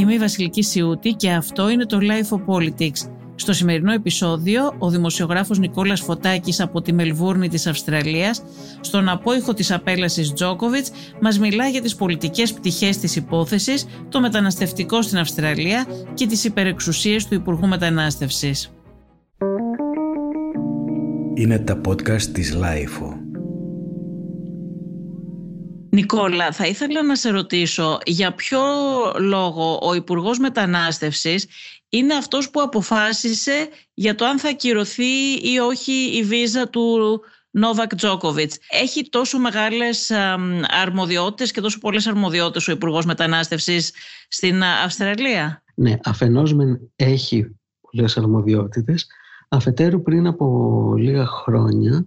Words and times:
Είμαι 0.00 0.14
η 0.14 0.18
Βασιλική 0.18 0.62
Σιούτη 0.62 1.12
και 1.12 1.30
αυτό 1.30 1.70
είναι 1.70 1.86
το 1.86 1.98
Life 2.00 2.36
of 2.36 2.54
Politics. 2.54 3.10
Στο 3.34 3.52
σημερινό 3.52 3.92
επεισόδιο, 3.92 4.74
ο 4.78 4.90
δημοσιογράφος 4.90 5.58
Νικόλας 5.58 6.00
Φωτάκης 6.00 6.60
από 6.60 6.82
τη 6.82 6.92
Μελβούρνη 6.92 7.48
της 7.48 7.66
Αυστραλίας, 7.66 8.42
στον 8.80 9.08
απόϊχο 9.08 9.54
της 9.54 9.70
απέλασης 9.70 10.32
Τζόκοβιτς, 10.32 10.90
μας 11.20 11.38
μιλά 11.38 11.68
για 11.68 11.80
τις 11.80 11.94
πολιτικές 11.94 12.52
πτυχές 12.52 12.98
της 12.98 13.16
υπόθεσης, 13.16 13.86
το 14.08 14.20
μεταναστευτικό 14.20 15.02
στην 15.02 15.18
Αυστραλία 15.18 15.86
και 16.14 16.26
τις 16.26 16.44
υπερεξουσίες 16.44 17.26
του 17.26 17.34
Υπουργού 17.34 17.66
Μετανάστευσης. 17.66 18.72
Είναι 21.34 21.58
τα 21.58 21.80
podcast 21.86 22.22
της 22.22 22.56
Life. 22.56 23.19
Νικόλα, 25.90 26.52
θα 26.52 26.66
ήθελα 26.66 27.02
να 27.02 27.16
σε 27.16 27.30
ρωτήσω 27.30 27.98
για 28.06 28.34
ποιο 28.34 28.60
λόγο 29.18 29.78
ο 29.82 29.94
Υπουργός 29.94 30.38
Μετανάστευσης 30.38 31.46
είναι 31.88 32.14
αυτός 32.14 32.50
που 32.50 32.60
αποφάσισε 32.60 33.68
για 33.94 34.14
το 34.14 34.24
αν 34.24 34.38
θα 34.38 34.48
ακυρωθεί 34.48 35.32
ή 35.42 35.58
όχι 35.58 35.92
η 35.92 36.22
βίζα 36.22 36.68
του 36.68 37.20
Νόβακ 37.50 37.94
Τζόκοβιτς. 37.94 38.58
Έχει 38.70 39.08
τόσο 39.08 39.38
μεγάλες 39.38 40.10
αρμοδιότητες 40.82 41.50
και 41.50 41.60
τόσο 41.60 41.78
πολλές 41.78 42.06
αρμοδιότητες 42.06 42.68
ο 42.68 42.72
Υπουργός 42.72 43.04
Μετανάστευσης 43.04 43.92
στην 44.28 44.62
Αυστραλία; 44.84 45.62
Ναι, 45.74 45.94
αφενός 46.04 46.54
μεν 46.54 46.80
έχει 46.96 47.56
πολλές 47.80 48.16
αρμοδιότητες. 48.16 49.06
Αφετέρου 49.48 50.02
πριν 50.02 50.26
από 50.26 50.94
λίγα 50.96 51.26
χρόνια 51.26 52.06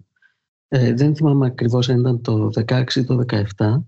ε, 0.68 0.94
δεν 0.94 1.16
θυμάμαι 1.16 1.46
ακριβώς 1.46 1.90
αν 1.90 2.00
ήταν 2.00 2.22
το 2.22 2.50
16 2.68 2.96
ή 2.96 3.04
το 3.04 3.26
17, 3.58 3.84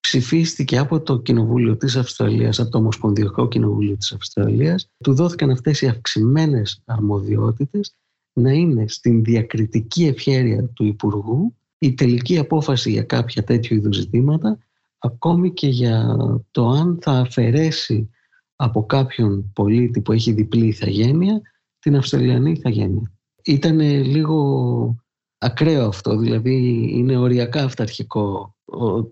ψηφίστηκε 0.00 0.78
από 0.78 1.00
το 1.00 1.18
Κοινοβούλιο 1.18 1.76
της 1.76 1.96
Αυστραλίας, 1.96 2.60
από 2.60 2.70
το 2.70 2.78
Ομοσπονδιακό 2.78 3.48
Κοινοβούλιο 3.48 3.96
της 3.96 4.12
Αυστραλίας, 4.12 4.90
του 5.04 5.14
δόθηκαν 5.14 5.50
αυτές 5.50 5.80
οι 5.80 5.86
αυξημένες 5.86 6.82
αρμοδιότητες 6.84 7.94
να 8.32 8.52
είναι 8.52 8.88
στην 8.88 9.24
διακριτική 9.24 10.06
ευχέρεια 10.06 10.64
του 10.64 10.84
Υπουργού 10.84 11.54
η 11.78 11.94
τελική 11.94 12.38
απόφαση 12.38 12.90
για 12.90 13.02
κάποια 13.02 13.44
τέτοιου 13.44 13.76
είδους 13.76 13.96
ζητήματα, 13.96 14.58
ακόμη 14.98 15.52
και 15.52 15.68
για 15.68 16.16
το 16.50 16.68
αν 16.68 16.98
θα 17.00 17.12
αφαιρέσει 17.12 18.10
από 18.56 18.86
κάποιον 18.86 19.52
πολίτη 19.52 20.00
που 20.00 20.12
έχει 20.12 20.32
διπλή 20.32 20.66
ηθαγένεια 20.66 21.40
την 21.78 21.96
Αυστραλιανή 21.96 22.50
ηθαγένεια. 22.50 23.12
Ήταν 23.44 23.80
λίγο 23.80 25.04
ακραίο 25.42 25.86
αυτό, 25.86 26.16
δηλαδή 26.16 26.86
είναι 26.90 27.16
οριακά 27.16 27.62
αυταρχικό 27.64 28.56
ο, 28.64 29.02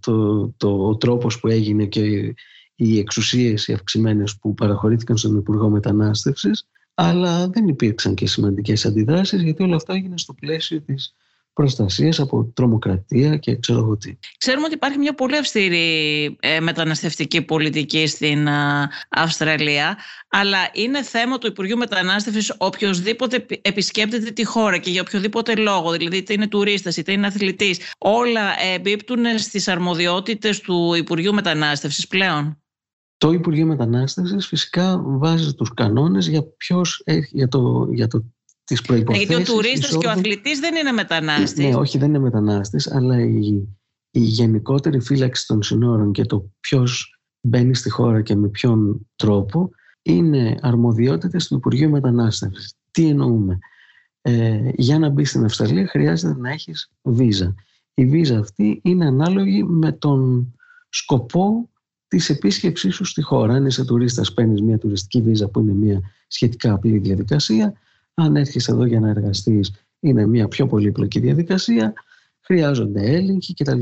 το, 0.00 0.48
το, 0.56 0.86
ο 0.88 0.96
τρόπος 0.96 1.40
που 1.40 1.48
έγινε 1.48 1.86
και 1.86 2.34
οι 2.74 2.98
εξουσίες 2.98 3.66
οι 3.66 3.72
αυξημένες 3.72 4.38
που 4.38 4.54
παραχωρήθηκαν 4.54 5.16
στον 5.16 5.36
Υπουργό 5.36 5.68
Μετανάστευσης 5.68 6.68
αλλά 6.94 7.48
δεν 7.48 7.68
υπήρξαν 7.68 8.14
και 8.14 8.26
σημαντικές 8.26 8.86
αντιδράσεις 8.86 9.42
γιατί 9.42 9.62
όλο 9.62 9.74
αυτό 9.74 9.92
έγινε 9.92 10.18
στο 10.18 10.34
πλαίσιο 10.34 10.80
της 10.80 11.14
προστασίας 11.52 12.20
από 12.20 12.44
τρομοκρατία 12.54 13.36
και 13.36 13.56
ξέρω 13.56 13.78
εγώ 13.78 13.96
τι. 13.96 14.18
Ξέρουμε 14.38 14.64
ότι 14.64 14.74
υπάρχει 14.74 14.98
μια 14.98 15.14
πολύ 15.14 15.36
αυστηρή 15.36 16.36
ε, 16.40 16.60
μεταναστευτική 16.60 17.42
πολιτική 17.42 18.06
στην 18.06 18.48
Αυστραλία 19.08 19.98
αλλά 20.34 20.58
είναι 20.72 21.02
θέμα 21.02 21.38
του 21.38 21.46
Υπουργείου 21.46 21.76
Μετανάστευσης 21.76 22.54
οποιοδήποτε 22.58 23.46
επισκέπτεται 23.62 24.30
τη 24.30 24.44
χώρα 24.44 24.78
και 24.78 24.90
για 24.90 25.00
οποιοδήποτε 25.00 25.54
λόγο, 25.54 25.90
δηλαδή 25.90 26.16
είτε 26.16 26.32
είναι 26.32 26.46
τουρίστας 26.46 26.96
είτε 26.96 27.12
είναι 27.12 27.26
αθλητής, 27.26 27.92
όλα 27.98 28.62
εμπίπτουν 28.74 29.38
στις 29.38 29.68
αρμοδιότητες 29.68 30.60
του 30.60 30.94
Υπουργείου 30.94 31.34
Μετανάστευσης 31.34 32.08
πλέον. 32.08 32.56
Το 33.16 33.32
Υπουργείο 33.32 33.66
Μετανάστευσης 33.66 34.46
φυσικά 34.46 35.02
βάζει 35.04 35.54
τους 35.54 35.74
κανόνες 35.74 36.28
για, 36.28 36.42
ποιος, 36.56 37.04
για, 37.30 37.48
το, 37.48 37.88
για 37.90 38.06
το 38.06 38.24
τις 38.64 38.82
προϋποθέσεις... 38.82 39.28
Γιατί 39.28 39.50
ο 39.50 39.54
τουρίστας 39.54 39.96
και 39.96 40.06
ο 40.06 40.10
αθλητής 40.10 40.60
δεν 40.60 40.74
είναι 40.74 40.92
μετανάστης. 40.92 41.66
Ναι, 41.66 41.74
όχι 41.74 41.98
δεν 41.98 42.08
είναι 42.08 42.18
μετανάστης, 42.18 42.92
αλλά 42.92 43.20
η, 43.20 43.68
η 44.10 44.20
γενικότερη 44.20 45.00
φύλαξη 45.00 45.46
των 45.46 45.62
συνόρων 45.62 46.12
και 46.12 46.24
το 46.24 46.50
ποιος 46.60 47.20
μπαίνει 47.40 47.74
στη 47.74 47.90
χώρα 47.90 48.22
και 48.22 48.34
με 48.34 48.48
ποιον 48.48 49.08
τρόπο 49.16 49.70
είναι 50.02 50.58
αρμοδιότητες 50.60 51.46
του 51.46 51.54
Υπουργείου 51.54 51.90
Μετανάστευσης. 51.90 52.74
Τι 52.90 53.08
εννοούμε; 53.08 53.58
Ε, 54.22 54.70
για 54.74 54.98
να 54.98 55.08
μπει 55.08 55.24
στην 55.24 55.44
Αυστραλία 55.44 55.86
χρειάζεται 55.86 56.40
να 56.40 56.50
έχεις 56.50 56.90
βίζα. 57.02 57.54
Η 57.94 58.06
βίζα 58.06 58.38
αυτή 58.38 58.80
είναι 58.84 59.06
ανάλογη 59.06 59.64
με 59.64 59.92
τον 59.92 60.52
σκοπό 60.88 61.70
της 62.08 62.30
επίσκεψής 62.30 62.94
σου 62.94 63.04
στη 63.04 63.22
χώρα. 63.22 63.54
Αν 63.54 63.66
είσαι 63.66 63.84
τουρίστας, 63.84 64.32
παίρνεις 64.32 64.60
μια 64.62 64.78
τουριστική 64.78 65.22
βίζα 65.22 65.48
που 65.48 65.60
είναι 65.60 65.72
μια 65.72 66.00
σχετικά 66.26 66.72
απλή 66.72 66.98
διαδικασία. 66.98 67.72
Αν 68.14 68.36
έρχεσαι 68.36 68.72
εδώ 68.72 68.84
για 68.84 69.00
να 69.00 69.08
εργαστείς 69.08 69.72
είναι 70.00 70.26
μια 70.26 70.48
πιο 70.48 70.66
πολύπλοκη 70.66 71.20
διαδικασία, 71.20 71.92
χρειάζονται 72.40 73.02
έλεγχοι 73.02 73.54
κτλ. 73.54 73.80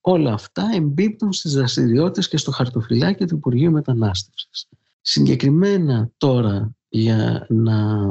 Όλα 0.00 0.32
αυτά 0.32 0.68
εμπίπτουν 0.74 1.32
στις 1.32 1.52
δραστηριότητες 1.52 2.28
και 2.28 2.36
στο 2.36 2.50
χαρτοφυλάκι 2.50 3.24
του 3.26 3.36
Υπουργείου 3.36 3.70
Μετανάστευσης. 3.70 4.68
Συγκεκριμένα 5.00 6.10
τώρα 6.16 6.76
για 6.88 7.46
να, 7.48 8.06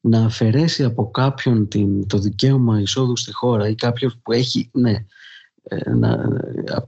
να 0.00 0.24
αφαιρέσει 0.24 0.84
από 0.84 1.10
κάποιον 1.10 1.68
την, 1.68 2.06
το 2.06 2.18
δικαίωμα 2.18 2.80
εισόδου 2.80 3.16
στη 3.16 3.32
χώρα 3.32 3.68
ή 3.68 3.74
κάποιον 3.74 4.20
που 4.22 4.32
έχει, 4.32 4.70
ναι, 4.72 5.04
ε, 5.62 5.90
να, 5.90 6.28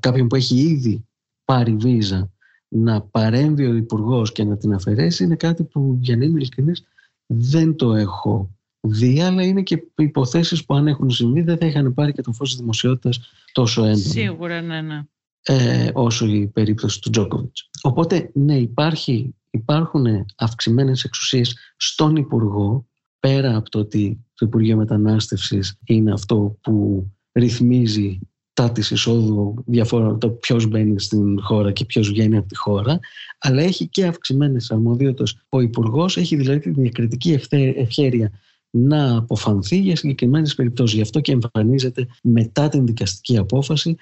κάποιον 0.00 0.26
που 0.26 0.36
έχει 0.36 0.56
ήδη 0.58 1.06
πάρει 1.44 1.76
βίζα 1.76 2.30
να 2.68 3.00
παρέμβει 3.00 3.66
ο 3.66 3.74
υπουργός 3.74 4.32
και 4.32 4.44
να 4.44 4.56
την 4.56 4.74
αφαιρέσει 4.74 5.24
είναι 5.24 5.36
κάτι 5.36 5.64
που 5.64 5.98
για 6.00 6.16
να 6.16 6.24
είμαι 6.24 6.38
ειλικρινής 6.38 6.84
δεν 7.28 7.76
το 7.76 7.94
έχω 7.94 8.50
δει, 8.80 9.20
αλλά 9.22 9.42
είναι 9.42 9.62
και 9.62 9.82
υποθέσεις 9.96 10.64
που 10.64 10.74
αν 10.74 10.86
έχουν 10.86 11.10
συμβεί 11.10 11.40
δεν 11.40 11.58
θα 11.58 11.66
είχαν 11.66 11.94
πάρει 11.94 12.12
και 12.12 12.22
το 12.22 12.32
φως 12.32 12.48
της 12.48 12.58
δημοσιότητας 12.58 13.20
τόσο 13.52 13.82
έντονο. 13.82 13.98
Σίγουρα, 13.98 14.60
ναι, 14.60 14.80
ναι. 14.80 15.02
Ε, 15.42 15.90
όσο 15.94 16.26
η 16.26 16.46
περίπτωση 16.46 17.00
του 17.00 17.10
Τζόκοβιτς. 17.10 17.70
Οπότε, 17.82 18.30
ναι, 18.34 18.56
υπάρχει, 18.58 19.34
υπάρχουν 19.50 20.26
αυξημένες 20.36 21.04
εξουσίες 21.04 21.56
στον 21.76 22.16
Υπουργό, 22.16 22.86
πέρα 23.20 23.56
από 23.56 23.70
το 23.70 23.78
ότι 23.78 24.24
το 24.34 24.46
Υπουργείο 24.46 24.76
Μετανάστευσης 24.76 25.78
είναι 25.84 26.12
αυτό 26.12 26.58
που 26.60 27.06
ρυθμίζει 27.32 28.18
τα 28.58 28.72
της 28.72 28.90
εισόδου 28.90 29.54
διαφόρων 29.66 30.18
το 30.18 30.30
ποιος 30.30 30.66
μπαίνει 30.66 31.00
στην 31.00 31.42
χώρα 31.42 31.72
και 31.72 31.84
ποιος 31.84 32.08
βγαίνει 32.08 32.36
από 32.36 32.48
τη 32.48 32.56
χώρα 32.56 32.98
αλλά 33.38 33.62
έχει 33.62 33.88
και 33.88 34.06
αυξημένες 34.06 34.70
αρμοδιότητες 34.70 35.36
ο 35.48 35.60
υπουργός 35.60 36.16
έχει 36.16 36.36
δηλαδή 36.36 36.58
την 36.58 36.74
διακριτική 36.74 37.38
ευχέρεια 37.76 38.30
να 38.70 39.16
αποφανθεί 39.16 39.78
για 39.78 39.96
συγκεκριμένες 39.96 40.54
περιπτώσεις 40.54 40.96
γι' 40.96 41.02
αυτό 41.02 41.20
και 41.20 41.32
εμφανίζεται 41.32 42.06
μετά 42.22 42.68
την 42.68 42.86
δικαστική 42.86 43.38
απόφαση 43.38 43.96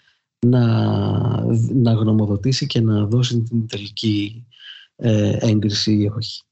να, 0.46 0.64
να 1.74 1.92
γνωμοδοτήσει 1.92 2.66
και 2.66 2.80
να 2.80 3.06
δώσει 3.06 3.40
την 3.40 3.66
τελική 3.66 4.46
ε, 4.96 5.36
έγκριση 5.40 5.92
ή 5.92 6.10
όχι. 6.16 6.42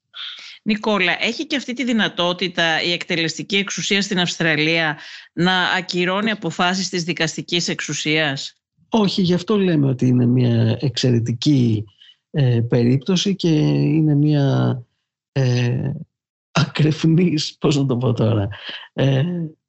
Νικόλα, 0.66 1.16
έχει 1.20 1.46
και 1.46 1.56
αυτή 1.56 1.72
τη 1.72 1.84
δυνατότητα 1.84 2.82
η 2.82 2.92
εκτελεστική 2.92 3.56
εξουσία 3.56 4.02
στην 4.02 4.20
Αυστραλία 4.20 4.98
να 5.32 5.62
ακυρώνει 5.62 6.30
αποφάσεις 6.30 6.88
της 6.88 7.04
δικαστικής 7.04 7.68
εξουσίας; 7.68 8.54
Όχι, 8.88 9.22
γι' 9.22 9.34
αυτό 9.34 9.58
λέμε 9.58 9.88
ότι 9.88 10.06
είναι 10.06 10.26
μια 10.26 10.78
εξαιρετική 10.80 11.84
ε, 12.30 12.60
περίπτωση 12.68 13.36
και 13.36 13.48
είναι 13.48 14.14
μια 14.14 14.82
ε, 15.32 15.90
ακρεφνής, 16.50 17.56
πώς 17.58 17.76
να 17.76 17.86
το 17.86 17.96
πω 17.96 18.12
τώρα, 18.12 18.48
ε, 18.92 19.22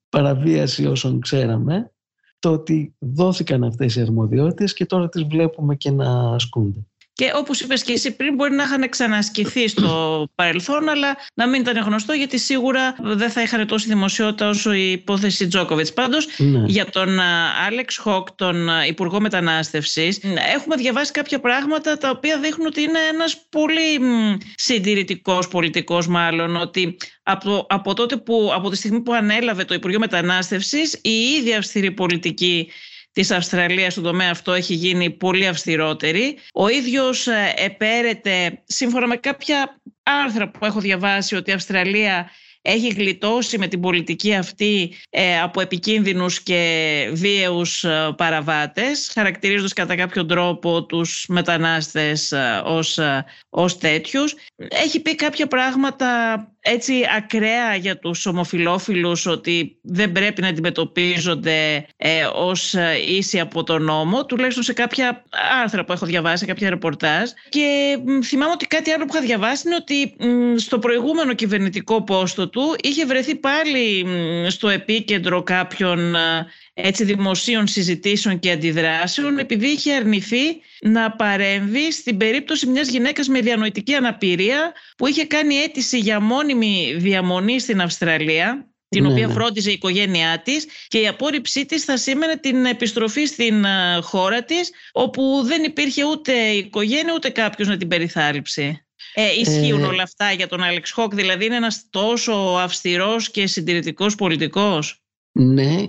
παραβίαση 0.09 0.85
όσων 0.85 1.19
ξέραμε, 1.19 1.91
το 2.39 2.51
ότι 2.51 2.95
δόθηκαν 2.99 3.63
αυτές 3.63 3.95
οι 3.95 4.01
αρμοδιότητες 4.01 4.73
και 4.73 4.85
τώρα 4.85 5.09
τις 5.09 5.23
βλέπουμε 5.23 5.75
και 5.75 5.91
να 5.91 6.33
ασκούνται. 6.33 6.87
Και 7.17 7.31
όπως 7.35 7.59
είπες 7.59 7.83
και 7.83 7.93
εσύ 7.93 8.15
πριν, 8.15 8.35
μπορεί 8.35 8.53
να 8.53 8.63
είχαν 8.63 8.89
ξανασκηθεί 8.89 9.67
στο 9.67 10.27
παρελθόν, 10.35 10.89
αλλά 10.89 11.17
να 11.33 11.47
μην 11.47 11.61
ήταν 11.61 11.77
γνωστό, 11.77 12.13
γιατί 12.13 12.37
σίγουρα 12.37 12.95
δεν 13.01 13.29
θα 13.29 13.41
είχαν 13.41 13.67
τόση 13.67 13.87
δημοσιότητα 13.87 14.49
όσο 14.49 14.73
η 14.73 14.91
υπόθεση 14.91 15.47
Τζόκοβιτς. 15.47 15.93
Πάντως, 15.93 16.27
ναι. 16.37 16.63
για 16.65 16.85
τον 16.85 17.19
Άλεξ 17.67 17.97
Χοκ, 17.97 18.31
τον 18.31 18.67
Υπουργό 18.87 19.19
Μετανάστευσης, 19.21 20.19
έχουμε 20.55 20.75
διαβάσει 20.75 21.11
κάποια 21.11 21.39
πράγματα 21.39 21.97
τα 21.97 22.09
οποία 22.09 22.39
δείχνουν 22.39 22.67
ότι 22.67 22.81
είναι 22.81 22.99
ένας 23.13 23.45
πολύ 23.49 23.99
συντηρητικός 24.55 25.47
πολιτικός, 25.47 26.07
μάλλον. 26.07 26.55
Ότι 26.55 26.97
από, 27.23 27.65
από, 27.69 27.93
τότε 27.93 28.17
που, 28.17 28.51
από 28.53 28.69
τη 28.69 28.75
στιγμή 28.75 29.01
που 29.01 29.13
ανέλαβε 29.13 29.63
το 29.65 29.73
Υπουργείο 29.73 29.99
Μετανάστευσης, 29.99 30.99
η 31.01 31.09
ίδια 31.39 31.57
αυστηρή 31.57 31.91
πολιτική 31.91 32.69
της 33.15 33.31
Αυστραλίας 33.31 33.91
στον 33.91 34.03
τομέα 34.03 34.31
αυτό 34.31 34.53
έχει 34.53 34.73
γίνει 34.73 35.09
πολύ 35.09 35.47
αυστηρότερη. 35.47 36.37
Ο 36.53 36.67
ίδιος 36.67 37.27
ε, 37.27 37.53
επέρεται, 37.57 38.61
σύμφωνα 38.63 39.07
με 39.07 39.15
κάποια 39.15 39.81
άρθρα 40.03 40.49
που 40.49 40.65
έχω 40.65 40.79
διαβάσει, 40.79 41.35
ότι 41.35 41.49
η 41.49 41.53
Αυστραλία 41.53 42.29
έχει 42.65 42.87
γλιτώσει 42.87 43.57
με 43.57 43.67
την 43.67 43.79
πολιτική 43.79 44.35
αυτή 44.35 44.93
ε, 45.09 45.39
από 45.41 45.61
επικίνδυνους 45.61 46.41
και 46.41 47.09
βίαιους 47.13 47.83
ε, 47.83 48.13
παραβάτες, 48.17 49.11
χαρακτηρίζοντας 49.13 49.73
κατά 49.73 49.95
κάποιο 49.95 50.25
τρόπο 50.25 50.85
τους 50.85 51.25
μετανάστες 51.27 52.31
ε, 52.31 52.61
ως, 52.65 52.99
ως 53.49 53.77
τέτοιους. 53.77 54.35
Έχει 54.55 54.99
πει 54.99 55.15
κάποια 55.15 55.47
πράγματα 55.47 56.07
έτσι 56.67 56.93
ακραία 57.17 57.75
για 57.75 57.99
τους 57.99 58.25
ομοφιλόφιλους 58.25 59.25
ότι 59.25 59.77
δεν 59.81 60.11
πρέπει 60.11 60.41
να 60.41 60.47
αντιμετωπίζονται 60.47 61.85
ε, 61.97 62.27
ως 62.33 62.75
ίσοι 63.07 63.39
από 63.39 63.63
τον 63.63 63.83
νόμο, 63.83 64.25
τουλάχιστον 64.25 64.63
σε 64.63 64.73
κάποια 64.73 65.23
άρθρα 65.63 65.85
που 65.85 65.91
έχω 65.91 66.05
διαβάσει, 66.05 66.45
κάποια 66.45 66.69
ρεπορτάζ. 66.69 67.29
Και 67.49 67.97
θυμάμαι 68.23 68.51
ότι 68.51 68.65
κάτι 68.65 68.91
άλλο 68.91 69.05
που 69.05 69.15
είχα 69.15 69.25
διαβάσει 69.25 69.63
είναι 69.67 69.75
ότι 69.75 70.15
στο 70.59 70.79
προηγούμενο 70.79 71.33
κυβερνητικό 71.33 72.03
πόστο 72.03 72.49
του 72.55 72.75
είχε 72.83 73.05
βρεθεί 73.05 73.35
πάλι 73.35 74.05
στο 74.49 74.69
επίκεντρο 74.69 75.43
κάποιων 75.43 76.15
έτσι, 76.73 77.03
δημοσίων 77.03 77.67
συζητήσεων 77.67 78.39
και 78.39 78.51
αντιδράσεων 78.51 79.37
επειδή 79.37 79.67
είχε 79.67 79.93
αρνηθεί 79.93 80.61
να 80.81 81.11
παρέμβει 81.11 81.91
στην 81.91 82.17
περίπτωση 82.17 82.67
μιας 82.67 82.89
γυναίκας 82.89 83.27
με 83.27 83.39
διανοητική 83.39 83.93
αναπηρία 83.93 84.73
που 84.97 85.07
είχε 85.07 85.25
κάνει 85.25 85.55
αίτηση 85.55 85.97
για 85.97 86.19
μόνιμη 86.19 86.95
διαμονή 86.97 87.59
στην 87.59 87.81
Αυστραλία 87.81 88.69
την 88.89 89.03
ναι, 89.03 89.09
οποία 89.11 89.27
ναι. 89.27 89.33
φρόντιζε 89.33 89.69
η 89.69 89.73
οικογένειά 89.73 90.41
της 90.41 90.67
και 90.87 90.99
η 90.99 91.07
απόρριψή 91.07 91.65
της 91.65 91.83
θα 91.83 91.97
σήμαινε 91.97 92.37
την 92.37 92.65
επιστροφή 92.65 93.25
στην 93.25 93.65
ε, 93.65 93.99
χώρα 94.01 94.43
της 94.43 94.71
όπου 94.91 95.41
δεν 95.43 95.63
υπήρχε 95.63 96.05
ούτε 96.05 96.33
οικογένεια 96.33 97.13
ούτε 97.15 97.29
κάποιος 97.29 97.67
να 97.67 97.77
την 97.77 97.87
περιθάλψει. 97.87 98.84
Ε, 99.17 99.39
ισχύουν 99.39 99.83
ε, 99.83 99.85
όλα 99.85 100.03
αυτά 100.03 100.31
για 100.31 100.47
τον 100.47 100.63
Άλεξ 100.63 100.91
Χόκ, 100.91 101.15
δηλαδή 101.15 101.45
είναι 101.45 101.55
ένας 101.55 101.87
τόσο 101.89 102.31
αυστηρός 102.59 103.31
και 103.31 103.47
συντηρητικός 103.47 104.15
πολιτικός. 104.15 105.03
Ναι, 105.31 105.83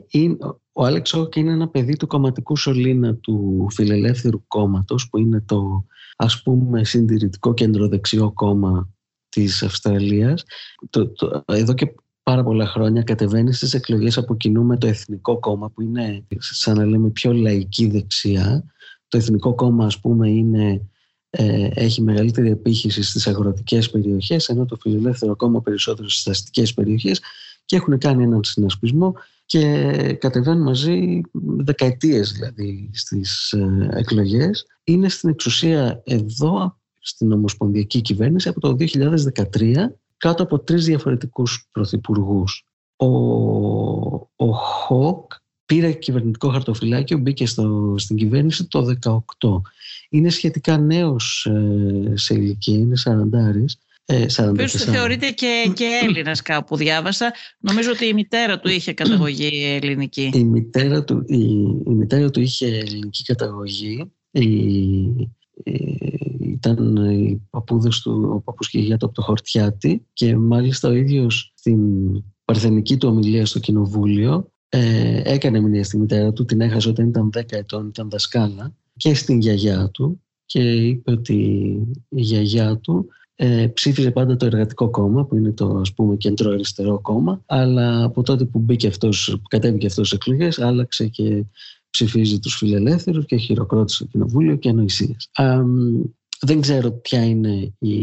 ο 0.72 0.84
Άλεξ 0.84 1.10
Χόκ 1.10 1.36
είναι 1.36 1.52
ένα 1.52 1.68
παιδί 1.68 1.96
του 1.96 2.06
κομματικού 2.06 2.56
σωλήνα 2.56 3.14
του 3.14 3.66
Φιλελεύθερου 3.70 4.46
Κόμματος 4.46 5.08
που 5.08 5.18
είναι 5.18 5.40
το 5.46 5.84
ας 6.16 6.42
πούμε 6.42 6.84
συντηρητικό 6.84 7.54
κεντροδεξιό 7.54 8.32
κόμμα 8.32 8.88
της 9.28 9.62
Αυστραλίας. 9.62 10.44
Το, 10.90 11.08
το, 11.08 11.44
εδώ 11.46 11.74
και 11.74 11.94
πάρα 12.22 12.42
πολλά 12.42 12.66
χρόνια 12.66 13.02
κατεβαίνει 13.02 13.52
στις 13.52 13.74
εκλογές 13.74 14.18
από 14.18 14.36
κοινού 14.36 14.64
με 14.64 14.76
το 14.76 14.86
Εθνικό 14.86 15.38
Κόμμα 15.38 15.70
που 15.70 15.82
είναι 15.82 16.24
σαν 16.38 16.76
να 16.76 16.84
λέμε 16.84 17.10
πιο 17.10 17.32
λαϊκή 17.32 17.86
δεξιά. 17.86 18.64
Το 19.08 19.18
Εθνικό 19.18 19.54
Κόμμα 19.54 19.84
ας 19.86 20.00
πούμε 20.00 20.28
είναι, 20.28 20.88
ε, 21.38 21.68
έχει 21.74 22.02
μεγαλύτερη 22.02 22.50
επίχυση 22.50 23.02
στις 23.02 23.26
αγροτικές 23.26 23.90
περιοχές 23.90 24.48
ενώ 24.48 24.64
το 24.64 24.76
Φιλελεύθερο 24.80 25.36
Κόμμα 25.36 25.62
περισσότερο 25.62 26.08
στις 26.08 26.26
αστικές 26.26 26.74
περιοχές 26.74 27.20
και 27.64 27.76
έχουν 27.76 27.98
κάνει 27.98 28.22
έναν 28.22 28.44
συνασπισμό 28.44 29.14
και 29.46 29.92
κατεβαίνουν 30.20 30.62
μαζί 30.62 31.20
δεκαετίες 31.40 32.32
δηλαδή 32.32 32.90
στις 32.92 33.52
ε, 33.52 33.88
εκλογές. 33.90 34.66
Είναι 34.84 35.08
στην 35.08 35.28
εξουσία 35.28 36.02
εδώ 36.04 36.76
στην 36.98 37.32
Ομοσπονδιακή 37.32 38.00
Κυβέρνηση 38.00 38.48
από 38.48 38.60
το 38.60 38.76
2013 38.78 39.74
κάτω 40.16 40.42
από 40.42 40.58
τρεις 40.58 40.84
διαφορετικούς 40.84 41.68
πρωθυπουργούς. 41.72 42.64
Ο, 42.96 43.06
ο 44.36 44.52
Χοκ 44.52 45.32
πήρε 45.66 45.92
κυβερνητικό 45.92 46.48
χαρτοφυλάκιο, 46.48 47.18
μπήκε 47.18 47.46
στο, 47.46 47.94
στην 47.98 48.16
κυβέρνηση 48.16 48.66
το 48.66 48.96
2018. 49.40 49.60
Είναι 50.08 50.28
σχετικά 50.28 50.78
νέος 50.78 51.46
ε, 51.46 52.16
σε 52.16 52.34
ηλικία, 52.34 52.76
είναι 52.76 52.96
40 53.04 53.64
ε, 54.08 54.28
θεωρείται 54.68 55.30
και, 55.30 55.72
και 55.74 56.00
Έλληνας 56.02 56.42
κάπου 56.42 56.76
διάβασα. 56.76 57.32
Νομίζω 57.58 57.90
ότι 57.90 58.06
η 58.06 58.12
μητέρα 58.12 58.58
του 58.58 58.68
είχε 58.68 58.92
καταγωγή 58.92 59.78
ελληνική. 59.82 60.30
Η 60.34 60.44
μητέρα 60.44 61.04
του, 61.04 61.24
η, 61.26 61.42
η 61.86 61.94
μητέρα 61.94 62.30
του 62.30 62.40
είχε 62.40 62.66
ελληνική 62.66 63.22
καταγωγή. 63.22 64.12
Η, 64.30 64.42
ήταν 66.40 66.96
οι 66.96 67.46
παππούδες 67.50 68.00
του, 68.00 68.30
ο 68.34 68.40
παππούς 68.40 68.70
και 68.70 68.76
η 68.78 68.80
γιαγιά 68.80 68.96
του 68.96 69.06
από 69.06 69.14
το 69.14 69.22
Χορτιάτη 69.22 70.06
και 70.12 70.36
μάλιστα 70.36 70.88
ο 70.88 70.92
ίδιος 70.92 71.52
στην 71.54 71.80
παρθενική 72.44 72.96
του 72.96 73.08
ομιλία 73.08 73.46
στο 73.46 73.58
κοινοβούλιο 73.58 74.50
ε, 74.68 75.20
έκανε 75.24 75.60
μηνύα 75.60 75.84
στη 75.84 75.98
μητέρα 75.98 76.32
του, 76.32 76.44
την 76.44 76.60
έχασε 76.60 76.88
όταν 76.88 77.08
ήταν 77.08 77.30
10 77.36 77.42
ετών, 77.48 77.86
ήταν 77.86 78.10
δασκάλα 78.10 78.74
και 78.96 79.14
στην 79.14 79.40
γιαγιά 79.40 79.90
του 79.90 80.20
και 80.46 80.72
είπε 80.72 81.10
ότι 81.10 81.34
η 82.08 82.20
γιαγιά 82.20 82.76
του 82.76 83.08
ε, 83.38 83.66
ψήφιζε 83.66 84.10
πάντα 84.10 84.36
το 84.36 84.46
Εργατικό 84.46 84.90
Κόμμα, 84.90 85.24
που 85.24 85.36
είναι 85.36 85.52
το 85.52 85.78
ας 85.80 85.92
πούμε 85.92 86.16
κεντρό 86.16 86.50
αριστερό 86.50 87.00
κόμμα, 87.00 87.42
αλλά 87.46 88.04
από 88.04 88.22
τότε 88.22 88.44
που, 88.44 88.58
μπήκε 88.58 88.86
αυτός, 88.86 89.30
που 89.42 89.48
κατέβηκε 89.48 89.86
αυτός 89.86 90.06
στις 90.06 90.18
εκλογές, 90.18 90.58
άλλαξε 90.58 91.06
και 91.06 91.44
ψηφίζει 91.90 92.38
τους 92.38 92.56
φιλελεύθερους 92.56 93.26
και 93.26 93.36
χειροκρότησε 93.36 94.04
το 94.04 94.10
κοινοβούλιο 94.10 94.56
και 94.56 94.68
ανοησίες. 94.68 95.30
δεν 96.40 96.60
ξέρω 96.60 96.90
ποια 96.90 97.24
είναι 97.24 97.74
η, 97.78 97.94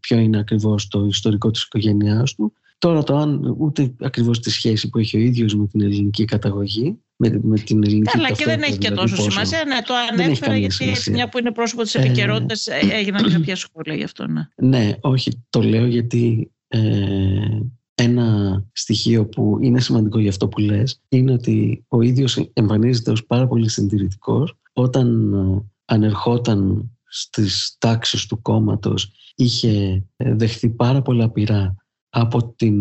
ποιο 0.00 0.18
είναι 0.18 0.38
ακριβώς 0.38 0.88
το 0.88 1.04
ιστορικό 1.04 1.50
της 1.50 1.62
οικογένειάς 1.62 2.34
του. 2.34 2.52
Τώρα 2.82 3.02
το 3.02 3.16
αν 3.16 3.56
ούτε 3.58 3.94
ακριβώς 4.00 4.40
τη 4.40 4.50
σχέση 4.50 4.88
που 4.88 4.98
έχει 4.98 5.16
ο 5.16 5.20
ίδιος 5.20 5.54
με 5.54 5.66
την 5.66 5.80
ελληνική 5.80 6.24
καταγωγή, 6.24 6.98
με, 7.16 7.40
με 7.42 7.58
την 7.58 7.84
ελληνική 7.84 8.10
Καλά 8.10 8.32
και 8.32 8.44
δεν 8.44 8.62
έχει 8.62 8.78
και 8.78 8.88
δηλαδή 8.88 9.10
τόσο 9.10 9.30
σημασία. 9.30 9.64
Ναι, 9.66 9.82
το 9.82 9.94
ανέφερα 10.10 10.56
γιατί 10.56 10.88
έτσι 10.88 11.10
μια 11.10 11.28
που 11.28 11.38
είναι 11.38 11.52
πρόσωπο 11.52 11.82
της 11.82 11.94
επικαιρότητας 11.94 12.66
ε, 12.66 12.78
έγιναν 12.92 13.30
κάποια 13.32 13.56
σχόλια 13.56 13.94
γι' 13.94 14.04
αυτό. 14.04 14.26
Ναι. 14.26 14.48
ναι, 14.56 14.92
όχι, 15.00 15.44
το 15.50 15.62
λέω 15.62 15.86
γιατί 15.86 16.52
ε, 16.68 16.80
ένα 17.94 18.58
στοιχείο 18.72 19.26
που 19.26 19.58
είναι 19.60 19.80
σημαντικό 19.80 20.18
για 20.18 20.30
αυτό 20.30 20.48
που 20.48 20.60
λες 20.60 21.00
είναι 21.08 21.32
ότι 21.32 21.84
ο 21.88 22.00
ίδιος 22.00 22.50
εμφανίζεται 22.52 23.10
ως 23.10 23.26
πάρα 23.26 23.46
πολύ 23.46 23.68
συντηρητικός 23.68 24.54
όταν 24.72 25.32
ε, 25.34 25.70
ανερχόταν 25.84 26.90
στις 27.08 27.76
τάξεις 27.78 28.26
του 28.26 28.42
κόμματος 28.42 29.12
είχε 29.34 30.04
ε, 30.16 30.34
δεχθεί 30.34 30.68
πάρα 30.68 31.02
πολλά 31.02 31.30
πειρά 31.30 31.76
από, 32.14 32.54
την, 32.56 32.80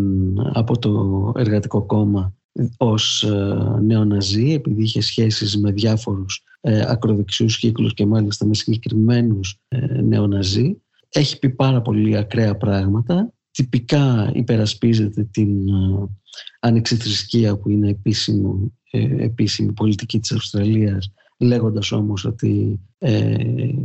από 0.53 0.79
το 0.79 1.31
εργατικό 1.35 1.85
κόμμα 1.85 2.33
ως 2.77 3.23
ε, 3.23 3.79
νεοναζί 3.81 4.51
επειδή 4.51 4.83
είχε 4.83 5.01
σχέσεις 5.01 5.57
με 5.57 5.71
διάφορους 5.71 6.43
ε, 6.61 6.83
ακροδεξιούς 6.87 7.57
κύκλους 7.57 7.93
και 7.93 8.05
μάλιστα 8.05 8.45
με 8.45 8.53
συγκεκριμένους 8.53 9.59
ε, 9.67 10.01
νεοναζί. 10.01 10.81
Έχει 11.09 11.39
πει 11.39 11.49
πάρα 11.49 11.81
πολύ 11.81 12.17
ακραία 12.17 12.57
πράγματα. 12.57 13.33
Τυπικά 13.51 14.31
υπερασπίζεται 14.33 15.23
την 15.23 15.67
ε, 15.67 16.07
ανεξιθρησκεία 16.59 17.57
που 17.57 17.69
είναι 17.69 17.89
επίσημο, 17.89 18.71
ε, 18.91 19.23
επίσημη 19.23 19.73
πολιτική 19.73 20.19
της 20.19 20.31
Αυστραλίας 20.31 21.13
λέγοντας 21.41 21.91
όμως 21.91 22.25
ότι 22.25 22.79
ε, 22.97 23.35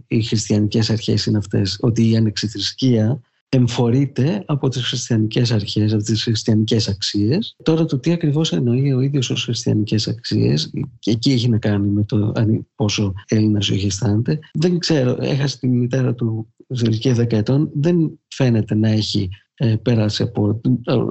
οι 0.07 0.23
χριστιανικές 0.23 0.91
αρχές 0.91 1.27
είναι 1.27 1.39
αυτές, 1.39 1.79
ότι 1.81 2.11
η 2.11 2.17
ανεξιθρησκεία 2.17 3.21
εμφορείται 3.57 4.43
από 4.47 4.69
τις 4.69 4.87
χριστιανικές 4.87 5.53
αρχές, 5.53 5.93
από 5.93 6.03
τις 6.03 6.23
χριστιανικές 6.23 6.89
αξίες. 6.89 7.57
Τώρα 7.63 7.85
το 7.85 7.99
τι 7.99 8.13
ακριβώς 8.13 8.53
εννοεί 8.53 8.93
ο 8.93 9.01
ίδιος 9.01 9.31
ως 9.31 9.45
χριστιανικές 9.45 10.09
αξίες, 10.09 10.71
και 10.99 11.11
εκεί 11.11 11.33
έχει 11.33 11.49
να 11.49 11.59
κάνει 11.59 11.89
με 11.89 12.05
το 12.05 12.33
πόσο 12.75 13.13
Έλληνας 13.29 13.71
όχι 13.71 13.87
αισθάνεται. 13.87 14.39
Δεν 14.53 14.79
ξέρω, 14.79 15.17
έχασε 15.21 15.59
τη 15.59 15.69
μητέρα 15.69 16.15
του 16.15 16.49
σε 16.69 16.85
ηλικία 16.87 17.15
10 17.15 17.33
ετών, 17.33 17.71
δεν 17.75 18.19
φαίνεται 18.29 18.75
να 18.75 18.89
έχει 18.89 19.29
ε, 19.55 19.77
πέρασε 19.83 20.23
από 20.23 20.61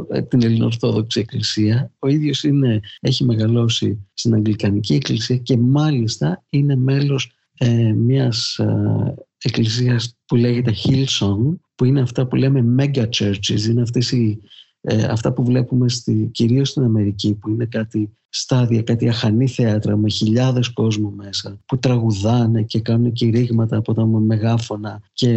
ε, 0.10 0.22
την 0.22 0.44
Ελληνοορθόδοξη 0.44 1.20
Εκκλησία. 1.20 1.92
Ο 2.00 2.08
ίδιος 2.08 2.44
είναι, 2.44 2.80
έχει 3.00 3.24
μεγαλώσει 3.24 4.08
στην 4.14 4.34
Αγγλικανική 4.34 4.94
Εκκλησία 4.94 5.38
και 5.38 5.58
μάλιστα 5.58 6.44
είναι 6.50 6.76
μέλος 6.76 7.32
ε, 7.58 7.94
μιας 7.94 8.58
ε, 8.58 9.16
εκκλησίας 9.46 10.18
που 10.26 10.36
λέγεται 10.36 10.74
Hillsong 10.84 11.56
που 11.76 11.86
είναι 11.86 12.02
αυτά 12.02 12.28
που 12.28 12.36
λέμε 12.36 12.76
mega 12.80 13.06
churches, 13.10 13.62
είναι 13.70 13.82
αυτές 13.82 14.12
οι, 14.12 14.42
ε, 14.82 15.04
αυτά 15.04 15.34
που 15.34 15.44
βλέπουμε 15.44 15.90
στη, 15.90 16.30
κυρίως 16.32 16.70
στην 16.70 16.84
Αμερική 16.84 17.34
που 17.34 17.50
είναι 17.50 17.66
κάτι 17.66 18.10
στάδια, 18.30 18.82
κάτι 18.82 19.10
αχανή 19.10 19.48
θέατρα 19.48 19.98
με 19.98 20.10
χιλιάδες 20.10 20.70
κόσμο 20.70 21.10
μέσα 21.10 21.60
που 21.66 21.78
τραγουδάνε 21.80 22.64
και 22.64 22.80
κάνουν 22.80 23.12
κηρύγματα 23.12 23.78
από 23.78 23.94
τα 23.94 24.06
μεγάφωνα 24.06 25.02
και 25.14 25.30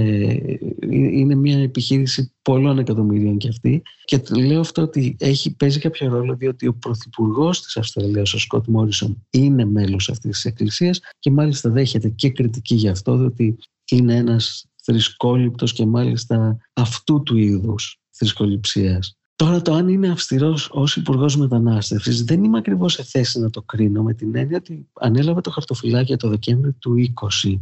είναι 0.91 1.35
μια 1.35 1.59
επιχείρηση 1.59 2.33
πολλών 2.43 2.79
εκατομμυρίων 2.79 3.37
και 3.37 3.49
αυτή. 3.49 3.83
Και 4.05 4.23
λέω 4.37 4.61
αυτό 4.61 4.83
ότι 4.83 5.17
έχει, 5.21 5.57
παίζει 5.57 5.79
κάποιο 5.79 6.09
ρόλο 6.09 6.35
διότι 6.35 6.67
ο 6.67 6.75
Πρωθυπουργός 6.75 7.63
της 7.63 7.77
Αυστραλίας 7.77 8.35
ο 8.35 8.39
Σκοτ 8.39 8.67
Μόρισον 8.67 9.27
είναι 9.31 9.65
μέλος 9.65 10.09
αυτής 10.09 10.31
της 10.31 10.45
εκκλησίας 10.45 11.01
και 11.19 11.31
μάλιστα 11.31 11.71
δέχεται 11.71 12.09
και 12.09 12.31
κριτική 12.31 12.75
γι' 12.75 12.89
αυτό 12.89 13.17
διότι 13.17 13.59
είναι 13.91 14.15
ένας 14.15 14.67
θρησκόληπτος 14.83 15.73
και 15.73 15.87
μάλιστα 15.87 16.57
αυτού 16.73 17.23
του 17.23 17.37
είδους 17.37 18.01
θρησκοληψίας. 18.11 19.19
Τώρα 19.37 19.63
το 19.63 19.73
αν 19.73 19.89
είναι 19.89 20.11
αυστηρός 20.11 20.69
ως 20.73 20.97
υπουργός 20.97 21.37
Μετανάστευσης 21.37 22.25
δεν 22.25 22.45
είμαι 22.45 22.59
ακριβώς 22.59 22.93
σε 22.93 23.03
θέση 23.03 23.41
να 23.41 23.51
το 23.51 23.63
κρίνω 23.63 24.03
με 24.03 24.15
την 24.15 24.37
έννοια 24.37 24.57
ότι 24.57 24.89
ανέλαβε 24.93 25.41
το 25.41 25.51
χαρτοφυλάκιο 25.51 26.17
το 26.17 26.29
Δεκέμβριο 26.29 26.75
του 26.79 26.95
20 27.43 27.59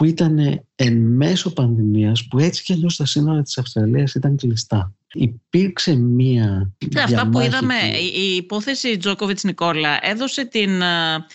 που 0.00 0.06
ήταν 0.06 0.64
εν 0.76 0.96
μέσω 0.96 1.52
πανδημίας 1.52 2.26
που 2.28 2.38
έτσι 2.38 2.62
κι 2.62 2.72
αλλιώς 2.72 2.96
τα 2.96 3.06
σύνορα 3.06 3.42
της 3.42 3.58
Αυστραλίας 3.58 4.14
ήταν 4.14 4.36
κλειστά. 4.36 4.94
υπήρξε 5.12 5.94
μία 5.94 6.72
Αυτά 7.02 7.28
που 7.28 7.40
είδαμε, 7.40 7.74
η 8.14 8.36
υπόθεση 8.36 8.96
Τζόκοβιτς 8.96 9.44
Νικόλα 9.44 9.98
έδωσε 10.02 10.44
την 10.44 10.70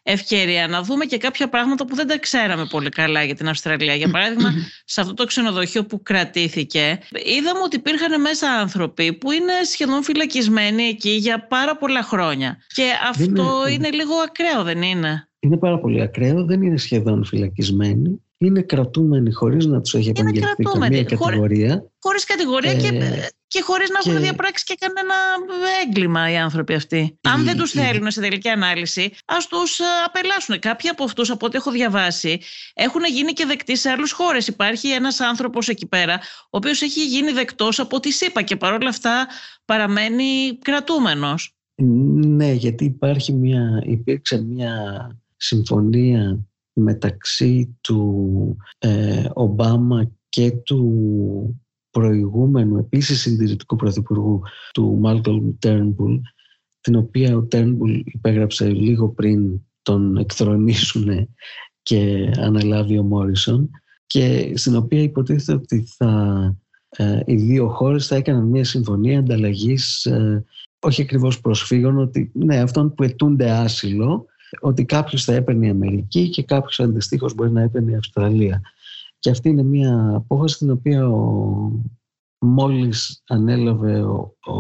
ευκαιρία 0.04 0.68
να 0.68 0.84
δούμε 0.84 1.06
και 1.06 1.18
κάποια 1.18 1.50
πράγματα 1.50 1.86
που 1.86 1.96
δεν 1.96 2.08
τα 2.08 2.20
ξέραμε 2.20 2.66
πολύ 2.66 2.90
καλά 2.90 3.24
για 3.24 3.36
την 3.36 3.48
Αυστραλία. 3.48 3.96
Για 3.96 4.10
παράδειγμα, 4.10 4.54
σε 4.94 5.02
αυτό 5.02 5.14
το 5.14 5.26
ξενοδοχείο 5.26 5.86
που 5.86 6.02
κρατήθηκε, 6.02 7.00
είδαμε 7.38 7.60
ότι 7.64 7.76
υπήρχαν 7.76 8.22
μέσα 8.22 8.48
άνθρωποι 8.48 9.14
που 9.14 9.32
είναι 9.32 9.54
σχεδόν 9.72 10.04
φυλακισμένοι 10.04 10.84
εκεί 10.84 11.10
για 11.10 11.48
πάρα 11.48 11.78
πολλά 11.78 12.04
χρόνια. 12.04 12.58
Και 12.68 12.92
αυτό 13.10 13.64
είναι... 13.68 13.74
είναι 13.74 13.90
λίγο 13.90 14.14
ακραίο, 14.14 14.64
δεν 14.64 14.82
είναι; 14.82 15.30
Είναι 15.40 15.58
πάρα 15.58 15.80
πολύ 15.80 16.02
ακραίο, 16.02 16.46
δεν 16.46 16.62
είναι 16.62 16.78
σχεδόν 16.78 17.26
φυλακισμένοι 17.26 18.20
είναι 18.38 18.62
κρατούμενοι 18.62 19.32
χωρίς 19.32 19.66
να 19.66 19.82
τους 19.82 19.94
έχει 19.94 20.10
επαγγελθεί 20.10 20.64
καμία 20.64 21.04
κατηγορία. 21.04 21.92
Χωρίς 22.00 22.24
κατηγορία 22.24 22.74
και, 22.74 22.88
ε, 22.88 23.28
και 23.48 23.62
χωρίς 23.62 23.90
να 23.90 24.12
έχουν 24.12 24.22
διαπράξει 24.22 24.64
και 24.64 24.76
κανένα 24.80 25.14
έγκλημα 25.86 26.32
οι 26.32 26.38
άνθρωποι 26.38 26.74
αυτοί. 26.74 27.20
Αν 27.22 27.44
δεν 27.44 27.58
τους 27.58 27.72
θέλουν 27.72 28.12
σε 28.12 28.22
τελική 28.22 28.50
ανάλυση, 28.50 29.12
ας 29.26 29.48
τους 29.48 29.80
ε, 29.80 29.84
απελάσουν. 30.06 30.60
Κάποιοι 30.60 30.90
από 30.90 31.04
αυτούς, 31.04 31.30
από 31.30 31.46
ό,τι 31.46 31.58
έχω 31.58 31.72
διαβάσει, 31.72 32.40
έχουν 32.74 33.02
γίνει 33.06 33.34
και 33.34 33.46
δεκτοί 33.46 33.78
σε 33.78 33.90
άλλες 33.90 34.12
χώρες. 34.12 34.48
Υπάρχει 34.48 34.90
ένας 34.90 35.20
άνθρωπος 35.20 35.68
εκεί 35.68 35.86
πέρα, 35.86 36.20
ο 36.44 36.58
οποίος 36.58 36.82
έχει 36.82 37.06
γίνει 37.06 37.32
δεκτός 37.32 37.80
από 37.80 38.00
τη 38.00 38.12
ΣΥΠΑ 38.12 38.42
και 38.42 38.56
παρόλα 38.56 38.90
αυτά 38.90 39.28
παραμένει 39.66 40.58
κρατούμενος. 40.62 41.56
Ναι, 41.82 42.52
γιατί 42.52 42.86
υπάρχει 42.86 43.34
μια, 43.34 43.82
υπήρξε 43.86 44.42
μια 44.42 44.74
συμφωνία 45.38 46.40
μεταξύ 46.76 47.78
του 47.82 48.58
ε, 48.78 49.26
Ομπάμα 49.34 50.12
και 50.30 50.52
του 50.52 51.62
προηγούμενου 51.90 52.78
επίσης 52.78 53.22
συντηρητικού 53.22 53.76
πρωθυπουργού 53.76 54.42
του 54.74 54.98
Μάλκολμ 55.00 55.52
Τέρνμπουλ 55.60 56.16
την 56.82 56.96
οποία 56.96 57.36
ο 57.36 57.44
Τέρνμπουλ 57.44 58.00
υπέγραψε 58.04 58.70
λίγο 58.70 59.10
πριν 59.10 59.62
τον 59.82 60.18
εκθρονήσουν 60.18 61.30
και 61.82 62.32
αναλάβει 62.38 62.98
ο 62.98 63.04
Μόρισον 63.04 63.70
και 64.06 64.54
στην 64.56 64.76
οποία 64.76 65.02
υποτίθεται 65.02 65.54
ότι 65.54 65.86
θα, 65.98 66.56
ε, 66.90 67.20
οι 67.26 67.36
δύο 67.36 67.70
χώρες 67.70 68.08
θα 68.08 68.16
έκαναν 68.16 68.44
μια 68.44 68.64
συμφωνία 68.64 69.20
ανταλλαγής 69.20 70.06
ε, 70.06 70.46
όχι 70.80 71.02
ακριβώς 71.02 71.40
προσφύγων, 71.42 71.98
ότι 71.98 72.32
ναι, 72.34 72.60
αυτών 72.60 72.94
που 72.94 73.04
ετούνται 73.04 73.52
άσυλο 73.52 74.26
ότι 74.60 74.86
κάποιος 74.86 75.24
θα 75.24 75.34
έπαιρνε 75.34 75.66
η 75.66 75.70
Αμερική 75.70 76.30
και 76.30 76.44
κάποιος 76.44 76.80
αντιστοίχως 76.80 77.34
μπορεί 77.34 77.52
να 77.52 77.62
έπαιρνε 77.62 77.92
η 77.92 77.96
Αυστραλία. 77.96 78.62
Και 79.20 79.30
αυτή 79.30 79.50
είναι 79.50 79.64
μια 79.64 80.12
απόφαση 80.16 80.58
την 80.58 80.70
οποία 80.70 81.08
ο, 81.08 81.72
μόλις 82.40 83.24
ανέλαβε 83.28 84.02
ο, 84.02 84.36
ο, 84.46 84.54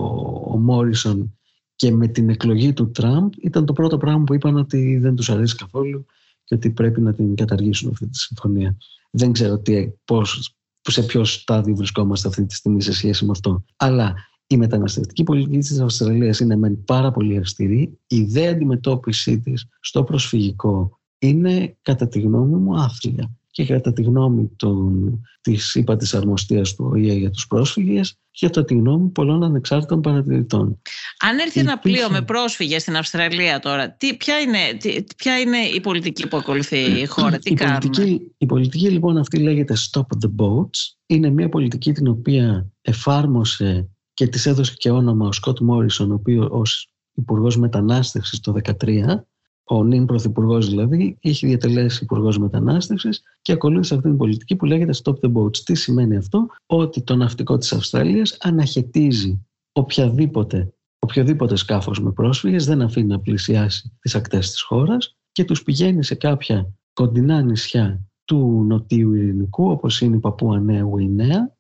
ο 0.51 0.57
Μόρισον 0.57 1.37
και 1.75 1.91
με 1.91 2.07
την 2.07 2.29
εκλογή 2.29 2.73
του 2.73 2.91
Τραμπ 2.91 3.31
ήταν 3.41 3.65
το 3.65 3.73
πρώτο 3.73 3.97
πράγμα 3.97 4.23
που 4.23 4.33
είπαν 4.33 4.57
ότι 4.57 4.97
δεν 4.97 5.15
τους 5.15 5.29
αρέσει 5.29 5.55
καθόλου 5.55 6.05
και 6.43 6.55
ότι 6.55 6.69
πρέπει 6.69 7.01
να 7.01 7.13
την 7.13 7.35
καταργήσουν 7.35 7.89
αυτή 7.89 8.07
τη 8.07 8.17
συμφωνία. 8.17 8.77
Δεν 9.11 9.31
ξέρω 9.31 9.59
τι, 9.59 9.89
πώς, 10.05 10.55
σε 10.81 11.03
ποιο 11.03 11.25
στάδιο 11.25 11.75
βρισκόμαστε 11.75 12.27
αυτή 12.27 12.45
τη 12.45 12.55
στιγμή 12.55 12.81
σε 12.81 12.93
σχέση 12.93 13.25
με 13.25 13.31
αυτό. 13.31 13.65
Αλλά 13.75 14.15
η 14.47 14.57
μεταναστευτική 14.57 15.23
πολιτική 15.23 15.57
της 15.57 15.79
Αυστραλίας 15.79 16.39
είναι 16.39 16.55
μεν 16.55 16.83
πάρα 16.83 17.11
πολύ 17.11 17.37
αυστηρή. 17.37 17.99
Η 18.07 18.15
ιδέα 18.15 18.51
αντιμετώπιση 18.51 19.39
της 19.39 19.67
στο 19.79 20.03
προσφυγικό 20.03 20.99
είναι 21.19 21.77
κατά 21.81 22.07
τη 22.07 22.19
γνώμη 22.19 22.55
μου 22.55 22.75
άθλια 22.75 23.31
και 23.55 23.65
κατά 23.65 23.93
τη 23.93 24.01
γνώμη 24.01 24.51
των, 24.55 25.21
της 25.41 25.75
είπα 25.75 25.95
της 25.95 26.13
αρμοστίας 26.13 26.75
του 26.75 26.89
ΟΗΕ 26.91 27.13
για 27.13 27.31
τους 27.31 27.47
πρόσφυγες 27.47 28.17
και 28.31 28.45
κατά 28.45 28.65
τη 28.65 28.73
γνώμη 28.73 29.09
πολλών 29.09 29.43
ανεξάρτητων 29.43 30.01
παρατηρητών. 30.01 30.81
Αν 31.19 31.37
έρθει 31.37 31.59
ένα 31.59 31.77
πλοίο 31.77 32.09
με 32.09 32.21
πρόσφυγες 32.21 32.81
στην 32.81 32.97
Αυστραλία 32.97 33.59
τώρα, 33.59 33.91
τι, 33.91 34.15
ποια, 34.15 34.39
είναι, 34.39 34.57
τι, 34.79 35.03
ποια 35.17 35.39
είναι 35.39 35.57
η 35.57 35.79
πολιτική 35.79 36.27
που 36.27 36.37
ακολουθεί 36.37 36.77
η 36.77 37.05
χώρα, 37.05 37.37
τι 37.37 37.51
η 37.51 37.55
Πολιτική, 37.55 38.31
η 38.37 38.45
πολιτική 38.45 38.89
λοιπόν 38.89 39.17
αυτή 39.17 39.39
λέγεται 39.39 39.73
Stop 39.91 40.01
the 40.01 40.29
Boats. 40.43 40.95
Είναι 41.05 41.29
μια 41.29 41.49
πολιτική 41.49 41.91
την 41.91 42.07
οποία 42.07 42.71
εφάρμοσε 42.81 43.89
και 44.15 44.27
της 44.27 44.45
έδωσε 44.45 44.74
και 44.77 44.91
όνομα 44.91 45.27
ο 45.27 45.31
Σκοτ 45.31 45.60
Μόρισον, 45.60 46.12
ο 46.12 46.13
οποίος 46.13 46.48
ως 46.51 46.89
Υπουργός 47.13 47.57
Μετανάστευσης 47.57 48.39
το 48.39 48.53
2013, 48.63 49.25
ο 49.63 49.84
νυν 49.84 50.05
Πρωθυπουργός 50.05 50.69
δηλαδή, 50.69 51.17
είχε 51.22 51.48
διατελέσει 51.48 52.03
Υπουργός 52.03 52.38
Μετανάστευσης 52.38 53.22
και 53.41 53.51
ακολούθησε 53.51 53.95
αυτή 53.95 54.07
την 54.07 54.17
πολιτική 54.17 54.55
που 54.55 54.65
λέγεται 54.65 54.93
Stop 55.03 55.13
the 55.13 55.34
Boats. 55.34 55.57
Τι 55.57 55.75
σημαίνει 55.75 56.15
αυτό, 56.15 56.48
ότι 56.65 57.01
το 57.01 57.15
ναυτικό 57.15 57.57
της 57.57 57.74
Αυστραλίας 57.74 58.38
αναχαιτίζει 58.39 59.45
οποιαδήποτε, 59.72 60.74
οποιοδήποτε 61.00 61.55
σκάφος 61.55 62.01
με 62.01 62.12
πρόσφυγες, 62.12 62.65
δεν 62.65 62.81
αφήνει 62.81 63.07
να 63.07 63.19
πλησιάσει 63.19 63.98
τις 64.00 64.15
ακτές 64.15 64.51
της 64.51 64.62
χώρας 64.62 65.17
και 65.31 65.45
τους 65.45 65.63
πηγαίνει 65.63 66.03
σε 66.03 66.15
κάποια 66.15 66.74
κοντινά 66.93 67.41
νησιά 67.41 68.05
του 68.25 68.63
Νοτίου 68.67 69.13
Ειρηνικού, 69.13 69.69
όπως 69.69 70.01
είναι 70.01 70.15
η 70.15 70.19
Παππούα 70.19 70.60
Νέα 70.60 70.81
Γουινέα, 70.81 71.54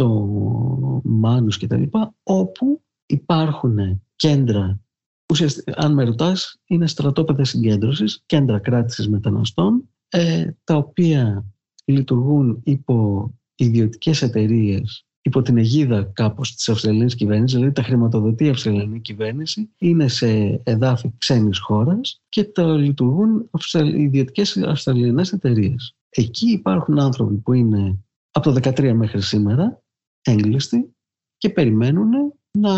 το 0.00 1.02
Μάνους 1.04 1.56
και 1.56 1.66
τα 1.66 1.76
λοιπά, 1.76 2.14
όπου 2.22 2.82
υπάρχουν 3.06 4.02
κέντρα 4.16 4.80
αν 5.74 5.92
με 5.92 6.04
ρωτάς, 6.04 6.60
είναι 6.66 6.86
στρατόπεδα 6.86 7.44
συγκέντρωσης, 7.44 8.22
κέντρα 8.26 8.58
κράτησης 8.58 9.08
μεταναστών, 9.08 9.88
ε, 10.08 10.50
τα 10.64 10.76
οποία 10.76 11.44
λειτουργούν 11.84 12.60
υπό 12.64 13.30
ιδιωτικές 13.54 14.22
εταιρείες 14.22 15.04
υπό 15.22 15.42
την 15.42 15.58
αιγίδα 15.58 16.02
κάπως 16.02 16.54
της 16.54 16.68
Αυστραλινής 16.68 17.14
κυβέρνησης, 17.14 17.56
δηλαδή 17.56 17.74
τα 17.74 17.82
χρηματοδοτεί 17.82 18.44
η 18.44 18.48
Αυστραλινή 18.48 19.00
κυβέρνηση, 19.00 19.70
είναι 19.78 20.08
σε 20.08 20.60
εδάφη 20.64 21.12
ξένης 21.18 21.58
χώρας 21.58 22.22
και 22.28 22.44
τα 22.44 22.76
λειτουργούν 22.76 23.50
ιδιωτικές 23.96 24.56
Αυστραλινές 24.56 25.32
εταιρείες. 25.32 25.96
Εκεί 26.08 26.50
υπάρχουν 26.50 27.00
άνθρωποι 27.00 27.34
που 27.34 27.52
είναι 27.52 27.98
από 28.30 28.52
το 28.52 28.70
2013 28.70 28.92
μέχρι 28.94 29.22
σήμερα 29.22 29.79
έγκλειστοι 30.22 30.94
και 31.36 31.50
περιμένουν 31.50 32.10
να 32.58 32.74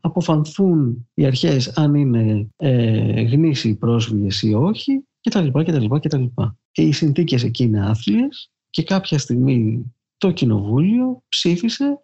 αποφανθούν 0.00 1.08
οι 1.14 1.26
αρχές 1.26 1.68
αν 1.68 1.94
είναι 1.94 2.48
ε, 2.56 3.22
γνήσιοι 3.22 3.74
πρόσφυγες 3.74 4.42
ή 4.42 4.54
όχι 4.54 5.04
κτλ. 5.20 5.48
κτλ, 5.48 5.86
κτλ. 6.00 6.24
Οι 6.74 6.92
συνθήκες 6.92 7.44
εκεί 7.44 7.62
είναι 7.62 7.86
άθλιες 7.86 8.50
και 8.70 8.82
κάποια 8.82 9.18
στιγμή 9.18 9.94
το 10.16 10.30
Κοινοβούλιο 10.30 11.22
ψήφισε 11.28 11.98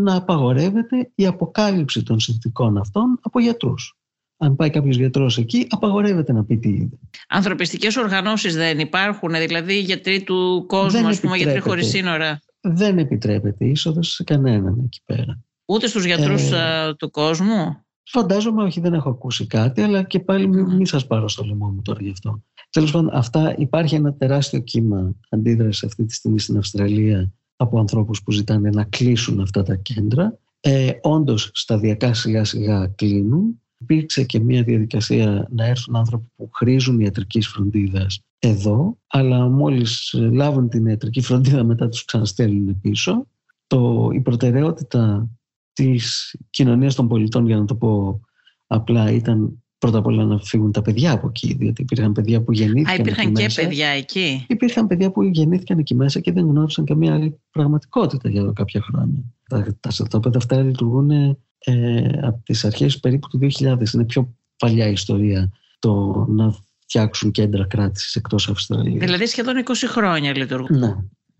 να 0.00 0.16
απαγορεύεται 0.16 1.10
η 1.14 1.26
αποκάλυψη 1.26 2.02
των 2.02 2.20
συνθήκων 2.20 2.78
αυτών 2.78 3.18
από 3.22 3.40
γιατρούς. 3.40 3.96
Αν 4.38 4.56
πάει 4.56 4.70
κάποιος 4.70 4.96
γιατρός 4.96 5.38
εκεί, 5.38 5.66
απαγορεύεται 5.70 6.32
να 6.32 6.44
πει 6.44 6.56
τι 6.56 6.68
είδε. 6.68 6.98
Ανθρωπιστικές 7.28 7.96
οργανώσεις 7.96 8.54
δεν 8.54 8.78
υπάρχουν, 8.78 9.32
δηλαδή 9.32 9.78
γιατροί 9.80 10.22
του 10.22 10.64
κόσμου, 10.66 11.06
ας 11.06 11.20
πούμε, 11.20 11.36
γιατροί 11.36 11.60
χωρίς 11.60 11.86
σύνορα. 11.86 12.40
Δεν 12.68 12.98
επιτρέπεται 12.98 13.64
είσοδος 13.64 14.12
σε 14.12 14.24
κανέναν 14.24 14.82
εκεί 14.84 15.00
πέρα. 15.04 15.40
Ούτε 15.66 15.86
στους 15.86 16.04
γιατρούς 16.04 16.50
ε, 16.50 16.94
του 16.98 17.10
κόσμου; 17.10 17.86
Φαντάζομαι, 18.08 18.62
όχι, 18.62 18.80
δεν 18.80 18.94
έχω 18.94 19.08
ακούσει 19.08 19.46
κάτι, 19.46 19.82
αλλά 19.82 20.02
και 20.02 20.20
πάλι 20.20 20.48
μην, 20.48 20.64
μην 20.64 20.86
σας 20.86 21.06
πάρω 21.06 21.28
στο 21.28 21.44
λαιμό 21.44 21.68
μου 21.68 21.82
τώρα 21.82 21.98
γι' 22.02 22.10
αυτό. 22.10 22.42
Τέλος 22.70 22.90
πάντων, 22.90 23.10
αυτά, 23.12 23.54
υπάρχει 23.58 23.94
ένα 23.94 24.14
τεράστιο 24.14 24.60
κύμα 24.60 25.14
αντίδρασης 25.28 25.84
αυτή 25.84 26.04
τη 26.04 26.14
στιγμή 26.14 26.38
στην 26.38 26.56
Αυστραλία 26.56 27.32
από 27.56 27.78
ανθρώπους 27.78 28.22
που 28.22 28.32
ζητάνε 28.32 28.70
να 28.70 28.84
κλείσουν 28.84 29.40
αυτά 29.40 29.62
τα 29.62 29.74
κέντρα. 29.74 30.38
Ε, 30.60 30.90
όντως, 31.02 31.50
σταδιακά 31.52 32.14
σιγά 32.14 32.44
σιγά 32.44 32.86
κλείνουν. 32.86 33.62
Υπήρξε 33.88 34.24
και 34.24 34.40
μια 34.40 34.62
διαδικασία 34.62 35.48
να 35.50 35.66
έρθουν 35.66 35.96
άνθρωποι 35.96 36.26
που 36.36 36.50
χρήζουν 36.52 37.00
ιατρικής 37.00 37.48
φροντίδας 37.48 38.20
εδώ, 38.38 38.98
αλλά 39.06 39.48
μόλις 39.48 40.14
λάβουν 40.32 40.68
την 40.68 40.86
ιατρική 40.86 41.20
φροντίδα 41.20 41.64
μετά 41.64 41.88
τους 41.88 42.04
ξαναστέλνουν 42.04 42.80
πίσω. 42.80 43.26
Το, 43.66 44.10
η 44.12 44.20
προτεραιότητα 44.20 45.30
της 45.72 46.36
κοινωνίας 46.50 46.94
των 46.94 47.08
πολιτών, 47.08 47.46
για 47.46 47.56
να 47.56 47.64
το 47.64 47.74
πω 47.74 48.20
απλά, 48.66 49.10
ήταν 49.10 49.62
πρώτα 49.78 49.98
απ' 49.98 50.06
όλα 50.06 50.24
να 50.24 50.38
φύγουν 50.38 50.72
τα 50.72 50.82
παιδιά 50.82 51.12
από 51.12 51.26
εκεί, 51.28 51.54
διότι 51.54 51.82
υπήρχαν 51.82 52.12
παιδιά 52.12 52.42
που 52.42 52.52
γεννήθηκαν 52.52 52.94
Α, 52.94 53.00
υπήρχαν 53.00 53.24
εκεί 53.24 53.34
και 53.34 53.42
μέσα. 53.42 53.62
παιδιά 53.62 53.88
εκεί; 53.88 54.46
Υπήρχαν 54.48 54.86
παιδιά 54.86 55.10
που 55.10 55.22
γεννήθηκαν 55.22 55.78
εκεί 55.78 55.94
μέσα 55.94 56.20
και 56.20 56.32
δεν 56.32 56.46
γνώρισαν 56.46 56.84
καμία 56.84 57.14
άλλη 57.14 57.40
πραγματικότητα 57.50 58.28
για 58.28 58.52
κάποια 58.54 58.80
χρόνια. 58.80 59.24
Τα, 59.48 59.76
τα 59.80 59.90
στρατόπεδα 59.90 60.38
αυτά 60.38 60.62
λειτουργούν 60.62 61.38
ε, 61.68 62.08
από 62.22 62.42
τις 62.44 62.64
αρχές 62.64 63.00
περίπου 63.00 63.28
του 63.28 63.38
2000. 63.38 63.94
Είναι 63.94 64.04
πιο 64.04 64.34
παλιά 64.56 64.86
ιστορία 64.88 65.52
το 65.78 66.24
να 66.28 66.54
φτιάξουν 66.78 67.30
κέντρα 67.30 67.66
κράτησης 67.66 68.14
εκτός 68.14 68.48
Αυστραλίας. 68.48 69.04
Δηλαδή 69.04 69.26
σχεδόν 69.26 69.64
20 69.66 69.72
χρόνια 69.86 70.36
λειτουργούν. 70.36 70.78
Ναι. 70.78 70.96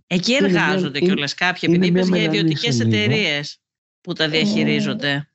Εκεί 0.07 0.35
εργάζονται 0.35 0.99
κιόλας 0.99 1.35
κάποιοι, 1.35 1.69
επειδή 1.73 1.87
είπες 1.87 2.09
για 2.09 2.23
ιδιωτικές 2.23 2.81
εταιρείες 2.81 3.61
που 4.01 4.13
τα 4.13 4.29
διαχειρίζονται. 4.29 5.11
Ε, 5.11 5.29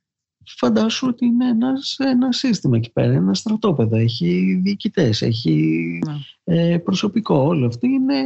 φαντάσου 0.57 1.07
ότι 1.07 1.25
είναι 1.25 1.47
ένας, 1.47 1.95
ένα 1.99 2.31
σύστημα 2.31 2.77
εκεί 2.77 2.91
πέρα, 2.91 3.13
ένα 3.13 3.33
στρατόπεδο, 3.33 3.97
έχει 3.97 4.59
διοικητές, 4.63 5.21
έχει 5.21 5.99
ναι. 6.05 6.73
ε, 6.73 6.77
προσωπικό. 6.77 7.35
Όλο 7.35 7.65
αυτό 7.65 7.87
είναι, 7.87 8.23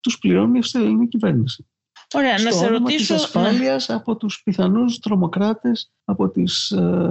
τους 0.00 0.18
πληρώνει 0.18 0.56
η 0.56 0.58
Αυστραλική 0.58 1.08
κυβέρνηση. 1.08 1.66
Ωραία, 2.14 2.38
στο 2.38 2.48
να 2.48 2.54
σε 2.54 2.64
όνομα 2.64 2.78
ρωτήσω... 2.78 3.14
της 3.14 3.24
ασφάλειας 3.24 3.90
από 3.90 4.16
τους 4.16 4.42
πιθανούς 4.42 4.98
τρομοκράτες 4.98 5.90
από 6.04 6.28
τις 6.28 6.70
ε, 6.70 7.10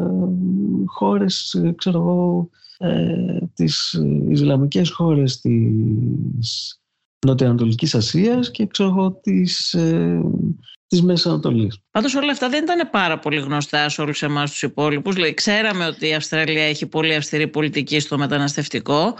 χώρες, 0.86 1.54
ε, 1.54 1.74
ξέρω 1.78 2.00
εγώ, 2.00 2.50
ε, 2.78 3.40
τις 3.54 4.00
Ισλαμικές 4.30 4.90
χώρες 4.90 5.40
της 5.40 6.80
Νοτιοανατολικής 7.26 7.96
Ασίας 7.96 8.52
και 8.52 8.66
ξέρω 8.66 8.90
εγώ 8.90 9.12
της, 9.12 9.74
ε, 9.74 10.22
της 10.88 11.02
Μέσης 11.02 11.26
Ανατολής. 11.26 11.78
Πάντως 11.92 12.16
όλα 12.16 12.32
αυτά 12.32 12.50
δεν 12.50 12.64
ήταν 12.64 12.90
πάρα 12.90 13.20
πολύ 13.20 13.40
γνωστά 13.40 13.90
σε 13.90 14.02
όλους 14.02 14.24
εμάς 14.24 14.52
τους 14.52 14.62
υπόλοιπους. 14.62 15.14
Δηλαδή, 15.16 15.34
ξέραμε 15.34 15.86
ότι 15.86 16.08
η 16.08 16.14
Αυστραλία 16.14 16.64
έχει 16.64 16.86
πολύ 16.86 17.16
αυστηρή 17.16 17.48
πολιτική 17.48 18.00
στο 18.00 18.18
μεταναστευτικό, 18.18 19.16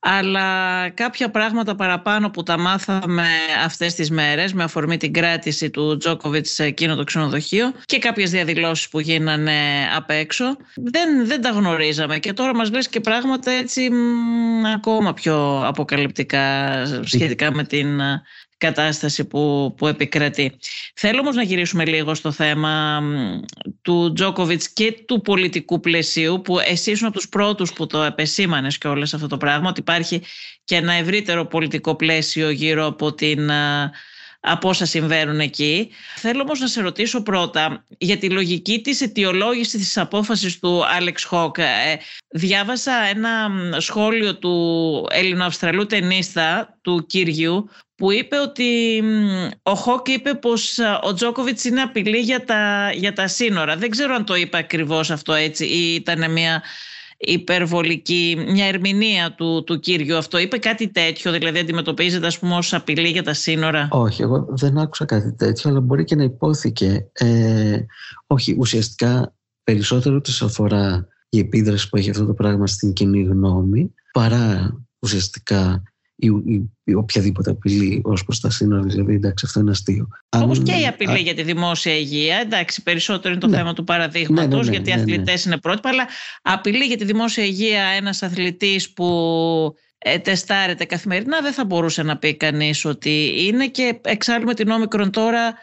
αλλά 0.00 0.88
κάποια 0.88 1.30
πράγματα 1.30 1.74
παραπάνω 1.74 2.30
που 2.30 2.42
τα 2.42 2.58
μάθαμε 2.58 3.26
αυτές 3.64 3.94
τις 3.94 4.10
μέρες 4.10 4.52
με 4.52 4.62
αφορμή 4.62 4.96
την 4.96 5.12
κράτηση 5.12 5.70
του 5.70 5.96
Τζόκοβιτς 5.96 6.50
σε 6.50 6.64
εκείνο 6.64 6.96
το 6.96 7.04
ξενοδοχείο 7.04 7.72
και 7.84 7.98
κάποιες 7.98 8.30
διαδηλώσεις 8.30 8.88
που 8.88 9.00
γίνανε 9.00 9.88
απ' 9.96 10.10
έξω, 10.10 10.56
δεν, 10.74 11.26
δεν 11.26 11.40
τα 11.40 11.50
γνωρίζαμε 11.50 12.18
και 12.18 12.32
τώρα 12.32 12.54
μας 12.54 12.70
λες 12.70 12.88
και 12.88 13.00
πράγματα 13.00 13.50
έτσι 13.50 13.90
μ, 13.90 14.66
ακόμα 14.66 15.14
πιο 15.14 15.62
αποκαλυπτικά 15.66 16.82
σχετικά 17.04 17.54
με 17.54 17.64
την 17.64 18.00
κατάσταση 18.58 19.24
που, 19.24 19.74
που 19.76 19.86
επικρατεί. 19.86 20.58
Θέλω 20.94 21.20
όμως 21.20 21.36
να 21.36 21.42
γυρίσουμε 21.42 21.84
λίγο 21.84 22.14
στο 22.14 22.32
θέμα 22.32 23.02
του 23.82 24.12
Τζόκοβιτς 24.12 24.68
και 24.68 24.92
του 25.06 25.20
πολιτικού 25.20 25.80
πλαισίου 25.80 26.40
που 26.40 26.58
εσύ 26.58 26.90
ήσουν 26.90 27.06
από 27.06 27.16
τους 27.16 27.28
πρώτους 27.28 27.72
που 27.72 27.86
το 27.86 28.02
επεσήμανες 28.02 28.78
και 28.78 28.88
όλες 28.88 29.14
αυτό 29.14 29.26
το 29.26 29.36
πράγμα 29.36 29.68
ότι 29.68 29.80
υπάρχει 29.80 30.22
και 30.64 30.74
ένα 30.74 30.92
ευρύτερο 30.92 31.46
πολιτικό 31.46 31.96
πλαίσιο 31.96 32.50
γύρω 32.50 32.86
από 32.86 33.14
την 33.14 33.50
από 34.40 34.68
όσα 34.68 34.84
συμβαίνουν 34.84 35.40
εκεί. 35.40 35.90
Θέλω 36.16 36.40
όμως 36.40 36.60
να 36.60 36.66
σε 36.66 36.80
ρωτήσω 36.80 37.22
πρώτα 37.22 37.84
για 37.98 38.18
τη 38.18 38.30
λογική 38.30 38.80
της 38.80 39.00
αιτιολόγησης 39.00 39.80
της 39.80 39.98
απόφασης 39.98 40.58
του 40.58 40.86
Άλεξ 40.86 41.24
Χόκ. 41.24 41.58
Ε, 41.58 41.64
διάβασα 42.28 42.92
ένα 42.92 43.50
σχόλιο 43.80 44.38
του 44.38 45.06
Ελληνοαυστραλού 45.10 45.86
ταινίστα 45.86 46.78
του 46.82 47.06
Κύριου 47.06 47.68
που 47.94 48.12
είπε 48.12 48.38
ότι 48.38 49.02
ο 49.62 49.74
Χόκ 49.74 50.08
είπε 50.08 50.34
πως 50.34 50.78
ο 51.02 51.14
Τζόκοβιτς 51.14 51.64
είναι 51.64 51.82
απειλή 51.82 52.18
για 52.18 52.44
τα, 52.44 52.90
για 52.94 53.12
τα 53.12 53.28
σύνορα. 53.28 53.76
Δεν 53.76 53.90
ξέρω 53.90 54.14
αν 54.14 54.24
το 54.24 54.34
είπε 54.34 54.56
ακριβώς 54.58 55.10
αυτό 55.10 55.32
έτσι 55.32 55.64
ή 55.64 55.94
ήταν 55.94 56.30
μια 56.32 56.62
υπερβολική, 57.18 58.44
μια 58.48 58.66
ερμηνεία 58.66 59.34
του, 59.34 59.64
του 59.64 59.80
Κύριου 59.80 60.16
αυτό. 60.16 60.38
Είπε 60.38 60.58
κάτι 60.58 60.88
τέτοιο, 60.88 61.32
δηλαδή 61.32 61.58
αντιμετωπίζεται 61.58 62.26
ας 62.26 62.38
πούμε 62.38 62.54
ως 62.56 62.74
απειλή 62.74 63.08
για 63.08 63.22
τα 63.22 63.34
σύνορα. 63.34 63.88
Όχι, 63.90 64.22
εγώ 64.22 64.46
δεν 64.48 64.78
άκουσα 64.78 65.04
κάτι 65.04 65.34
τέτοιο, 65.34 65.70
αλλά 65.70 65.80
μπορεί 65.80 66.04
και 66.04 66.14
να 66.14 66.22
υπόθηκε. 66.22 67.10
Ε, 67.12 67.78
όχι, 68.26 68.56
ουσιαστικά 68.58 69.34
περισσότερο 69.64 70.20
της 70.20 70.42
αφορά 70.42 71.08
η 71.28 71.38
επίδραση 71.38 71.88
που 71.88 71.96
έχει 71.96 72.10
αυτό 72.10 72.26
το 72.26 72.34
πράγμα 72.34 72.66
στην 72.66 72.92
κοινή 72.92 73.22
γνώμη 73.22 73.94
παρά 74.12 74.76
ουσιαστικά 74.98 75.82
ή, 76.20 76.26
ή, 76.26 76.70
ή 76.84 76.94
οποιαδήποτε 76.94 77.50
απειλή 77.50 78.00
ως 78.04 78.24
προς 78.24 78.40
τα 78.40 78.50
σύνορα, 78.50 78.82
δηλαδή 78.82 79.14
εντάξει, 79.14 79.44
αυτό 79.46 79.60
είναι 79.60 79.70
αστείο. 79.70 80.08
Όπως 80.28 80.62
και 80.62 80.72
η 80.72 80.86
απειλή 80.86 81.12
α... 81.12 81.16
για 81.16 81.34
τη 81.34 81.42
δημόσια 81.42 81.96
υγεία. 81.96 82.36
Εντάξει, 82.36 82.82
περισσότερο 82.82 83.28
είναι 83.28 83.40
το 83.40 83.46
ναι. 83.46 83.56
θέμα 83.56 83.72
του 83.72 83.84
παραδείγματο, 83.84 84.56
ναι, 84.56 84.56
ναι, 84.56 84.62
ναι, 84.62 84.70
γιατί 84.70 84.90
οι 84.90 84.94
ναι, 84.94 85.02
ναι. 85.02 85.12
αθλητές 85.12 85.44
είναι 85.44 85.58
πρότυπα, 85.58 85.88
αλλά 85.88 86.06
απειλή 86.42 86.84
για 86.84 86.96
τη 86.96 87.04
δημόσια 87.04 87.44
υγεία 87.44 87.82
ένας 87.82 88.22
αθλητής 88.22 88.92
που 88.92 89.06
ε, 89.98 90.18
τεστάρεται 90.18 90.84
καθημερινά 90.84 91.40
δεν 91.40 91.52
θα 91.52 91.64
μπορούσε 91.64 92.02
να 92.02 92.16
πει 92.16 92.36
κανείς 92.36 92.84
ότι 92.84 93.34
είναι 93.46 93.66
και 93.66 94.00
εξάλλου 94.02 94.44
με 94.44 94.54
την 94.54 94.70
όμικρον 94.70 95.10
τώρα 95.10 95.54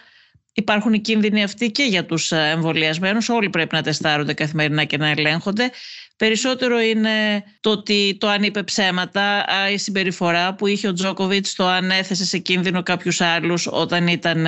υπάρχουν 0.56 0.94
οι 0.94 1.00
κίνδυνοι 1.00 1.44
αυτοί 1.44 1.72
και 1.72 1.84
για 1.84 2.06
τους 2.06 2.32
ε, 2.32 2.50
εμβολιασμένους. 2.50 3.30
Όλοι 3.30 3.50
πρέπει 3.50 3.76
να 3.76 3.82
τεστάρονται 3.82 4.34
καθημερινά 4.34 4.84
και 4.84 4.98
να 4.98 5.10
ελέγχονται. 5.10 5.72
Περισσότερο 6.18 6.80
είναι 6.80 7.44
το 7.60 7.70
ότι 7.70 8.18
το 8.20 8.28
αν 8.28 8.44
είπε 8.44 8.64
ψέματα, 8.64 9.46
η 9.72 9.78
συμπεριφορά 9.78 10.56
που 10.56 10.68
είχε 10.68 10.88
ο 10.88 10.94
Τζόκοβιτς, 10.94 11.56
το 11.56 11.68
αν 11.68 11.92
έθεσε 11.92 12.26
σε 12.26 12.38
κίνδυνο 12.38 12.84
κάποιους 12.84 13.22
άλλους 13.22 13.68
όταν, 13.72 14.08
ήταν, 14.08 14.48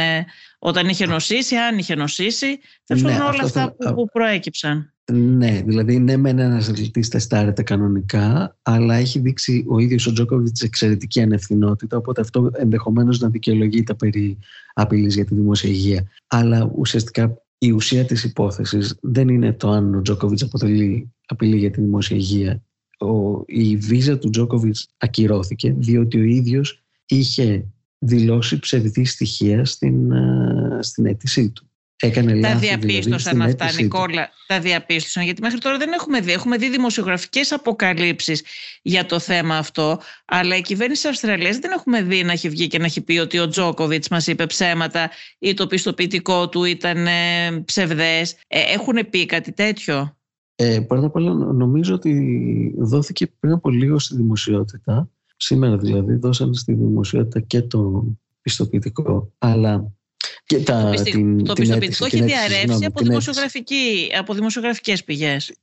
όταν 0.59 0.87
είχε 0.87 1.05
νοσήσει, 1.05 1.55
αν 1.55 1.77
είχε 1.77 1.95
νοσήσει. 1.95 2.59
Ναι, 2.87 3.13
όλα 3.13 3.43
αυτά 3.43 3.75
που, 3.77 3.93
που 3.93 4.05
προέκυψαν. 4.05 4.96
Ναι, 5.11 5.61
δηλαδή 5.65 5.99
ναι 5.99 6.17
μεν 6.17 6.39
ένας 6.39 6.69
αθλητής 6.69 7.09
τεστάρεται 7.09 7.63
κανονικά 7.63 8.57
αλλά 8.61 8.95
έχει 8.95 9.19
δείξει 9.19 9.65
ο 9.67 9.79
ίδιος 9.79 10.07
ο 10.07 10.11
Τζόκοβιτς 10.13 10.61
εξαιρετική 10.61 11.21
ανευθυνότητα 11.21 11.97
οπότε 11.97 12.21
αυτό 12.21 12.51
ενδεχομένως 12.53 13.19
να 13.19 13.29
δικαιολογεί 13.29 13.83
τα 13.83 13.95
περί 13.95 14.37
απειλής 14.73 15.15
για 15.15 15.25
τη 15.25 15.35
δημόσια 15.35 15.69
υγεία 15.69 16.07
αλλά 16.27 16.71
ουσιαστικά 16.75 17.41
η 17.57 17.71
ουσία 17.71 18.05
της 18.05 18.23
υπόθεσης 18.23 18.97
δεν 19.01 19.27
είναι 19.27 19.53
το 19.53 19.69
αν 19.69 19.95
ο 19.95 20.01
Τζόκοβιτς 20.01 20.43
αποτελεί 20.43 21.11
απειλή 21.25 21.57
για 21.57 21.71
τη 21.71 21.81
δημόσια 21.81 22.17
υγεία. 22.17 22.61
Ο, 22.99 23.43
η 23.45 23.75
βίζα 23.75 24.17
του 24.17 24.29
Τζόκοβιτς 24.29 24.87
ακυρώθηκε 24.97 25.75
διότι 25.77 26.19
ο 26.19 26.23
ίδιος 26.23 26.83
είχε 27.05 27.65
δηλώσει 27.99 28.59
ψευδή 28.59 29.05
στοιχεία 29.05 29.65
στην, 29.65 30.11
στην 30.79 31.05
αίτησή 31.05 31.49
του. 31.49 31.66
Έκανε 31.99 32.31
τα 32.31 32.37
λάθη, 32.37 32.57
δηλαδή, 32.57 32.85
διαπίστωσαν 32.85 33.33
δηλαδή, 33.33 33.51
αυτά, 33.51 33.81
Νικόλα. 33.81 34.29
Τα 34.47 34.59
διαπίστωσαν, 34.59 35.23
γιατί 35.23 35.41
μέχρι 35.41 35.57
τώρα 35.57 35.77
δεν 35.77 35.91
έχουμε 35.91 36.19
δει. 36.19 36.31
Έχουμε 36.31 36.57
δει 36.57 36.69
δημοσιογραφικές 36.69 37.51
αποκαλύψεις 37.51 38.43
για 38.81 39.05
το 39.05 39.19
θέμα 39.19 39.57
αυτό. 39.57 39.99
Αλλά 40.25 40.55
η 40.55 40.61
κυβέρνηση 40.61 41.01
της 41.01 41.11
Αυστραλίας 41.11 41.57
δεν 41.57 41.71
έχουμε 41.71 42.01
δει 42.01 42.23
να 42.23 42.31
έχει 42.31 42.49
βγει 42.49 42.67
και 42.67 42.77
να 42.77 42.85
έχει 42.85 43.01
πει 43.01 43.17
ότι 43.17 43.39
ο 43.39 43.47
Τζόκοβιτς 43.47 44.07
μας 44.07 44.27
είπε 44.27 44.45
ψέματα 44.45 45.09
ή 45.39 45.53
το 45.53 45.67
πιστοποιητικό 45.67 46.49
του 46.49 46.63
ήταν 46.63 47.07
ε, 47.07 47.61
ψευδές. 47.65 48.35
Ε, 48.47 48.61
έχουν 48.73 49.09
πει 49.09 49.25
κάτι 49.25 49.51
τέτοιο; 49.51 50.17
Ε, 50.55 50.79
πρώτα 50.79 51.05
απ' 51.05 51.15
όλα 51.15 51.33
νομίζω 51.33 51.93
ότι 51.93 52.73
δόθηκε 52.77 53.27
πριν 53.27 53.53
από 53.53 53.69
λίγο 53.69 53.99
στη 53.99 54.15
δημοσιότητα. 54.15 55.09
Σήμερα 55.37 55.77
δηλαδή 55.77 56.15
δώσανε 56.15 56.53
στη 56.53 56.73
δημοσιότητα 56.73 57.39
και 57.39 57.61
το 57.61 58.05
πιστοποιητικό. 58.41 59.33
Αλλά 59.37 59.91
και 60.47 60.59
τα, 60.59 60.83
το, 60.83 60.89
πιστι... 60.89 61.11
την, 61.11 61.43
το 61.43 61.53
πιστοποιητικό 61.53 62.05
έχει 62.05 62.23
διαρρεύσει 62.23 62.85
από, 62.85 63.03
δημοσιογραφική, 63.03 64.09
από 64.17 64.33
δημοσιογραφικές 64.33 65.03
πηγές. 65.03 65.53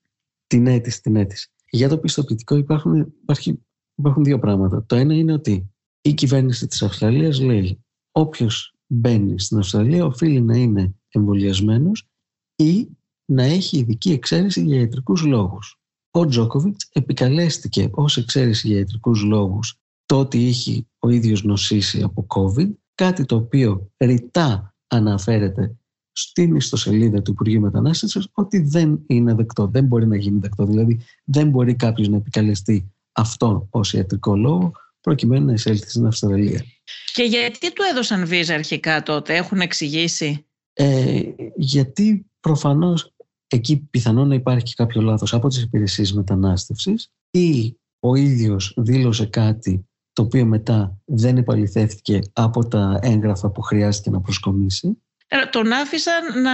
Την 0.47 0.67
αίτηση, 0.67 1.03
την 1.03 1.17
αίτηση. 1.17 1.49
Για 1.71 1.89
το 1.89 1.99
πιστοποιητικό 1.99 2.57
υπάρχουν, 2.57 3.15
υπάρχει, 3.23 3.61
υπάρχουν 3.95 4.25
δύο 4.25 4.39
πράγματα. 4.39 4.85
Το 4.87 4.97
ένα 4.97 5.15
είναι 5.15 5.33
ότι 5.33 5.71
η 6.01 6.13
κυβέρνηση 6.15 6.67
της 6.67 6.83
Αυστραλίας 6.83 7.41
λέει 7.41 7.85
όποιος 8.13 8.75
μπαίνει 8.87 9.41
στην 9.41 9.59
Αυστραλία 9.59 10.05
οφείλει 10.05 10.41
να 10.41 10.57
είναι 10.57 10.95
εμβολιασμένος 11.09 12.09
ή 12.57 12.89
να 13.25 13.43
έχει 13.43 13.79
ειδική 13.79 14.13
εξαίρεση 14.13 14.63
για 14.63 14.81
ιατρικούς 14.81 15.23
λόγους. 15.23 15.79
Ο 16.11 16.27
Τζόκοβιτς 16.27 16.89
επικαλέστηκε 16.93 17.89
ως 17.91 18.17
εξαίρεση 18.17 18.69
για 18.69 18.79
ιατρικούς 18.79 19.23
λόγους 19.23 19.79
το 20.07 20.19
ότι 20.19 20.39
είχε 20.39 20.87
ο 20.99 21.09
ίδιος 21.09 21.45
νοσήσει 21.45 22.03
από 22.03 22.27
COVID, 22.29 22.71
κάτι 22.95 23.25
το 23.25 23.37
οποίο 23.37 23.93
ρητά 23.99 24.74
αναφέρεται 24.97 25.77
στην 26.13 26.57
ιστοσελίδα 26.57 27.23
του 27.23 27.31
Υπουργείου 27.31 27.61
Μετανάστευσης 27.61 28.29
ότι 28.33 28.59
δεν 28.59 29.05
είναι 29.07 29.35
δεκτό, 29.35 29.67
δεν 29.67 29.85
μπορεί 29.85 30.07
να 30.07 30.17
γίνει 30.17 30.39
δεκτό. 30.39 30.65
Δηλαδή, 30.65 31.01
δεν 31.25 31.49
μπορεί 31.49 31.75
κάποιος 31.75 32.09
να 32.09 32.17
επικαλεστεί 32.17 32.93
αυτό 33.13 33.67
ως 33.71 33.93
ιατρικό 33.93 34.37
λόγο 34.37 34.73
προκειμένου 35.01 35.47
να 35.47 35.53
εισέλθει 35.53 35.91
στην 35.91 36.07
Αυστραλία. 36.07 36.65
Και 37.13 37.23
γιατί 37.23 37.73
του 37.73 37.83
έδωσαν 37.91 38.27
βίζα 38.27 38.55
αρχικά 38.55 39.03
τότε, 39.03 39.37
έχουν 39.37 39.61
εξηγήσει; 39.61 40.47
Ε, 40.73 41.23
γιατί 41.57 42.27
προφανώς 42.41 43.15
εκεί 43.47 43.77
πιθανόν 43.77 44.29
να 44.29 44.35
υπάρχει 44.35 44.65
και 44.65 44.73
κάποιο 44.77 45.01
λάθος 45.01 45.35
από 45.35 45.49
τις 45.49 45.63
υπηρεσίες 45.63 46.13
μετανάστευσης 46.13 47.13
ή 47.31 47.79
ο 47.99 48.15
ίδιος 48.15 48.75
δήλωσε 48.77 49.27
κάτι 49.27 49.87
το 50.15 50.23
οποίο 50.23 50.45
μετά 50.45 50.99
δεν 51.05 51.37
επαληθεύτηκε 51.37 52.19
από 52.33 52.69
τα 52.69 52.99
έγγραφα 53.03 53.51
που 53.51 53.61
χρειάστηκε 53.63 54.11
να 54.11 54.21
προσκομίσει. 54.21 54.99
Ε, 55.29 55.37
τον 55.51 55.73
άφησαν 55.73 56.43
να 56.43 56.53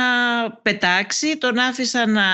πετάξει, 0.62 1.38
τον 1.38 1.58
άφησαν 1.58 2.12
να 2.12 2.24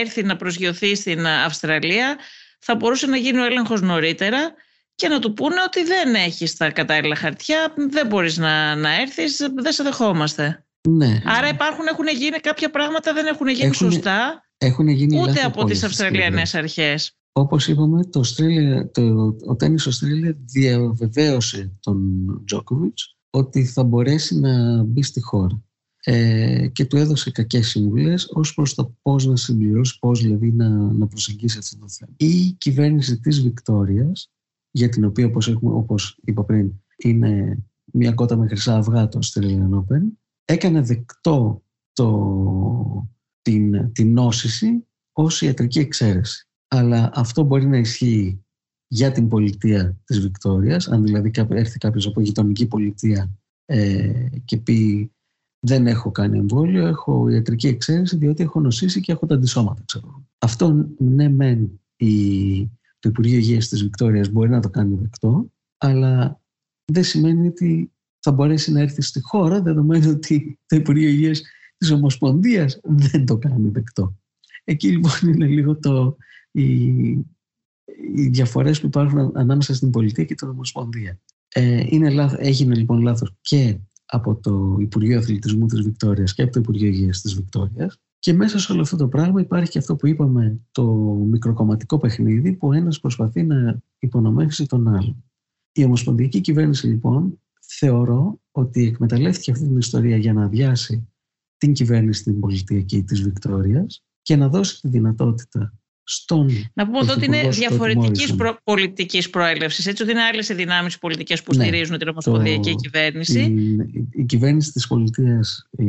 έρθει 0.00 0.22
να 0.22 0.36
προσγειωθεί 0.36 0.94
στην 0.94 1.26
Αυστραλία. 1.26 2.16
Θα 2.58 2.74
μπορούσε 2.74 3.06
να 3.06 3.16
γίνει 3.16 3.38
ο 3.38 3.44
έλεγχος 3.44 3.80
νωρίτερα 3.82 4.54
και 4.94 5.08
να 5.08 5.18
του 5.18 5.32
πούνε 5.32 5.56
ότι 5.66 5.84
δεν 5.84 6.14
έχεις 6.14 6.56
τα 6.56 6.70
κατάλληλα 6.70 7.16
χαρτιά, 7.16 7.74
δεν 7.90 8.06
μπορείς 8.06 8.36
να, 8.36 8.74
να 8.74 9.00
έρθεις, 9.00 9.36
δεν 9.54 9.72
σε 9.72 9.82
δεχόμαστε. 9.82 10.66
Ναι. 10.88 11.22
Άρα 11.24 11.48
υπάρχουν, 11.48 11.86
έχουν 11.86 12.06
γίνει 12.06 12.38
κάποια 12.38 12.70
πράγματα, 12.70 13.12
δεν 13.12 13.26
έχουν 13.26 13.48
γίνει 13.48 13.62
έχουν, 13.62 13.90
σωστά 13.90 14.46
έχουν 14.58 14.88
γίνει 14.88 15.20
ούτε 15.20 15.40
από 15.40 15.64
τις 15.64 15.84
Αυστραλιανές 15.84 16.54
αρχές. 16.54 17.16
Όπως 17.38 17.68
είπαμε, 17.68 18.04
το, 18.04 18.20
Australia, 18.20 18.92
το, 18.92 19.36
ο 19.46 19.56
Τένις 19.56 19.86
Αυστραλία 19.86 20.36
διαβεβαίωσε 20.44 21.72
τον 21.80 22.26
Τζόκοβιτς 22.44 23.16
ότι 23.30 23.64
θα 23.64 23.84
μπορέσει 23.84 24.38
να 24.38 24.82
μπει 24.82 25.02
στη 25.02 25.20
χώρα. 25.20 25.62
Ε, 26.04 26.68
και 26.72 26.84
του 26.84 26.96
έδωσε 26.96 27.30
κακές 27.30 27.68
συμβουλές 27.68 28.28
ως 28.32 28.54
προς 28.54 28.74
το 28.74 28.94
πώς 29.02 29.26
να 29.26 29.36
συμπληρώσει, 29.36 29.98
πώς 29.98 30.20
δηλαδή 30.20 30.52
να, 30.52 30.68
να 30.68 31.06
προσεγγίσει 31.06 31.58
αυτό 31.58 31.78
το 31.78 31.88
θέμα. 31.88 32.12
Η 32.16 32.52
κυβέρνηση 32.52 33.20
της 33.20 33.42
Βικτόριας, 33.42 34.32
για 34.70 34.88
την 34.88 35.04
οποία 35.04 35.26
όπως, 35.26 35.48
έχουμε, 35.48 35.74
όπως 35.74 36.18
είπα 36.24 36.44
πριν 36.44 36.72
είναι 36.96 37.58
μια 37.84 38.12
κότα 38.12 38.36
με 38.36 38.46
χρυσά 38.46 38.76
αυγά 38.76 39.08
το 39.08 39.18
Australian 39.22 39.70
Open. 39.70 40.02
Έκανε 40.44 40.80
δεκτό 40.80 41.62
το, 41.92 43.08
την, 43.42 43.92
την 43.92 44.12
νόσηση 44.12 44.86
ως 45.12 45.42
ιατρική 45.42 45.78
εξαίρεση. 45.78 46.45
Αλλά 46.68 47.10
αυτό 47.14 47.42
μπορεί 47.42 47.66
να 47.66 47.76
ισχύει 47.76 48.44
για 48.88 49.12
την 49.12 49.28
πολιτεία 49.28 49.96
της 50.04 50.20
Βικτόριας, 50.20 50.88
αν 50.88 51.02
δηλαδή 51.02 51.30
έρθει 51.48 51.78
κάποιος 51.78 52.06
από 52.06 52.20
γειτονική 52.20 52.66
πολιτεία 52.66 53.30
ε, 53.64 54.28
και 54.44 54.56
πει 54.56 55.10
δεν 55.66 55.86
έχω 55.86 56.10
κάνει 56.10 56.38
εμβόλιο, 56.38 56.86
έχω 56.86 57.28
ιατρική 57.28 57.66
εξαίρεση 57.66 58.16
διότι 58.16 58.42
έχω 58.42 58.60
νοσήσει 58.60 59.00
και 59.00 59.12
έχω 59.12 59.26
τα 59.26 59.34
αντισώματα. 59.34 59.82
Ξέρω. 59.86 60.26
Αυτό 60.38 60.94
ναι 60.98 61.28
μεν 61.28 61.80
η, 61.96 62.60
το 62.98 63.08
Υπουργείο 63.08 63.38
Υγείας 63.38 63.68
της 63.68 63.82
Βικτόριας 63.82 64.28
μπορεί 64.28 64.50
να 64.50 64.60
το 64.60 64.70
κάνει 64.70 64.94
δεκτό, 64.94 65.52
αλλά 65.76 66.40
δεν 66.92 67.04
σημαίνει 67.04 67.48
ότι 67.48 67.92
θα 68.18 68.32
μπορέσει 68.32 68.72
να 68.72 68.80
έρθει 68.80 69.02
στη 69.02 69.20
χώρα 69.20 69.62
δεδομένου 69.62 70.10
ότι 70.10 70.58
το 70.66 70.76
Υπουργείο 70.76 71.08
Υγείας 71.08 71.42
της 71.76 71.90
Ομοσπονδίας 71.90 72.80
δεν 72.82 73.26
το 73.26 73.38
κάνει 73.38 73.68
δεκτό. 73.68 74.16
Εκεί 74.64 74.88
λοιπόν 74.88 75.12
είναι 75.32 75.46
λίγο 75.46 75.78
το, 75.78 76.16
οι, 76.60 76.86
οι 78.14 78.28
διαφορές 78.28 78.80
που 78.80 78.86
υπάρχουν 78.86 79.32
ανάμεσα 79.34 79.74
στην 79.74 79.90
πολιτεία 79.90 80.24
και 80.24 80.34
την 80.34 80.48
Ομοσπονδία. 80.48 81.20
Ε, 81.48 81.86
είναι 81.88 82.30
έγινε 82.38 82.74
λοιπόν 82.74 83.00
λάθος 83.00 83.34
και 83.40 83.78
από 84.06 84.36
το 84.36 84.76
Υπουργείο 84.80 85.18
Αθλητισμού 85.18 85.66
της 85.66 85.80
Βικτόριας 85.80 86.34
και 86.34 86.42
από 86.42 86.52
το 86.52 86.60
Υπουργείο 86.60 86.88
Υγείας 86.88 87.20
της 87.20 87.34
Βικτόριας 87.34 88.00
και 88.18 88.32
μέσα 88.32 88.58
σε 88.58 88.72
όλο 88.72 88.80
αυτό 88.80 88.96
το 88.96 89.08
πράγμα 89.08 89.40
υπάρχει 89.40 89.70
και 89.70 89.78
αυτό 89.78 89.96
που 89.96 90.06
είπαμε 90.06 90.60
το 90.70 90.84
μικροκομματικό 91.30 91.98
παιχνίδι 91.98 92.52
που 92.52 92.68
ο 92.68 92.72
ένας 92.72 93.00
προσπαθεί 93.00 93.42
να 93.42 93.82
υπονομεύσει 93.98 94.66
τον 94.66 94.88
άλλον. 94.88 95.24
Η 95.72 95.84
Ομοσπονδιακή 95.84 96.40
Κυβέρνηση 96.40 96.86
λοιπόν 96.86 97.40
θεωρώ 97.60 98.40
ότι 98.50 98.86
εκμεταλλεύτηκε 98.86 99.50
αυτή 99.50 99.66
την 99.66 99.78
ιστορία 99.78 100.16
για 100.16 100.32
να 100.32 100.44
αδειάσει 100.44 101.08
την 101.56 101.72
κυβέρνηση 101.72 102.22
την 102.22 102.40
πολιτική 102.40 103.02
της 103.02 103.22
Βικτόριας 103.22 104.04
και 104.22 104.36
να 104.36 104.48
δώσει 104.48 104.80
τη 104.80 104.88
δυνατότητα 104.88 105.74
στον 106.08 106.48
Να 106.74 106.86
πούμε 106.86 107.12
ότι 107.12 107.24
είναι 107.24 107.48
διαφορετικής 107.48 108.34
προ... 108.34 108.58
πολιτικής 108.64 109.30
προέλευσης. 109.30 109.86
Έτσι, 109.86 110.02
ότι 110.02 110.12
είναι 110.12 110.22
άλλες 110.22 110.48
οι 110.48 110.54
δυνάμεις 110.54 110.98
πολιτικές 110.98 111.42
που 111.42 111.54
ναι, 111.54 111.62
στηρίζουν 111.62 111.98
την 111.98 112.08
Ομοσπονδιακή 112.08 112.70
το... 112.70 112.76
κυβέρνηση. 112.76 113.40
Η, 113.40 114.08
η 114.10 114.24
κυβέρνηση 114.24 114.72
της 114.72 114.86
πολιτείας, 114.86 115.68
ε, 115.76 115.84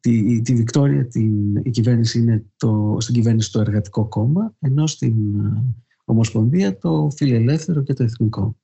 τη, 0.00 0.40
τη 0.42 0.54
Βικτόρια, 0.54 1.06
την, 1.06 1.56
η 1.56 1.70
κυβέρνηση 1.70 2.18
είναι 2.18 2.44
το, 2.56 2.96
στην 3.00 3.14
κυβέρνηση 3.14 3.52
το 3.52 3.60
Εργατικό 3.60 4.08
Κόμμα, 4.08 4.54
ενώ 4.60 4.86
στην 4.86 5.40
ε, 5.40 5.64
Ομοσπονδία 6.04 6.78
το 6.78 7.10
Φιλελεύθερο 7.16 7.82
και 7.82 7.92
το 7.92 8.02
Εθνικό. 8.02 8.56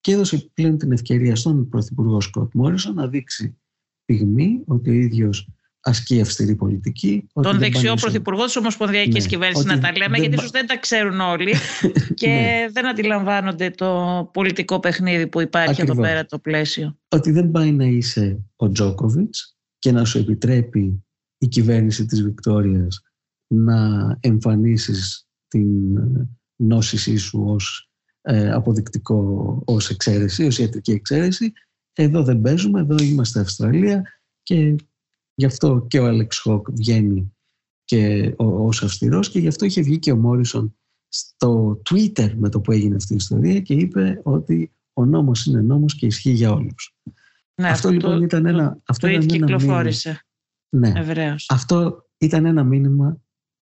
Και 0.00 0.12
έδωσε 0.12 0.50
πλέον 0.54 0.78
την 0.78 0.92
ευκαιρία 0.92 1.36
στον 1.36 1.68
Πρωθυπουργό 1.68 2.20
Σκοτ 2.20 2.54
Μόρισον 2.54 2.94
να 2.94 3.08
δείξει 3.08 3.58
πυγμή 4.04 4.62
ότι 4.66 4.90
ο 4.90 4.92
ίδιος 4.92 5.48
ασκεί 5.80 6.20
αυστηρή 6.20 6.54
πολιτική. 6.54 7.26
Τον 7.42 7.58
δεξιό 7.58 7.94
πρωθυπουργό 7.94 8.44
της 8.44 8.56
Ομοσπονδιακής 8.56 9.22
ναι, 9.22 9.28
Κυβέρνησης 9.28 9.64
να 9.64 9.78
τα 9.78 9.92
λέμε, 9.96 10.18
γιατί 10.18 10.34
ίσω 10.34 10.48
δεν 10.52 10.66
τα 10.66 10.78
ξέρουν 10.78 11.20
όλοι 11.20 11.54
και 12.20 12.28
ναι. 12.28 12.66
δεν 12.72 12.86
αντιλαμβάνονται 12.86 13.70
το 13.70 14.30
πολιτικό 14.32 14.80
παιχνίδι 14.80 15.26
που 15.26 15.40
υπάρχει 15.40 15.70
Ακριβώς. 15.70 15.96
εδώ 15.96 16.06
πέρα 16.06 16.26
το 16.26 16.38
πλαίσιο. 16.38 16.98
Ότι 17.08 17.30
δεν 17.30 17.50
πάει 17.50 17.72
να 17.72 17.84
είσαι 17.84 18.44
ο 18.56 18.70
Τζόκοβιτς 18.70 19.56
και 19.78 19.92
να 19.92 20.04
σου 20.04 20.18
επιτρέπει 20.18 21.04
η 21.38 21.46
κυβέρνηση 21.46 22.04
της 22.04 22.22
Βικτόριας 22.22 23.02
να 23.46 24.16
εμφανίσεις 24.20 25.26
την 25.48 25.68
νόσησή 26.56 27.16
σου 27.16 27.44
ως 27.46 27.90
ε, 28.20 28.50
αποδεικτικό, 28.50 29.62
ως 29.64 29.90
εξαίρεση, 29.90 30.44
ως 30.44 30.58
ιατρική 30.58 30.90
εξαίρεση. 30.90 31.52
Εδώ 31.92 32.22
δεν 32.22 32.40
παίζουμε, 32.40 32.80
εδώ 32.80 32.96
είμαστε 33.04 33.40
Αυστραλία 33.40 34.02
και 34.42 34.74
Γι' 35.38 35.44
αυτό 35.44 35.86
και 35.88 35.98
ο 35.98 36.06
Άλεξ 36.06 36.38
Χοκ 36.38 36.70
βγαίνει 36.70 37.32
και 37.84 38.34
ως 38.36 38.82
αυστηρός 38.82 39.30
και 39.30 39.38
γι' 39.38 39.48
αυτό 39.48 39.64
είχε 39.64 39.82
βγει 39.82 39.98
και 39.98 40.12
ο 40.12 40.16
Μόρισον 40.16 40.76
στο 41.08 41.82
Twitter 41.90 42.34
με 42.34 42.48
το 42.48 42.60
που 42.60 42.72
έγινε 42.72 42.96
αυτή 42.96 43.12
η 43.12 43.16
ιστορία 43.16 43.60
και 43.60 43.74
είπε 43.74 44.20
ότι 44.24 44.72
ο 44.92 45.04
νόμος 45.04 45.46
είναι 45.46 45.60
νόμος 45.60 45.94
και 45.94 46.06
ισχύει 46.06 46.30
για 46.30 46.52
όλους. 46.52 46.96
Ναι, 47.54 47.68
αυτό, 47.68 47.90
λοιπόν 47.90 48.22
ήταν 48.22 48.46
ένα, 48.46 48.72
το, 48.72 48.82
αυτό 48.86 49.06
ήταν 49.06 49.26
κυκλοφόρησε. 49.26 50.08
Ένα 50.70 50.90
μήνυμα. 50.90 51.14
Ναι, 51.14 51.34
αυτό 51.48 52.06
ήταν 52.18 52.44
ένα 52.44 52.64
μήνυμα 52.64 53.20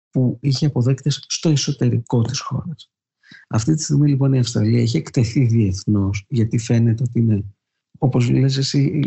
που 0.10 0.38
είχε 0.42 0.66
αποδέκτες 0.66 1.26
στο 1.28 1.50
εσωτερικό 1.50 2.22
της 2.22 2.40
χώρας. 2.40 2.92
Αυτή 3.48 3.76
τη 3.76 3.84
στιγμή 3.84 4.10
λοιπόν 4.10 4.34
η 4.34 4.40
Αυστραλία 4.40 4.82
έχει 4.82 4.98
εκτεθεί 4.98 5.46
διεθνώς 5.46 6.26
γιατί 6.30 6.58
φαίνεται 6.58 7.04
ότι 7.04 7.20
είναι 7.20 7.44
όπως 8.04 8.30
λες 8.30 8.58
εσύ, 8.58 9.04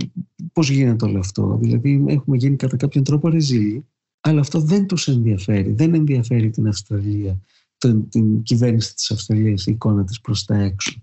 πώς 0.52 0.70
γίνεται 0.70 1.04
όλο 1.04 1.18
αυτό. 1.18 1.58
Δηλαδή 1.60 2.04
έχουμε 2.08 2.36
γίνει 2.36 2.56
κατά 2.56 2.76
κάποιον 2.76 3.04
τρόπο 3.04 3.28
ρεζίλοι, 3.28 3.86
αλλά 4.20 4.40
αυτό 4.40 4.60
δεν 4.60 4.86
τους 4.86 5.08
ενδιαφέρει. 5.08 5.72
Δεν 5.72 5.94
ενδιαφέρει 5.94 6.50
την 6.50 6.68
Αυστραλία, 6.68 7.40
την, 7.78 8.08
την 8.08 8.42
κυβέρνηση 8.42 8.94
της 8.94 9.10
Αυστραλίας, 9.10 9.66
η 9.66 9.70
εικόνα 9.70 10.04
της 10.04 10.20
προς 10.20 10.44
τα 10.44 10.56
έξω. 10.56 11.02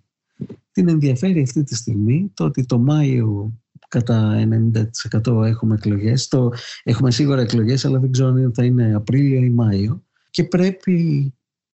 Την 0.72 0.90
ενδιαφέρει 0.90 1.42
αυτή 1.42 1.64
τη 1.64 1.76
στιγμή 1.76 2.32
το 2.34 2.44
ότι 2.44 2.66
το 2.66 2.80
Μάιο 2.80 3.60
κατά 3.88 4.48
90% 5.24 5.44
έχουμε 5.44 5.76
εκλογές. 5.76 6.28
Το, 6.28 6.52
έχουμε 6.84 7.12
σίγουρα 7.12 7.42
εκλογές, 7.42 7.86
αλλά 7.86 8.00
δεν 8.00 8.12
ξέρω 8.12 8.30
αν 8.30 8.54
θα 8.54 8.66
είναι 8.66 8.96
Απρίλιο 8.96 9.42
ή 9.42 9.50
Μάιο. 9.50 10.04
Και 10.30 10.44
πρέπει 10.44 11.34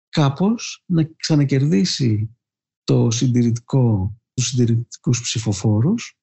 κάπως 0.09 0.85
να 0.87 1.09
ξανακερδίσει 1.17 2.37
το 2.85 3.11
συντηρητικό 3.11 4.17
τους 4.35 4.47
συντηρητικούς 4.47 5.21
ψηφοφόρους, 5.21 6.17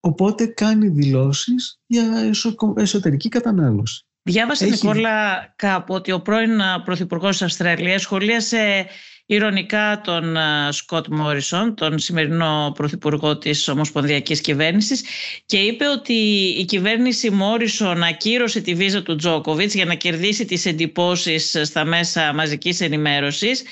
οπότε 0.00 0.46
κάνει 0.46 0.88
δηλώσεις 0.88 1.80
για 1.86 2.32
εσωτερική 2.76 3.28
κατανάλωση. 3.28 4.04
Διάβασες, 4.22 4.70
Έχει... 4.70 4.86
Νικόλα, 4.86 5.52
κάπου 5.56 5.94
ότι 5.94 6.12
ο 6.12 6.20
πρώην 6.20 6.60
Πρωθυπουργός 6.84 7.30
της 7.30 7.42
Αυστραλίας 7.42 8.02
σχολίασε 8.02 8.86
ηρωνικά 9.26 10.00
τον 10.04 10.36
Σκοτ 10.70 11.06
Μόρισον, 11.08 11.74
τον 11.74 11.98
σημερινό 11.98 12.72
Πρωθυπουργό 12.74 13.38
της 13.38 13.68
Ομοσπονδιακής 13.68 14.40
Κυβέρνησης 14.40 15.04
και 15.46 15.56
είπε 15.56 15.88
ότι 15.88 16.12
η 16.58 16.64
κυβέρνηση 16.64 17.30
Μόρισον 17.30 18.02
ακύρωσε 18.02 18.60
τη 18.60 18.74
βίζα 18.74 19.02
του 19.02 19.16
Τζόκοβιτς 19.16 19.74
για 19.74 19.84
να 19.84 19.94
κερδίσει 19.94 20.44
τις 20.44 20.66
εντυπώσεις 20.66 21.56
στα 21.62 21.84
μέσα 21.84 22.32
μαζικής 22.34 22.80
ενημέρωσης 22.80 23.62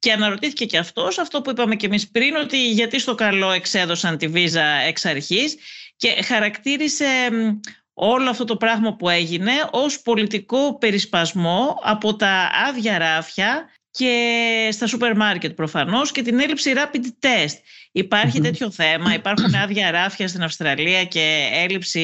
και 0.00 0.12
αναρωτήθηκε 0.12 0.64
και 0.64 0.78
αυτός 0.78 1.18
αυτό 1.18 1.42
που 1.42 1.50
είπαμε 1.50 1.74
και 1.74 1.86
εμείς 1.86 2.10
πριν 2.10 2.36
ότι 2.36 2.70
γιατί 2.70 3.00
στο 3.00 3.14
καλό 3.14 3.50
εξέδωσαν 3.50 4.18
τη 4.18 4.28
βίζα 4.28 4.64
εξ 4.64 5.04
αρχής 5.04 5.56
και 5.96 6.22
χαρακτήρισε 6.22 7.06
όλο 7.92 8.30
αυτό 8.30 8.44
το 8.44 8.56
πράγμα 8.56 8.96
που 8.96 9.08
έγινε 9.08 9.52
ως 9.70 10.00
πολιτικό 10.00 10.78
περισπασμό 10.78 11.78
από 11.82 12.16
τα 12.16 12.50
άδεια 12.68 12.98
ράφια 12.98 13.68
και 13.90 14.68
στα 14.72 14.86
σούπερ 14.86 15.16
μάρκετ 15.16 15.54
προφανώς 15.54 16.12
και 16.12 16.22
την 16.22 16.40
έλλειψη 16.40 16.72
rapid 16.76 17.26
test. 17.26 17.54
υπαρχει 17.92 18.40
τέτοιο 18.40 18.70
θέμα, 18.70 19.14
υπάρχουν 19.14 19.54
άδεια 19.54 19.90
ράφια 19.90 20.28
στην 20.28 20.42
Αυστραλία 20.42 21.04
και 21.04 21.48
έλλειψη 21.52 22.00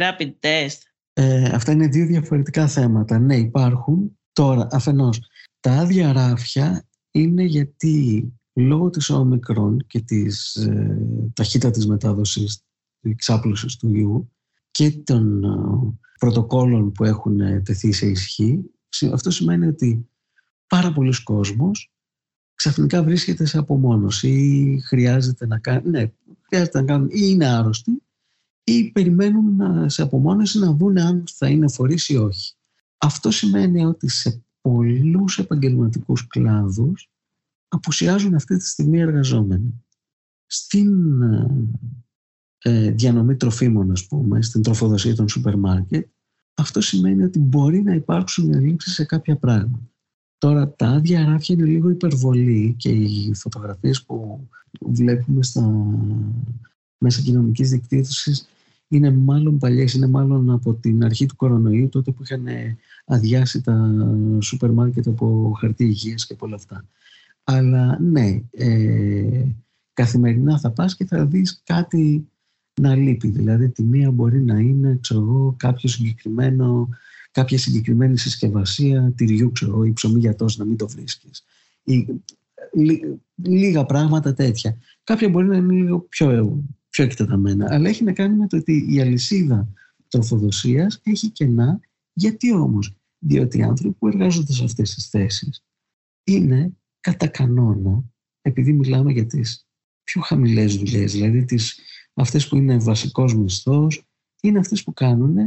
rapid 0.00 0.30
test. 0.40 0.78
Ε, 1.12 1.50
αυτά 1.54 1.72
είναι 1.72 1.86
δύο 1.86 2.06
διαφορετικά 2.06 2.66
θέματα. 2.66 3.18
Ναι, 3.18 3.36
υπάρχουν. 3.36 4.18
Τώρα, 4.32 4.68
αφενός, 4.70 5.20
τα 5.60 5.72
άδεια 5.72 6.12
ράφια 6.12 6.84
είναι 7.10 7.42
γιατί 7.42 8.24
λόγω 8.52 8.90
της 8.90 9.10
όμικρον 9.10 9.86
και 9.86 10.00
της 10.00 10.56
ε, 10.56 10.98
ταχύτητας 11.34 11.86
μετάδοσης 11.86 12.64
της 13.00 13.10
εξάπλωσης 13.10 13.76
του 13.76 13.94
ιού 13.94 14.32
και 14.70 14.90
των 14.90 15.44
ε, 15.44 15.48
πρωτοκόλων 16.18 16.92
που 16.92 17.04
έχουν 17.04 17.40
ε, 17.40 17.60
τεθεί 17.60 17.92
σε 17.92 18.06
ισχύ, 18.06 18.70
αυτό 19.12 19.30
σημαίνει 19.30 19.66
ότι 19.66 20.08
πάρα 20.66 20.92
πολλοί 20.92 21.22
κόσμος 21.22 21.92
ξαφνικά 22.54 23.02
βρίσκεται 23.02 23.44
σε 23.44 23.58
απομόνωση 23.58 24.28
ή 24.28 24.80
χρειάζεται 24.80 25.46
να 25.46 25.58
κάνει, 25.58 25.90
ναι, 25.90 26.12
χρειάζεται 26.46 26.80
να 26.80 26.86
κάνουν 26.86 27.08
ή 27.08 27.20
είναι 27.20 27.46
άρρωστοι 27.46 28.02
ή 28.64 28.90
περιμένουν 28.90 29.88
σε 29.90 30.02
απομόνωση 30.02 30.58
να 30.58 30.72
δουν 30.72 30.98
αν 30.98 31.24
θα 31.34 31.48
είναι 31.48 31.68
φορείς 31.68 32.08
ή 32.08 32.16
όχι. 32.16 32.54
Αυτό 32.98 33.30
σημαίνει 33.30 33.84
ότι 33.84 34.08
σε 34.08 34.42
πολλούς 34.60 35.38
επαγγελματικούς 35.38 36.26
κλάδους 36.26 37.10
απουσιάζουν 37.68 38.34
αυτή 38.34 38.56
τη 38.56 38.66
στιγμή 38.66 38.98
εργαζόμενοι. 38.98 39.84
Στην 40.46 41.22
ε, 41.22 41.46
ε, 42.58 42.90
διανομή 42.90 43.36
τροφίμων, 43.36 43.90
ας 43.90 44.06
πούμε, 44.06 44.42
στην 44.42 44.62
τροφοδοσία 44.62 45.14
των 45.14 45.28
σούπερ 45.28 45.56
μάρκετ, 45.56 46.08
αυτό 46.54 46.80
σημαίνει 46.80 47.22
ότι 47.22 47.38
μπορεί 47.38 47.82
να 47.82 47.94
υπάρξουν 47.94 48.52
ελλείψεις 48.54 48.92
σε 48.92 49.04
κάποια 49.04 49.36
πράγματα. 49.36 49.90
Τώρα 50.38 50.72
τα 50.74 50.88
άδεια 50.88 51.24
ράφια 51.24 51.54
είναι 51.54 51.66
λίγο 51.66 51.88
υπερβολή 51.88 52.74
και 52.78 52.88
οι 52.90 53.34
φωτογραφίες 53.34 54.04
που 54.04 54.48
βλέπουμε 54.80 55.42
στα 55.42 55.86
μέσα 56.98 57.22
κοινωνικής 57.22 57.70
δικτύωσης 57.70 58.48
είναι 58.90 59.10
μάλλον 59.10 59.58
παλιές, 59.58 59.94
είναι 59.94 60.06
μάλλον 60.06 60.50
από 60.50 60.74
την 60.74 61.04
αρχή 61.04 61.26
του 61.26 61.36
κορονοϊού, 61.36 61.88
τότε 61.88 62.10
που 62.10 62.22
είχαν 62.22 62.46
αδειάσει 63.06 63.60
τα 63.60 63.94
σούπερ 64.40 64.70
μάρκετ 64.70 65.06
από 65.06 65.56
χαρτί 65.58 65.84
υγείας 65.84 66.26
και 66.26 66.32
από 66.32 66.46
όλα 66.46 66.54
αυτά. 66.54 66.84
Αλλά 67.44 67.98
ναι, 68.00 68.42
ε, 68.50 69.44
καθημερινά 69.92 70.58
θα 70.58 70.70
πας 70.70 70.96
και 70.96 71.04
θα 71.04 71.26
δεις 71.26 71.62
κάτι 71.64 72.28
να 72.80 72.94
λείπει. 72.94 73.28
Δηλαδή 73.28 73.68
τη 73.68 73.82
μία 73.82 74.10
μπορεί 74.10 74.42
να 74.42 74.58
είναι 74.58 74.98
ξέρω 75.00 75.20
εγώ, 75.20 75.54
κάποιο 75.58 75.88
συγκεκριμένο, 75.88 76.88
κάποια 77.30 77.58
συγκεκριμένη 77.58 78.18
συσκευασία 78.18 79.12
τυριού 79.16 79.52
ξέρω, 79.52 79.84
ή 79.84 79.92
ψωμί 79.92 80.18
για 80.18 80.34
τόσο 80.34 80.56
να 80.58 80.64
μην 80.64 80.76
το 80.76 80.88
βρίσκεις. 80.88 81.44
Ή, 81.82 82.06
λίγα 83.34 83.84
πράγματα 83.84 84.34
τέτοια. 84.34 84.76
Κάποια 85.04 85.28
μπορεί 85.28 85.46
να 85.46 85.56
είναι 85.56 85.72
λίγο 85.72 85.98
πιο, 85.98 86.58
πιο 87.00 87.08
εκτεταμένα. 87.08 87.66
Αλλά 87.70 87.88
έχει 87.88 88.04
να 88.04 88.12
κάνει 88.12 88.36
με 88.36 88.46
το 88.46 88.56
ότι 88.56 88.86
η 88.90 89.00
αλυσίδα 89.00 89.68
τροφοδοσίας 90.08 91.00
έχει 91.02 91.28
κενά. 91.28 91.80
Γιατί 92.12 92.52
όμως; 92.52 92.94
Διότι 93.18 93.58
οι 93.58 93.62
άνθρωποι 93.62 93.96
που 93.98 94.08
εργάζονται 94.08 94.52
σε 94.52 94.64
αυτές 94.64 94.94
τις 94.94 95.08
θέσεις 95.08 95.64
είναι 96.24 96.72
κατά 97.00 97.26
κανόνα, 97.26 98.04
επειδή 98.42 98.72
μιλάμε 98.72 99.12
για 99.12 99.26
τις 99.26 99.66
πιο 100.04 100.20
χαμηλές 100.20 100.76
δουλειές, 100.76 101.12
δηλαδή 101.12 101.44
τις, 101.44 101.78
αυτές 102.14 102.48
που 102.48 102.56
είναι 102.56 102.76
βασικός 102.76 103.34
μισθός, 103.34 104.02
είναι 104.42 104.58
αυτές 104.58 104.82
που 104.82 104.92
κάνουν 104.92 105.38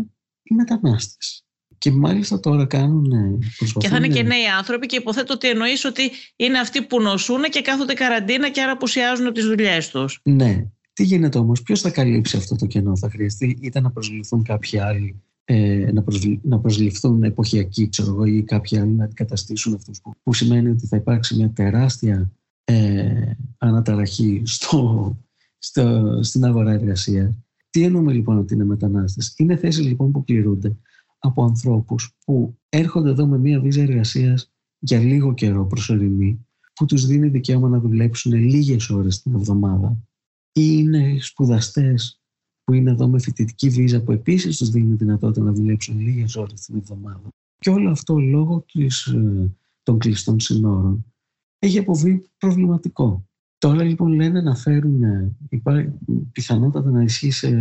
οι 0.44 0.56
μετανάστες. 0.56 1.46
Και 1.78 1.92
μάλιστα 1.92 2.40
τώρα 2.40 2.66
κάνουν. 2.66 3.40
Και 3.78 3.88
θα 3.88 3.98
είναι 3.98 4.08
και 4.08 4.24
νέοι 4.24 4.48
άνθρωποι 4.58 4.86
και 4.86 4.96
υποθέτω 4.96 5.34
ότι 5.34 5.50
εννοείς 5.50 5.86
ότι 5.86 6.12
είναι 6.36 6.60
αυτοί 6.60 6.82
που 6.82 7.02
νοσούν 7.02 7.44
και 7.44 7.62
κάθονται 7.62 7.94
καραντίνα 7.94 8.50
και 8.50 8.62
άρα 8.62 8.72
απουσιάζουν 8.72 9.34
τις 9.34 9.46
δουλειές 9.46 9.90
τους. 9.90 10.20
Ναι. 10.24 10.66
Τι 10.94 11.04
γίνεται 11.04 11.38
όμως, 11.38 11.62
ποιος 11.62 11.82
θα 11.82 11.92
καλύψει 11.92 12.38
αυτό 12.38 12.56
το 12.56 12.66
κενό, 12.66 12.98
θα 12.98 13.10
χρειαστεί 13.10 13.58
είτε 13.62 13.82
να 13.82 13.92
προσληφθούν 13.92 14.44
κάποιοι 14.44 14.80
άλλοι, 14.80 15.22
ε, 15.44 15.92
να, 15.92 16.04
να 16.42 16.60
προσληφθούν 16.60 17.24
εποχιακοί, 17.24 17.90
ξέρω 17.90 18.10
εγώ, 18.10 18.26
ή 18.26 18.44
κάποιοι 18.44 18.78
άλλοι 18.78 18.92
να 18.92 19.04
αντικαταστήσουν 19.04 19.74
αυτούς, 19.74 20.02
που, 20.02 20.14
που 20.24 20.34
σημαίνει 20.34 20.70
ότι 20.70 20.88
θα 20.88 20.98
υπάρξει 20.98 21.36
μια 21.36 21.52
τεράστια 21.52 22.32
ε, 22.64 23.32
αναταραχή 23.58 24.42
στο, 24.46 25.18
στο, 25.58 26.20
στην 26.24 26.46
αγορά 26.46 26.72
εργασίας. 26.72 27.36
Τι 27.70 27.84
εννοούμε 27.84 28.14
λοιπόν 28.14 28.38
ότι 28.38 28.54
είναι 28.54 28.66
μετανάστες, 28.66 29.34
Είναι 29.38 29.56
θέσεις 29.56 29.86
λοιπόν 29.86 30.12
που 30.12 30.24
πληρούνται 30.24 30.78
από 31.18 31.44
ανθρώπους 31.44 32.16
που 32.26 32.58
έρχονται 32.70 33.10
εδώ 33.10 33.28
με 33.28 33.38
μία 33.38 33.60
βίζα 33.60 33.82
εργασίας 33.82 34.52
για 34.80 35.00
λίγο 35.00 35.34
καιρό 35.34 35.66
προσωρινή, 35.66 36.48
που 36.74 36.86
τους 36.86 37.06
δίνει 37.06 37.28
δικαίωμα 37.28 37.70
να 37.70 37.80
δουλέψουν 37.80 38.34
λίγες 38.34 38.90
ώρες 38.90 39.22
την 39.22 39.34
εβδομάδα 39.34 39.98
ή 39.98 40.13
είναι 40.54 41.18
σπουδαστές 41.20 42.22
που 42.64 42.74
είναι 42.74 42.92
εδώ 42.92 43.08
με 43.08 43.20
φοιτητική 43.20 43.70
βίζα 43.70 44.02
που 44.02 44.12
επίσης 44.12 44.58
τους 44.58 44.70
δίνει 44.70 44.96
δυνατότητα 44.96 45.46
να 45.46 45.52
δουλέψουν 45.52 46.00
λίγες 46.00 46.36
ώρες 46.36 46.62
την 46.62 46.76
εβδομάδα. 46.76 47.30
Και 47.58 47.70
όλο 47.70 47.90
αυτό 47.90 48.20
λόγω 48.20 48.66
της, 48.72 49.06
ε, 49.06 49.52
των 49.84 49.98
κλειστών 49.98 50.40
συνόρων 50.40 51.06
έχει 51.60 51.78
αποβεί 51.78 52.30
προβληματικό. 52.38 53.28
Τώρα 53.58 53.84
λοιπόν 53.84 54.14
λένε 54.14 54.42
να 54.42 54.56
φέρουν, 54.56 55.02
υπάρχει 55.50 55.92
πιθανότατα 56.32 56.90
να, 56.90 57.04
ισχύσει, 57.04 57.52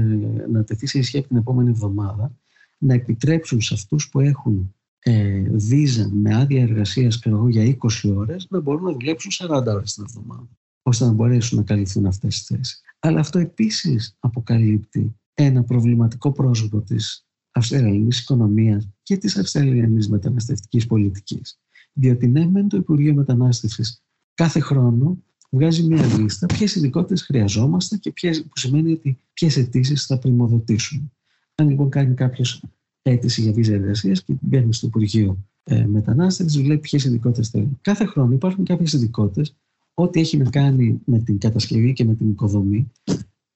να 0.51 0.65
τεθεί 0.65 0.87
σε 0.87 0.99
ισχύ 0.99 1.19
από 1.19 1.29
την 1.29 1.37
επόμενη 1.37 1.71
εβδομάδα 1.71 2.37
να 2.79 2.95
επιτρέψουν 2.95 3.61
σε 3.61 3.75
αυτούς 3.75 4.09
που 4.09 4.21
έχουν 4.21 4.75
ε, 4.99 5.41
βίζα 5.51 6.09
με 6.13 6.35
άδεια 6.35 6.63
εργασίας 6.63 7.21
για 7.49 7.77
20 7.81 8.15
ώρες 8.15 8.47
να 8.51 8.61
μπορούν 8.61 8.85
να 8.85 8.93
δουλέψουν 8.93 9.49
40 9.49 9.65
ώρες 9.67 9.95
την 9.95 10.05
εβδομάδα 10.05 10.49
ώστε 10.83 11.05
να 11.05 11.13
μπορέσουν 11.13 11.59
να 11.59 11.65
καλυφθούν 11.65 12.07
αυτές 12.07 12.39
τις 12.39 12.47
θέσεις. 12.47 12.81
Αλλά 12.99 13.21
αυτό 13.21 13.39
επίσης 13.39 14.17
αποκαλύπτει 14.19 15.17
ένα 15.35 15.63
προβληματικό 15.63 16.33
πρόσωπο 16.33 16.81
της 16.81 17.27
αυστραλιανής 17.51 18.21
οικονομίας 18.21 18.89
και 19.03 19.17
της 19.17 19.37
αυστραλιανής 19.39 20.09
μεταναστευτικής 20.09 20.87
πολιτικής. 20.87 21.59
Διότι 21.93 22.27
ναι, 22.27 22.47
μεν 22.47 22.69
το 22.69 22.77
Υπουργείο 22.77 23.15
Μετανάστευσης 23.15 24.03
κάθε 24.35 24.61
χρόνο 24.61 25.23
βγάζει 25.51 25.83
μια 25.83 26.07
λίστα 26.19 26.47
ποιες 26.47 26.75
ειδικότητες 26.75 27.23
χρειαζόμαστε 27.23 27.97
και 27.97 28.13
ποιες, 28.13 28.43
που 28.43 28.59
σημαίνει 28.59 28.93
ότι 28.93 29.19
ποιες 29.33 29.57
αιτήσεις 29.57 30.07
θα 30.07 30.19
πρημοδοτήσουν. 30.19 31.13
Αν 31.55 31.69
λοιπόν 31.69 31.89
κάνει 31.89 32.15
κάποιος 32.15 32.65
αίτηση 33.03 33.41
για 33.41 33.53
βίζα 33.53 33.75
εργασίας 33.75 34.23
και 34.23 34.35
μπαίνει 34.41 34.75
στο 34.75 34.87
Υπουργείο 34.87 35.45
ε, 35.65 35.87
Μετανάστευσης, 35.87 36.63
βλέπει 36.63 36.81
ποιες 36.81 37.05
ειδικότητες 37.05 37.49
θέλει. 37.49 37.79
Κάθε 37.81 38.05
χρόνο 38.05 38.33
υπάρχουν 38.33 38.65
κάποιες 38.65 38.93
ειδικότητες, 38.93 39.57
ό,τι 39.95 40.21
έχει 40.21 40.37
να 40.37 40.51
κάνει 40.51 41.01
με 41.05 41.19
την 41.19 41.39
κατασκευή 41.39 41.93
και 41.93 42.05
με 42.05 42.15
την 42.15 42.31
οικοδομή, 42.31 42.93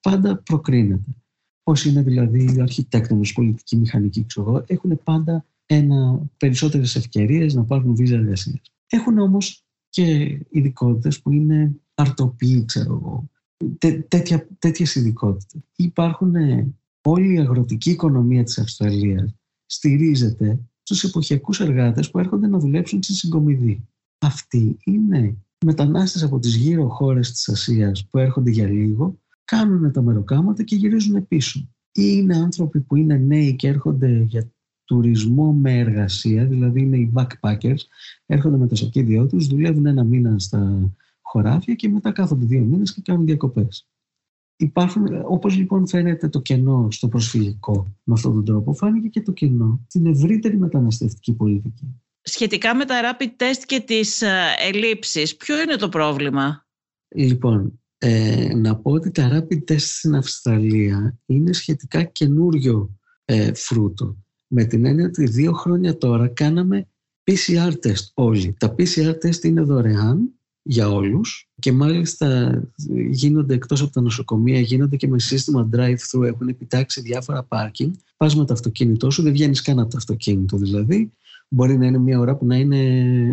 πάντα 0.00 0.36
προκρίνεται. 0.36 1.10
Όσοι 1.62 1.88
είναι 1.88 2.02
δηλαδή 2.02 2.60
αρχιτέκτονες, 2.60 3.32
πολιτικοί, 3.32 3.76
μηχανικοί, 3.76 4.24
ξέρω 4.24 4.64
έχουν 4.66 5.00
πάντα 5.04 5.44
περισσότερες 6.36 6.96
ευκαιρίες 6.96 7.54
να 7.54 7.64
πάρουν 7.64 7.94
βίζα 7.94 8.16
εργασίας. 8.16 8.60
Έχουν 8.86 9.18
όμως 9.18 9.64
και 9.88 10.38
ειδικότητες 10.48 11.22
που 11.22 11.32
είναι 11.32 11.80
αρτοποιοί, 11.94 12.64
ξέρω 12.64 12.94
εγώ. 12.94 13.30
τέτοια, 14.08 14.48
τέτοιες 14.58 14.94
ειδικότητες. 14.94 15.60
Υπάρχουν 15.76 16.34
ε, 16.34 16.74
όλη 17.02 17.34
η 17.34 17.38
αγροτική 17.38 17.90
οικονομία 17.90 18.44
της 18.44 18.58
Αυστραλίας 18.58 19.34
στηρίζεται 19.66 20.58
στους 20.82 21.04
εποχιακούς 21.04 21.60
εργάτες 21.60 22.10
που 22.10 22.18
έρχονται 22.18 22.46
να 22.46 22.58
δουλέψουν 22.58 23.02
στη 23.02 23.14
συγκομιδή. 23.14 23.88
Αυτοί 24.18 24.76
είναι 24.84 25.36
μετανάστες 25.64 26.22
από 26.22 26.38
τις 26.38 26.56
γύρω 26.56 26.88
χώρες 26.88 27.30
της 27.30 27.48
Ασίας 27.48 28.08
που 28.10 28.18
έρχονται 28.18 28.50
για 28.50 28.68
λίγο, 28.68 29.20
κάνουν 29.44 29.92
τα 29.92 30.02
μεροκάματα 30.02 30.62
και 30.62 30.76
γυρίζουν 30.76 31.28
πίσω. 31.28 31.68
Ή 31.92 32.02
είναι 32.16 32.36
άνθρωποι 32.36 32.80
που 32.80 32.96
είναι 32.96 33.16
νέοι 33.16 33.56
και 33.56 33.68
έρχονται 33.68 34.22
για 34.22 34.50
τουρισμό 34.84 35.52
με 35.52 35.78
εργασία, 35.78 36.46
δηλαδή 36.46 36.80
είναι 36.80 36.96
οι 36.96 37.12
backpackers, 37.14 37.80
έρχονται 38.26 38.56
με 38.56 38.66
το 38.66 38.74
σακίδιό 38.74 39.26
τους, 39.26 39.46
δουλεύουν 39.46 39.86
ένα 39.86 40.04
μήνα 40.04 40.38
στα 40.38 40.92
χωράφια 41.20 41.74
και 41.74 41.88
μετά 41.88 42.12
κάθονται 42.12 42.44
δύο 42.44 42.64
μήνες 42.64 42.94
και 42.94 43.00
κάνουν 43.04 43.26
διακοπές. 43.26 43.88
Υπάρχουν, 44.56 45.06
όπως 45.28 45.56
λοιπόν 45.56 45.86
φαίνεται 45.86 46.28
το 46.28 46.40
κενό 46.40 46.90
στο 46.90 47.08
προσφυγικό 47.08 47.96
με 48.04 48.14
αυτόν 48.14 48.32
τον 48.32 48.44
τρόπο, 48.44 48.72
φάνηκε 48.72 49.08
και 49.08 49.22
το 49.22 49.32
κενό 49.32 49.80
στην 49.86 50.06
ευρύτερη 50.06 50.58
μεταναστευτική 50.58 51.32
πολιτική. 51.32 52.00
Σχετικά 52.28 52.74
με 52.74 52.84
τα 52.84 53.00
rapid 53.02 53.42
test 53.42 53.62
και 53.66 53.80
τις 53.80 54.22
ε, 54.22 54.54
ελλείψεις, 54.58 55.36
ποιο 55.36 55.60
είναι 55.60 55.76
το 55.76 55.88
πρόβλημα; 55.88 56.66
Λοιπόν, 57.14 57.80
ε, 57.98 58.54
να 58.54 58.76
πω 58.76 58.90
ότι 58.92 59.10
τα 59.10 59.28
rapid 59.32 59.72
test 59.72 59.80
στην 59.80 60.14
Αυστραλία 60.14 61.18
είναι 61.26 61.52
σχετικά 61.52 62.02
καινούριο 62.02 62.98
ε, 63.24 63.54
φρούτο. 63.54 64.16
Με 64.46 64.64
την 64.64 64.84
έννοια 64.84 65.06
ότι 65.06 65.24
δύο 65.24 65.52
χρόνια 65.52 65.98
τώρα 65.98 66.28
κάναμε 66.28 66.88
PCR 67.24 67.72
test 67.82 68.06
όλοι. 68.14 68.56
Τα 68.58 68.74
PCR 68.78 69.10
test 69.10 69.42
είναι 69.42 69.62
δωρεάν 69.62 70.30
για 70.62 70.90
όλους 70.90 71.48
και 71.58 71.72
μάλιστα 71.72 72.60
γίνονται 73.10 73.54
εκτός 73.54 73.82
από 73.82 73.90
τα 73.90 74.00
νοσοκομεία, 74.00 74.60
γίνονται 74.60 74.96
και 74.96 75.08
με 75.08 75.18
σύστημα 75.18 75.68
drive-thru, 75.72 76.22
έχουν 76.24 76.48
επιτάξει 76.48 77.00
διάφορα 77.00 77.42
πάρκινγκ. 77.42 77.94
Πας 78.16 78.36
με 78.36 78.44
το 78.44 78.52
αυτοκίνητό 78.52 79.10
σου, 79.10 79.22
δεν 79.22 79.32
βγαίνεις 79.32 79.62
καν 79.62 79.78
από 79.78 79.90
το 79.90 79.96
αυτοκίνητο 79.96 80.56
δηλαδή. 80.56 81.12
Μπορεί 81.48 81.78
να 81.78 81.86
είναι 81.86 81.98
μια 81.98 82.18
ώρα 82.18 82.36
που 82.36 82.46
να, 82.46 82.56
είναι, 82.56 82.82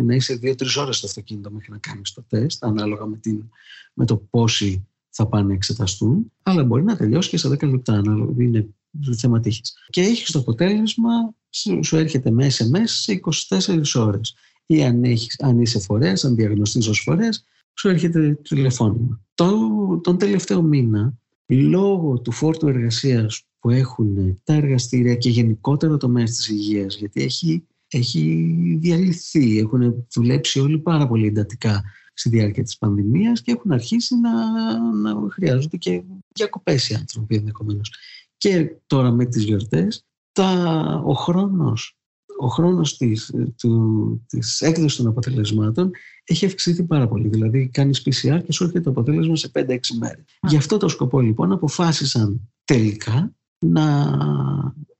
να 0.04 0.14
είσαι 0.14 0.34
δύο-τρεις 0.34 0.76
ώρες 0.76 0.96
στο 0.96 1.06
αυτοκίνητο 1.06 1.50
μέχρι 1.50 1.70
να 1.70 1.78
κάνεις 1.78 2.12
το 2.12 2.24
τεστ, 2.28 2.64
ανάλογα 2.64 3.06
με, 3.06 3.16
την, 3.16 3.50
με 3.94 4.04
το 4.04 4.16
πόσοι 4.16 4.86
θα 5.10 5.26
πάνε 5.26 5.46
να 5.46 5.54
εξεταστούν. 5.54 6.32
Αλλά 6.42 6.64
μπορεί 6.64 6.84
να 6.84 6.96
τελειώσει 6.96 7.28
και 7.28 7.36
σε 7.36 7.48
10 7.48 7.68
λεπτά, 7.68 7.92
ανάλογα, 7.92 8.42
είναι 8.44 8.68
θέμα 9.16 9.40
τύχης. 9.40 9.74
Και 9.90 10.00
έχεις 10.00 10.30
το 10.30 10.38
αποτέλεσμα, 10.38 11.34
σου 11.82 11.96
έρχεται 11.96 12.30
με 12.30 12.46
SMS 12.46 12.84
σε 12.84 13.20
24 13.48 13.82
ώρες 13.94 14.34
ή 14.66 14.84
αν, 14.84 15.04
έχεις, 15.04 15.40
αν 15.40 15.60
είσαι 15.60 15.78
φορέας, 15.78 16.24
αν 16.24 16.34
διαγνωστείς 16.34 16.86
ως 16.86 17.00
φορέας, 17.00 17.44
σου 17.78 17.88
έρχεται 17.88 18.38
τηλεφώνημα. 18.42 19.20
Το, 19.34 19.58
τον 20.02 20.18
τελευταίο 20.18 20.62
μήνα, 20.62 21.14
λόγω 21.46 22.18
του 22.18 22.32
φόρτου 22.32 22.68
εργασίας 22.68 23.42
που 23.58 23.70
έχουν 23.70 24.40
τα 24.44 24.54
εργαστήρια 24.54 25.14
και 25.14 25.30
γενικότερα 25.30 25.96
το 25.96 26.08
μέσο 26.08 26.34
της 26.34 26.48
υγείας, 26.48 26.96
γιατί 26.96 27.22
έχει, 27.22 27.64
έχει 27.96 28.56
διαλυθεί, 28.80 29.58
έχουν 29.58 30.06
δουλέψει 30.14 30.60
όλοι 30.60 30.78
πάρα 30.78 31.08
πολύ 31.08 31.26
εντατικά 31.26 31.82
στη 32.14 32.28
διάρκεια 32.28 32.62
της 32.62 32.78
πανδημίας 32.78 33.42
και 33.42 33.52
έχουν 33.52 33.72
αρχίσει 33.72 34.14
να, 34.14 34.78
να 34.92 35.30
χρειάζονται 35.30 35.76
και 35.76 36.02
διακοπές 36.34 36.88
οι 36.88 36.94
άνθρωποι 36.94 37.36
ενδεχομένως. 37.36 37.94
Και 38.36 38.76
τώρα 38.86 39.10
με 39.10 39.24
τις 39.24 39.42
γιορτές, 39.42 40.06
τα, 40.32 41.02
ο 41.04 41.12
χρόνος 41.12 41.98
ο 42.38 42.46
χρόνος 42.46 42.96
της, 42.96 43.34
του, 43.56 44.24
της 44.26 44.60
έκδοσης 44.60 44.96
των 44.96 45.06
αποτελεσμάτων 45.06 45.90
έχει 46.24 46.46
αυξηθεί 46.46 46.84
πάρα 46.84 47.08
πολύ. 47.08 47.28
Δηλαδή 47.28 47.68
κάνεις 47.68 48.00
PCR 48.00 48.40
και 48.44 48.52
σου 48.52 48.64
έρχεται 48.64 48.80
το 48.80 48.90
αποτέλεσμα 48.90 49.36
σε 49.36 49.50
5-6 49.54 49.78
μέρες. 49.98 50.24
Γι' 50.40 50.56
αυτό 50.56 50.76
το 50.76 50.88
σκοπό 50.88 51.20
λοιπόν 51.20 51.52
αποφάσισαν 51.52 52.50
τελικά 52.64 53.34
να 53.58 54.10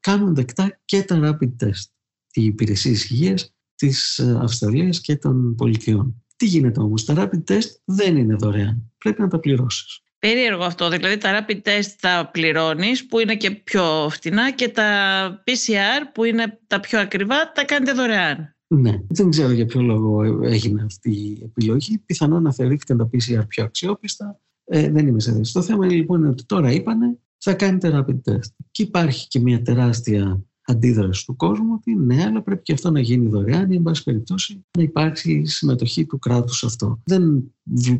κάνουν 0.01 0.35
δεκτά 0.35 0.81
και 0.85 1.03
τα 1.03 1.21
rapid 1.23 1.65
test. 1.65 1.94
Οι 2.35 2.45
υπηρεσίες 2.45 3.11
υγείας 3.11 3.55
της 3.75 4.21
Αυστραλίας 4.21 5.01
και 5.01 5.17
των 5.17 5.55
πολιτιών. 5.55 6.25
Τι 6.37 6.47
γίνεται 6.47 6.81
όμως, 6.81 7.05
τα 7.05 7.15
rapid 7.17 7.53
test 7.53 7.69
δεν 7.85 8.17
είναι 8.17 8.35
δωρεάν. 8.35 8.93
Πρέπει 8.99 9.21
να 9.21 9.29
τα 9.29 9.39
πληρώσεις. 9.39 10.03
Περίεργο 10.19 10.65
αυτό, 10.65 10.89
δηλαδή 10.89 11.17
τα 11.17 11.45
rapid 11.47 11.61
test 11.63 11.95
τα 12.01 12.31
πληρώνεις 12.33 13.07
που 13.07 13.19
είναι 13.19 13.37
και 13.37 13.51
πιο 13.51 14.09
φτηνά 14.11 14.51
και 14.51 14.69
τα 14.69 15.43
PCR 15.47 16.11
που 16.15 16.25
είναι 16.25 16.59
τα 16.67 16.81
πιο 16.81 17.01
ακριβά 17.01 17.53
τα 17.55 17.65
κάνετε 17.65 17.93
δωρεάν. 17.93 18.57
Ναι, 18.67 18.99
δεν 19.09 19.31
ξέρω 19.31 19.51
για 19.51 19.67
ποιο 19.67 19.81
λόγο 19.81 20.43
έγινε 20.43 20.83
αυτή 20.83 21.11
η 21.11 21.41
επιλογή. 21.45 21.99
Πιθανόν 21.99 22.43
να 22.43 22.53
θεωρήθηκαν 22.53 22.97
τα 22.97 23.11
PCR 23.13 23.49
πιο 23.49 23.65
αξιόπιστα 23.65 24.41
Ε, 24.65 24.91
δεν 24.91 25.07
είμαι 25.07 25.21
σε 25.21 25.33
θέση. 25.33 25.53
Το 25.53 25.63
θέμα 25.63 25.87
λοιπόν 25.87 26.21
είναι 26.21 26.29
ότι 26.29 26.45
τώρα 26.45 26.73
είπανε 26.73 27.19
θα 27.39 27.55
κάνετε 27.55 27.91
rapid 27.95 28.31
test. 28.31 28.51
Και 28.71 28.83
υπάρχει 28.83 29.29
και 29.29 29.41
μια 29.41 29.63
τεράστια 29.63 30.45
αντίδραση 30.67 31.27
του 31.27 31.37
κόσμου 31.37 31.73
ότι 31.75 31.95
ναι, 31.95 32.25
αλλά 32.25 32.43
πρέπει 32.43 32.63
και 32.63 32.73
αυτό 32.73 32.91
να 32.91 33.01
γίνει 33.01 33.29
δωρεάν 33.29 33.71
ή, 33.71 33.77
εν 33.77 33.83
πάση 33.83 34.03
περιπτώσει, 34.03 34.65
να 34.79 34.83
υπάρξει 34.83 35.45
συμμετοχή 35.45 36.05
του 36.05 36.19
κράτους 36.19 36.59
σε 36.59 36.67
αυτό. 36.67 37.01
Δεν 37.05 37.53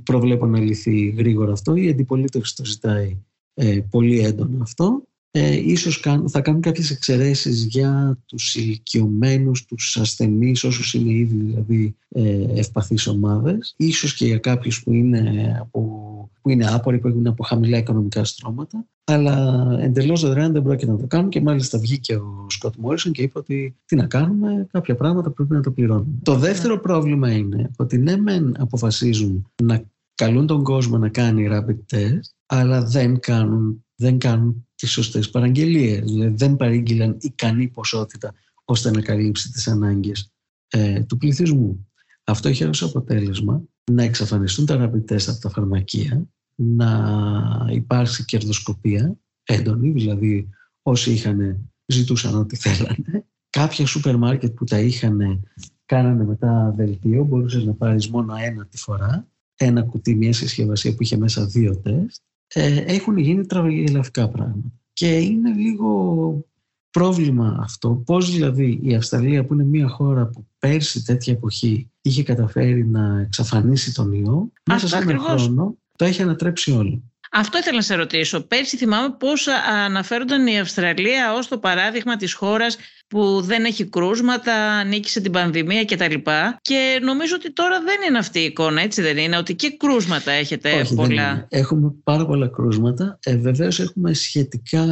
προβλέπω 0.03 0.47
να 0.47 0.59
λυθεί 0.59 1.09
γρήγορα 1.09 1.53
αυτό. 1.53 1.75
Η 1.75 1.89
αντιπολίτευση 1.89 2.57
το 2.57 2.65
ζητάει 2.65 3.19
ε, 3.55 3.81
πολύ 3.91 4.19
έντονα 4.19 4.63
αυτό 4.63 5.03
ε, 5.37 5.71
ίσως 5.71 6.01
θα 6.27 6.41
κάνουν 6.41 6.61
κάποιες 6.61 6.91
εξαιρέσεις 6.91 7.65
για 7.65 8.19
τους 8.27 8.55
ηλικιωμένους, 8.55 9.65
τους 9.65 9.97
ασθενείς, 9.97 10.65
όσους 10.65 10.95
είναι 10.95 11.13
ήδη 11.13 11.37
δηλαδή 11.37 11.97
ε, 12.09 12.45
ευπαθείς 12.55 13.07
ομάδες. 13.07 13.75
Ίσως 13.77 14.15
και 14.15 14.27
για 14.27 14.39
κάποιους 14.39 14.83
που 14.83 14.93
είναι, 14.93 15.57
από, 15.61 15.81
που 16.41 16.51
είναι 16.51 16.67
άποροι, 16.67 16.99
που 16.99 17.09
έχουν 17.09 17.27
από 17.27 17.43
χαμηλά 17.43 17.79
οικονομικά 17.79 18.25
στρώματα. 18.25 18.87
Αλλά 19.05 19.67
εντελώς 19.81 20.21
δωρεάν 20.21 20.53
δεν 20.53 20.63
πρόκειται 20.63 20.91
να 20.91 20.99
το 20.99 21.07
κάνουν 21.07 21.31
και 21.31 21.41
μάλιστα 21.41 21.79
βγήκε 21.79 22.15
ο 22.15 22.47
Σκοτ 22.49 22.75
Μόρισον 22.77 23.13
και 23.13 23.23
είπε 23.23 23.39
ότι 23.39 23.77
τι 23.85 23.97
να 23.97 24.07
κάνουμε, 24.07 24.67
κάποια 24.71 24.95
πράγματα 24.95 25.31
πρέπει 25.31 25.53
να 25.53 25.61
το 25.61 25.71
πληρώνουμε. 25.71 26.19
Το 26.23 26.35
δεύτερο 26.35 26.81
πρόβλημα 26.81 27.33
είναι 27.33 27.71
ότι 27.77 27.99
ναι 27.99 28.17
μεν 28.17 28.55
αποφασίζουν 28.59 29.51
να 29.63 29.85
καλούν 30.15 30.47
τον 30.47 30.63
κόσμο 30.63 30.99
να 30.99 31.09
κάνει 31.09 31.49
rapid 31.51 31.97
test, 31.97 32.21
αλλά 32.47 32.83
δεν 32.83 33.21
κάνουν, 33.21 33.85
δεν 33.97 34.19
κάνουν 34.19 34.67
τις 34.75 34.91
σωστές 34.91 35.31
παραγγελίες. 35.31 36.11
Δηλαδή 36.11 36.35
δεν 36.37 36.57
παρήγγειλαν 36.57 37.17
ικανή 37.21 37.69
ποσότητα 37.69 38.35
ώστε 38.65 38.91
να 38.91 39.01
καλύψει 39.01 39.51
τις 39.51 39.69
ανάγκες 39.69 40.33
ε, 40.69 41.01
του 41.01 41.17
πληθυσμού. 41.17 41.89
Αυτό 42.25 42.49
έχει 42.49 42.65
ως 42.65 42.83
αποτέλεσμα 42.83 43.63
να 43.93 44.03
εξαφανιστούν 44.03 44.67
τα 44.67 44.77
rapid 44.79 45.13
test 45.13 45.29
από 45.29 45.41
τα 45.41 45.51
φαρμακεία, 45.51 46.29
να 46.55 47.67
υπάρξει 47.71 48.25
κερδοσκοπία 48.25 49.17
έντονη, 49.45 49.91
δηλαδή 49.91 50.49
όσοι 50.83 51.13
είχαν 51.13 51.71
ζητούσαν 51.87 52.35
ό,τι 52.35 52.57
θέλανε. 52.57 53.27
Κάποια 53.51 53.87
σούπερ 53.87 54.17
μάρκετ 54.17 54.55
που 54.55 54.65
τα 54.65 54.81
είχαν 54.81 55.45
κάνανε 55.85 56.25
μετά 56.25 56.73
δελτίο, 56.77 57.25
μπορούσες 57.25 57.65
να 57.65 57.73
πάρεις 57.73 58.09
μόνο 58.09 58.35
ένα 58.37 58.67
τη 58.67 58.79
φορά, 58.79 59.29
ένα 59.57 59.83
κουτί, 59.83 60.15
μια 60.15 60.33
συσκευασία 60.33 60.95
που 60.95 61.03
είχε 61.03 61.17
μέσα 61.17 61.47
δύο 61.47 61.77
τεστ 61.77 61.95
ε, 61.97 62.34
έχουν 62.61 63.17
γίνει 63.17 63.47
τραγελαφικά 63.47 64.29
πράγματα. 64.29 64.73
Και 64.93 65.19
είναι 65.19 65.53
λίγο 65.53 66.45
πρόβλημα 66.91 67.59
αυτό. 67.61 68.03
Πώς 68.07 68.31
δηλαδή 68.31 68.81
η 68.83 68.95
Αυστραλία 68.95 69.45
που 69.45 69.55
είναι 69.55 69.65
μια 69.65 69.89
χώρα 69.89 70.27
που 70.27 70.47
πέρσι 70.59 71.05
τέτοια 71.05 71.33
εποχή 71.33 71.91
είχε 72.01 72.23
καταφέρει 72.23 72.87
να 72.87 73.21
εξαφανίσει 73.21 73.95
τον 73.95 74.13
ιό, 74.13 74.53
μέσα 74.71 74.89
σε 74.89 74.97
ένα 74.97 75.19
χρόνο 75.19 75.77
το 75.97 76.05
έχει 76.05 76.23
ανατρέψει 76.23 76.73
όλο. 76.73 77.03
Αυτό 77.37 77.59
ήθελα 77.59 77.77
να 77.77 77.83
σε 77.83 77.95
ρωτήσω. 77.95 78.41
Πέρσι 78.41 78.77
θυμάμαι 78.77 79.15
πώς 79.19 79.47
αναφέρονταν 79.85 80.47
η 80.47 80.61
Αυστραλία 80.61 81.35
ως 81.35 81.49
το 81.49 81.59
παράδειγμα 81.59 82.17
της 82.17 82.33
χώρας 82.33 82.77
που 83.09 83.41
δεν 83.41 83.65
έχει 83.65 83.89
κρούσματα, 83.89 84.85
νίκησε 84.85 85.21
την 85.21 85.33
πανδημία 85.33 85.85
κτλ. 85.85 86.15
Και 86.61 87.01
νομίζω 87.03 87.35
ότι 87.35 87.53
τώρα 87.53 87.81
δεν 87.81 87.97
είναι 88.09 88.19
αυτή 88.19 88.41
η 88.41 88.45
εικόνα, 88.45 88.81
έτσι 88.81 89.03
δεν 89.03 89.17
είναι, 89.17 89.37
ότι 89.37 89.55
και 89.55 89.77
κρούσματα 89.79 90.31
έχετε 90.31 90.73
Όχι, 90.73 90.95
πολλά. 90.95 91.47
Έχουμε 91.49 91.95
πάρα 92.05 92.27
πολλά 92.27 92.49
κρούσματα. 92.49 93.19
Ε, 93.23 93.37
Βεβαίως 93.37 93.81
έχουμε 93.81 94.13
σχετικά 94.13 94.85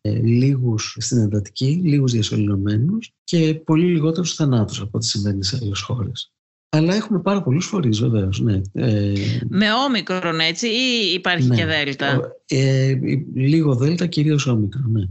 ε, 0.00 0.10
λίγους 0.10 0.96
στην 0.98 1.18
εντατική, 1.18 1.80
λίγους 1.84 2.12
διασωληνωμένους 2.12 3.12
και 3.24 3.54
πολύ 3.64 3.86
λιγότερους 3.86 4.34
θανάτους 4.34 4.80
από 4.80 4.90
ό,τι 4.92 5.06
συμβαίνει 5.06 5.44
σε 5.44 5.58
άλλες 5.62 5.80
χώρες. 5.80 6.32
Αλλά 6.72 6.94
έχουμε 6.94 7.20
πάρα 7.20 7.42
πολλούς 7.42 7.66
φορείς 7.66 8.00
βεβαίως, 8.00 8.40
ναι. 8.40 8.60
Ε, 8.72 9.12
Με 9.48 9.72
όμικρον 9.72 10.40
έτσι 10.40 10.66
ή 10.66 11.12
υπάρχει 11.14 11.48
ναι. 11.48 11.56
και 11.56 11.64
δέλτα; 11.64 12.36
Ε, 12.46 12.94
λίγο 13.34 13.74
δέλτα, 13.74 14.06
κυρίως 14.06 14.46
όμικρον, 14.46 14.90
ναι. 14.90 15.04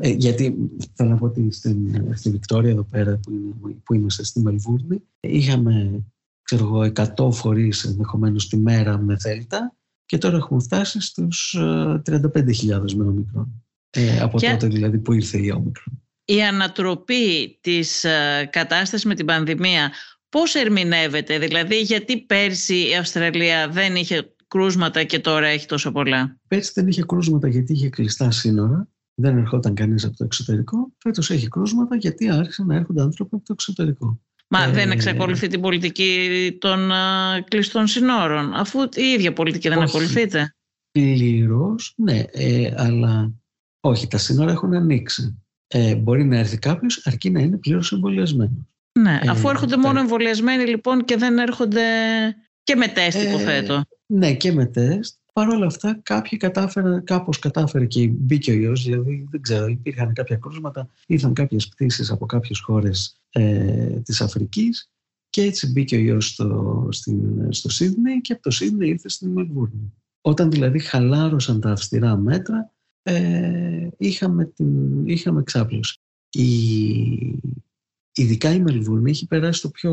Ε, 0.00 0.08
γιατί 0.08 0.56
θέλω 0.94 1.10
να 1.10 1.16
πω 1.16 1.24
ότι 1.24 1.52
στην, 1.52 2.06
στη 2.16 2.30
Βικτόρια 2.30 2.70
εδώ 2.70 2.82
πέρα 2.82 3.18
που, 3.22 3.32
είναι, 3.32 3.76
που 3.84 3.94
είμαστε 3.94 4.24
στη 4.24 4.40
Μελβούρνη 4.40 5.02
είχαμε 5.20 6.04
ξέρω 6.42 6.64
εγώ 6.64 6.92
100 7.26 7.32
φορείς 7.32 7.84
ενδεχομένως 7.84 8.48
τη 8.48 8.56
μέρα 8.56 8.98
με 8.98 9.16
δέλτα 9.18 9.76
και 10.06 10.18
τώρα 10.18 10.36
έχουμε 10.36 10.60
φτάσει 10.60 11.00
στους 11.00 11.56
35.000 11.58 12.92
με 12.94 13.04
όμικρον. 13.04 13.64
Ε, 13.90 14.20
από 14.20 14.40
τότε 14.40 14.66
δηλαδή 14.66 14.98
που 14.98 15.12
ήρθε 15.12 15.38
η 15.38 15.50
όμικρον. 15.50 16.02
Η 16.24 16.42
ανατροπή 16.42 17.58
της 17.60 18.04
κατάστασης 18.50 19.04
με 19.04 19.14
την 19.14 19.26
πανδημία 19.26 19.92
Πώς 20.36 20.54
ερμηνεύεται, 20.54 21.38
δηλαδή 21.38 21.80
γιατί 21.80 22.20
πέρσι 22.20 22.88
η 22.88 22.96
Αυστραλία 22.96 23.68
δεν 23.68 23.96
είχε 23.96 24.34
κρούσματα 24.48 25.04
και 25.04 25.18
τώρα 25.18 25.46
έχει 25.46 25.66
τόσο 25.66 25.92
πολλά; 25.92 26.38
Πέρσι 26.48 26.72
δεν 26.74 26.88
είχε 26.88 27.02
κρούσματα 27.02 27.48
γιατί 27.48 27.72
είχε 27.72 27.88
κλειστά 27.88 28.30
σύνορα, 28.30 28.88
δεν 29.14 29.38
ερχόταν 29.38 29.74
κανείς 29.74 30.04
από 30.04 30.16
το 30.16 30.24
εξωτερικό. 30.24 30.92
Φέτος 30.98 31.30
έχει 31.30 31.48
κρούσματα 31.48 31.96
γιατί 31.96 32.30
άρχισαν 32.30 32.66
να 32.66 32.74
έρχονται 32.74 33.02
άνθρωποι 33.02 33.34
από 33.34 33.44
το 33.44 33.52
εξωτερικό. 33.52 34.20
Μα 34.48 34.62
ε, 34.62 34.70
δεν 34.70 34.90
εξακολουθεί 34.90 35.48
την 35.48 35.60
πολιτική 35.60 36.28
των 36.60 36.92
α, 36.92 37.42
κλειστών 37.48 37.86
συνόρων, 37.86 38.54
αφού 38.54 38.82
η 38.82 39.02
ίδια 39.16 39.32
πολιτική 39.32 39.68
δεν 39.68 39.82
ακολουθείται. 39.82 40.54
Πλήρως, 40.90 41.94
ναι, 41.96 42.24
ε, 42.30 42.74
αλλά 42.76 43.32
όχι, 43.80 44.06
τα 44.06 44.18
σύνορα 44.18 44.52
έχουν 44.52 44.74
ανοίξει. 44.74 45.42
Ε, 45.66 45.94
μπορεί 45.94 46.24
να 46.24 46.38
έρθει 46.38 46.58
κάποιος 46.58 47.06
αρκεί 47.06 47.30
να 47.30 47.40
είναι 47.40 47.56
πλήρως 47.56 47.92
εμβολιασμένος. 47.92 48.75
Ναι, 48.98 49.18
ε, 49.22 49.28
αφού 49.28 49.48
έρχονται 49.48 49.76
μόνο 49.76 50.00
εμβολιασμένοι 50.00 50.64
λοιπόν 50.64 51.04
και 51.04 51.16
δεν 51.16 51.38
έρχονται 51.38 51.82
και 52.62 52.76
με 52.76 52.88
τεστ 52.88 53.18
ε, 53.18 53.28
υποθέτω. 53.28 53.82
Ναι, 54.06 54.34
και 54.34 54.52
με 54.52 54.66
τεστ. 54.66 55.14
Παρ' 55.32 55.48
όλα 55.48 55.66
αυτά 55.66 56.00
κάποιοι 56.02 56.38
κατάφεραν, 56.38 57.04
κάπως 57.04 57.38
κατάφερε 57.38 57.86
και 57.86 58.06
μπήκε 58.08 58.50
ο 58.50 58.54
ιός, 58.54 58.82
δηλαδή 58.82 59.26
δεν 59.30 59.40
ξέρω, 59.40 59.66
υπήρχαν 59.66 60.12
κάποια 60.12 60.36
κρούσματα, 60.36 60.88
ήρθαν 61.06 61.32
κάποιες 61.32 61.68
πτήσεις 61.68 62.10
από 62.10 62.26
κάποιες 62.26 62.60
χώρες 62.60 63.20
ε, 63.30 64.00
της 64.00 64.20
Αφρικής 64.20 64.90
και 65.30 65.42
έτσι 65.42 65.70
μπήκε 65.70 65.96
ο 65.96 65.98
ιός 65.98 66.28
στο, 66.28 66.88
στην, 66.90 67.52
στο 67.52 67.68
Σίδνεϊ 67.68 68.20
και 68.20 68.32
από 68.32 68.42
το 68.42 68.50
Σίδνεϊ 68.50 68.88
ήρθε 68.88 69.08
στην 69.08 69.30
Μελβούρνη. 69.30 69.92
Όταν 70.20 70.50
δηλαδή 70.50 70.78
χαλάρωσαν 70.78 71.60
τα 71.60 71.70
αυστηρά 71.70 72.16
μέτρα, 72.16 72.72
ε, 73.02 73.88
είχαμε, 73.96 74.44
την, 74.44 75.06
είχαμε 75.06 75.40
εξάπλωση. 75.40 76.00
Η, 76.30 76.44
ειδικά 78.16 78.52
η 78.52 78.60
Μελβούρνη 78.60 79.10
έχει 79.10 79.26
περάσει 79.26 79.62
το 79.62 79.68
πιο, 79.68 79.92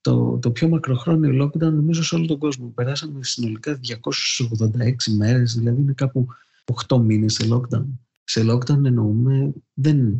το, 0.00 0.38
το 0.42 0.50
πιο 0.50 0.68
μακροχρόνιο 0.68 1.44
lockdown 1.44 1.72
νομίζω 1.72 2.02
σε 2.02 2.14
όλο 2.14 2.26
τον 2.26 2.38
κόσμο. 2.38 2.66
Περάσαμε 2.66 3.24
συνολικά 3.24 3.80
286 3.80 4.92
μέρες, 5.16 5.54
δηλαδή 5.54 5.80
είναι 5.80 5.92
κάπου 5.92 6.26
8 6.88 6.98
μήνες 6.98 7.32
σε 7.32 7.48
lockdown. 7.50 7.86
Σε 8.24 8.44
lockdown 8.50 8.84
εννοούμε 8.84 9.52
δεν 9.72 10.16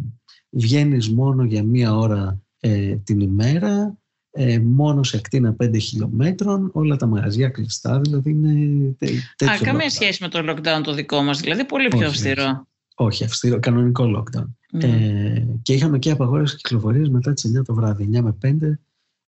βγαίνεις 0.51 1.11
μόνο 1.11 1.45
για 1.45 1.63
μία 1.63 1.97
ώρα 1.97 2.41
ε, 2.61 2.97
την 2.97 3.21
ημέρα, 3.21 3.99
ε, 4.31 4.59
μόνο 4.59 5.03
σε 5.03 5.17
ακτίνα 5.17 5.57
5 5.63 5.81
χιλιόμετρων, 5.81 6.71
όλα 6.73 6.97
τα 6.97 7.07
μαγαζιά 7.07 7.49
κλειστά, 7.49 8.01
δηλαδή 8.01 8.31
είναι 8.31 8.95
τέτοιο 8.99 9.51
Α, 9.51 9.59
καμία 9.59 9.91
σχέση 9.91 10.23
με 10.23 10.29
το 10.29 10.39
lockdown 10.49 10.83
το 10.83 10.95
δικό 10.95 11.23
μας, 11.23 11.41
δηλαδή 11.41 11.65
πολύ 11.65 11.89
πιο 11.89 12.07
αυστηρό. 12.07 12.67
Όχι, 12.95 13.25
αυστηρό, 13.25 13.59
κανονικό 13.59 14.05
lockdown. 14.17 14.47
Ναι. 14.73 14.85
Ε, 14.85 15.47
και 15.63 15.75
είχαμε 15.75 15.99
και 15.99 16.11
απαγόρευση 16.11 16.57
κυκλοφορίας 16.57 17.09
μετά 17.09 17.33
τις 17.33 17.59
9 17.59 17.65
το 17.65 17.75
βράδυ. 17.75 18.09
9 18.13 18.21
με 18.21 18.37
5 18.43 18.79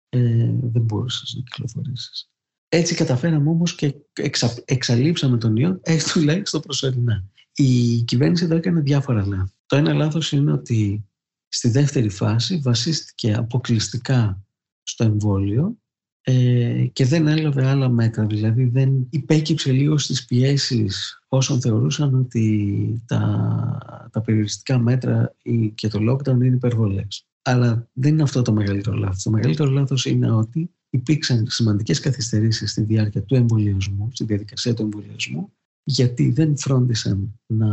ε, 0.08 0.50
δεν 0.62 0.82
μπορούσες 0.82 1.34
να 1.36 1.42
κυκλοφορήσεις. 1.42 2.30
Έτσι 2.68 2.94
καταφέραμε 2.94 3.50
όμως 3.50 3.74
και 3.74 3.94
εξα, 4.12 4.54
εξαλείψαμε 4.64 5.38
τον 5.38 5.56
ιό, 5.56 5.78
ε, 5.82 5.96
τουλάχιστον 6.12 6.60
προσωρινά. 6.60 7.24
Η 7.54 8.02
κυβέρνηση 8.02 8.44
εδώ 8.44 8.56
έκανε 8.56 8.80
διάφορα 8.80 9.26
λάθη. 9.26 9.52
Το 9.66 9.76
ένα 9.76 9.92
λάθος 9.92 10.32
είναι 10.32 10.52
ότι 10.52 11.04
στη 11.48 11.68
δεύτερη 11.68 12.08
φάση 12.08 12.56
βασίστηκε 12.56 13.34
αποκλειστικά 13.34 14.44
στο 14.82 15.04
εμβόλιο 15.04 15.78
ε, 16.26 16.86
και 16.92 17.04
δεν 17.04 17.26
έλαβε 17.26 17.66
άλλα 17.66 17.88
μέτρα. 17.88 18.26
Δηλαδή 18.26 18.64
δεν 18.64 19.06
υπέκυψε 19.10 19.72
λίγο 19.72 19.98
στις 19.98 20.24
πιέσεις 20.24 21.18
όσων 21.28 21.60
θεωρούσαν 21.60 22.14
ότι 22.14 23.02
τα, 23.06 24.08
τα 24.12 24.20
περιοριστικά 24.20 24.78
μέτρα 24.78 25.34
και 25.74 25.88
το 25.88 25.98
lockdown 26.10 26.34
είναι 26.34 26.46
υπερβολές. 26.46 27.26
Αλλά 27.42 27.88
δεν 27.92 28.12
είναι 28.12 28.22
αυτό 28.22 28.42
το 28.42 28.52
μεγαλύτερο 28.52 28.96
λάθος. 28.96 29.22
Το 29.22 29.30
μεγαλύτερο 29.30 29.70
λάθος 29.70 30.04
είναι 30.04 30.30
ότι 30.30 30.70
υπήρξαν 30.90 31.46
σημαντικές 31.48 32.00
καθυστερήσεις 32.00 32.70
στη 32.70 32.82
διάρκεια 32.82 33.22
του 33.22 33.34
εμβολιασμού, 33.34 34.08
στη 34.12 34.24
διαδικασία 34.24 34.74
του 34.74 34.82
εμβολιασμού, 34.82 35.52
γιατί 35.84 36.30
δεν 36.30 36.58
φρόντισαν 36.58 37.40
να 37.46 37.68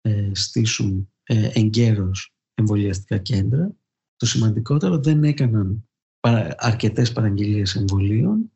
ε, 0.00 0.30
στήσουν 0.32 1.08
ε, 1.22 1.50
εγκαίρως 1.52 2.34
εμβολιαστικά 2.54 3.18
κέντρα. 3.18 3.76
Το 4.16 4.26
σημαντικότερο 4.26 4.98
δεν 4.98 5.24
έκαναν 5.24 5.88
αρκετές 6.56 7.12
παραγγελίες 7.12 7.74
εμβολίων. 7.74 8.52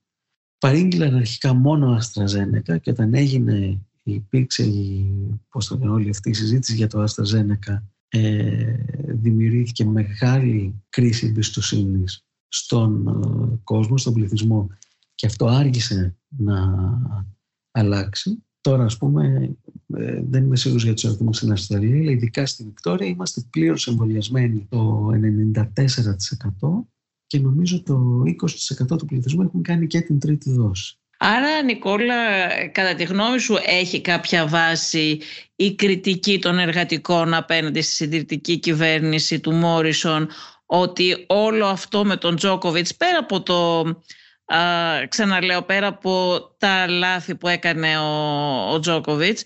Παρήγγειλαν 0.58 1.14
αρχικά 1.14 1.54
μόνο 1.54 1.92
Αστραζένεκα 1.92 2.78
και 2.78 2.90
όταν 2.90 3.14
έγινε, 3.14 3.80
υπήρξε 4.02 4.62
η, 4.62 5.12
πώς 5.48 5.66
το 5.66 5.78
όλη 5.82 6.08
αυτή 6.08 6.30
η 6.30 6.34
συζήτηση 6.34 6.74
για 6.74 6.86
το 6.86 7.00
Αστραζένεκα 7.00 7.84
ε, 8.08 8.76
δημιουργήθηκε 9.08 9.84
μεγάλη 9.84 10.82
κρίση 10.88 11.26
εμπιστοσύνης 11.26 12.24
στον 12.48 13.06
ε, 13.06 13.58
κόσμο, 13.64 13.98
στον 13.98 14.12
πληθυσμό 14.12 14.68
και 15.14 15.26
αυτό 15.26 15.46
άργησε 15.46 16.16
να 16.28 16.74
αλλάξει. 17.70 18.42
Τώρα, 18.60 18.84
ας 18.84 18.96
πούμε, 18.96 19.56
ε, 19.94 20.22
δεν 20.28 20.44
είμαι 20.44 20.56
σίγουρος 20.56 20.84
για 20.84 20.94
τους 20.94 21.04
αριθμούς 21.04 21.36
στην 21.36 21.52
Αυστραλία, 21.52 22.00
αλλά 22.00 22.10
ειδικά 22.10 22.46
στην 22.46 22.66
Βικτόρια 22.66 23.06
είμαστε 23.06 23.42
πλήρως 23.50 23.86
εμβολιασμένοι 23.86 24.66
το 24.68 25.10
94% 25.12 26.88
και 27.28 27.38
νομίζω 27.38 27.82
το 27.82 28.22
20% 28.92 28.98
του 28.98 29.04
πληθυσμού 29.04 29.42
έχουν 29.42 29.62
κάνει 29.62 29.86
και 29.86 30.00
την 30.00 30.18
τρίτη 30.18 30.50
δόση. 30.50 30.98
Άρα, 31.18 31.62
Νικόλα, 31.62 32.14
κατά 32.72 32.94
τη 32.94 33.04
γνώμη 33.04 33.38
σου 33.38 33.56
έχει 33.66 34.00
κάποια 34.00 34.46
βάση 34.46 35.20
η 35.56 35.74
κριτική 35.74 36.38
των 36.38 36.58
εργατικών 36.58 37.34
απέναντι 37.34 37.80
στη 37.80 37.92
συντηρητική 37.92 38.58
κυβέρνηση 38.58 39.40
του 39.40 39.52
Μόρισον 39.52 40.28
ότι 40.66 41.24
όλο 41.26 41.66
αυτό 41.66 42.04
με 42.04 42.16
τον 42.16 42.36
Τζόκοβιτς 42.36 42.96
πέρα 42.96 43.18
από 43.18 43.42
το 43.42 43.78
α, 44.54 44.58
ξαναλέω 45.08 45.62
πέρα 45.62 45.86
από 45.86 46.40
τα 46.58 46.88
λάθη 46.88 47.34
που 47.34 47.48
έκανε 47.48 47.98
ο, 47.98 48.72
ο 48.72 48.78
Τζόκοβιτς 48.78 49.44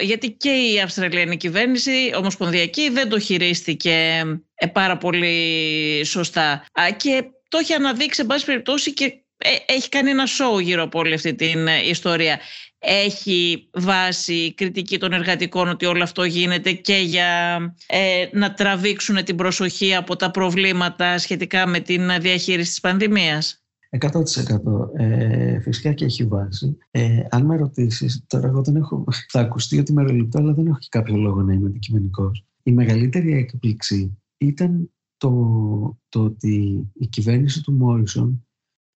γιατί 0.00 0.30
και 0.30 0.50
η 0.50 0.80
Αυστραλιανή 0.80 1.36
κυβέρνηση 1.36 2.12
ομοσπονδιακή 2.16 2.90
δεν 2.90 3.08
το 3.08 3.18
χειρίστηκε 3.18 4.22
ε, 4.54 4.66
πάρα 4.66 4.98
πολύ 4.98 6.04
σωστά 6.04 6.64
και 6.96 7.24
το 7.48 7.58
έχει 7.58 7.72
αναδείξει 7.72 8.20
εν 8.20 8.26
πάση 8.26 8.44
περιπτώσει 8.44 8.92
και 8.92 9.22
ε, 9.44 9.72
έχει 9.72 9.88
κάνει 9.88 10.10
ένα 10.10 10.26
σοου 10.26 10.58
γύρω 10.58 10.82
από 10.82 10.98
όλη 10.98 11.14
αυτή 11.14 11.34
την 11.34 11.66
ε, 11.66 11.88
ιστορία. 11.88 12.40
Έχει 12.78 13.68
βάση 13.72 14.54
κριτική 14.54 14.98
των 14.98 15.12
εργατικών 15.12 15.68
ότι 15.68 15.86
όλο 15.86 16.02
αυτό 16.02 16.24
γίνεται 16.24 16.72
και 16.72 16.96
για 16.96 17.58
ε, 17.86 18.28
να 18.32 18.54
τραβήξουν 18.54 19.24
την 19.24 19.36
προσοχή 19.36 19.94
από 19.94 20.16
τα 20.16 20.30
προβλήματα 20.30 21.18
σχετικά 21.18 21.66
με 21.66 21.80
την 21.80 22.20
διαχείριση 22.20 22.68
της 22.68 22.80
πανδημίας. 22.80 23.61
100% 23.98 24.96
ε, 24.96 25.60
φυσικά 25.60 25.92
και 25.92 26.04
έχει 26.04 26.24
βάση. 26.24 26.76
Ε, 26.90 27.22
αν 27.30 27.46
με 27.46 27.56
ρωτήσεις, 27.56 28.24
τώρα 28.26 28.46
εγώ 28.46 28.62
δεν 28.62 28.76
έχω. 28.76 29.04
Θα 29.28 29.40
ακουστεί 29.40 29.78
ότι 29.78 29.92
μεροληπτώ, 29.92 30.38
αλλά 30.38 30.52
δεν 30.52 30.66
έχω 30.66 30.78
και 30.78 30.88
κάποιο 30.90 31.16
λόγο 31.16 31.42
να 31.42 31.52
είμαι 31.52 31.68
αντικειμενικός. 31.68 32.44
Η 32.62 32.72
μεγαλύτερη 32.72 33.32
έκπληξη 33.32 34.18
ήταν 34.38 34.90
το, 35.16 35.98
το 36.08 36.24
ότι 36.24 36.86
η 36.92 37.06
κυβέρνηση 37.06 37.62
του 37.62 37.72
Μόρισον 37.72 38.46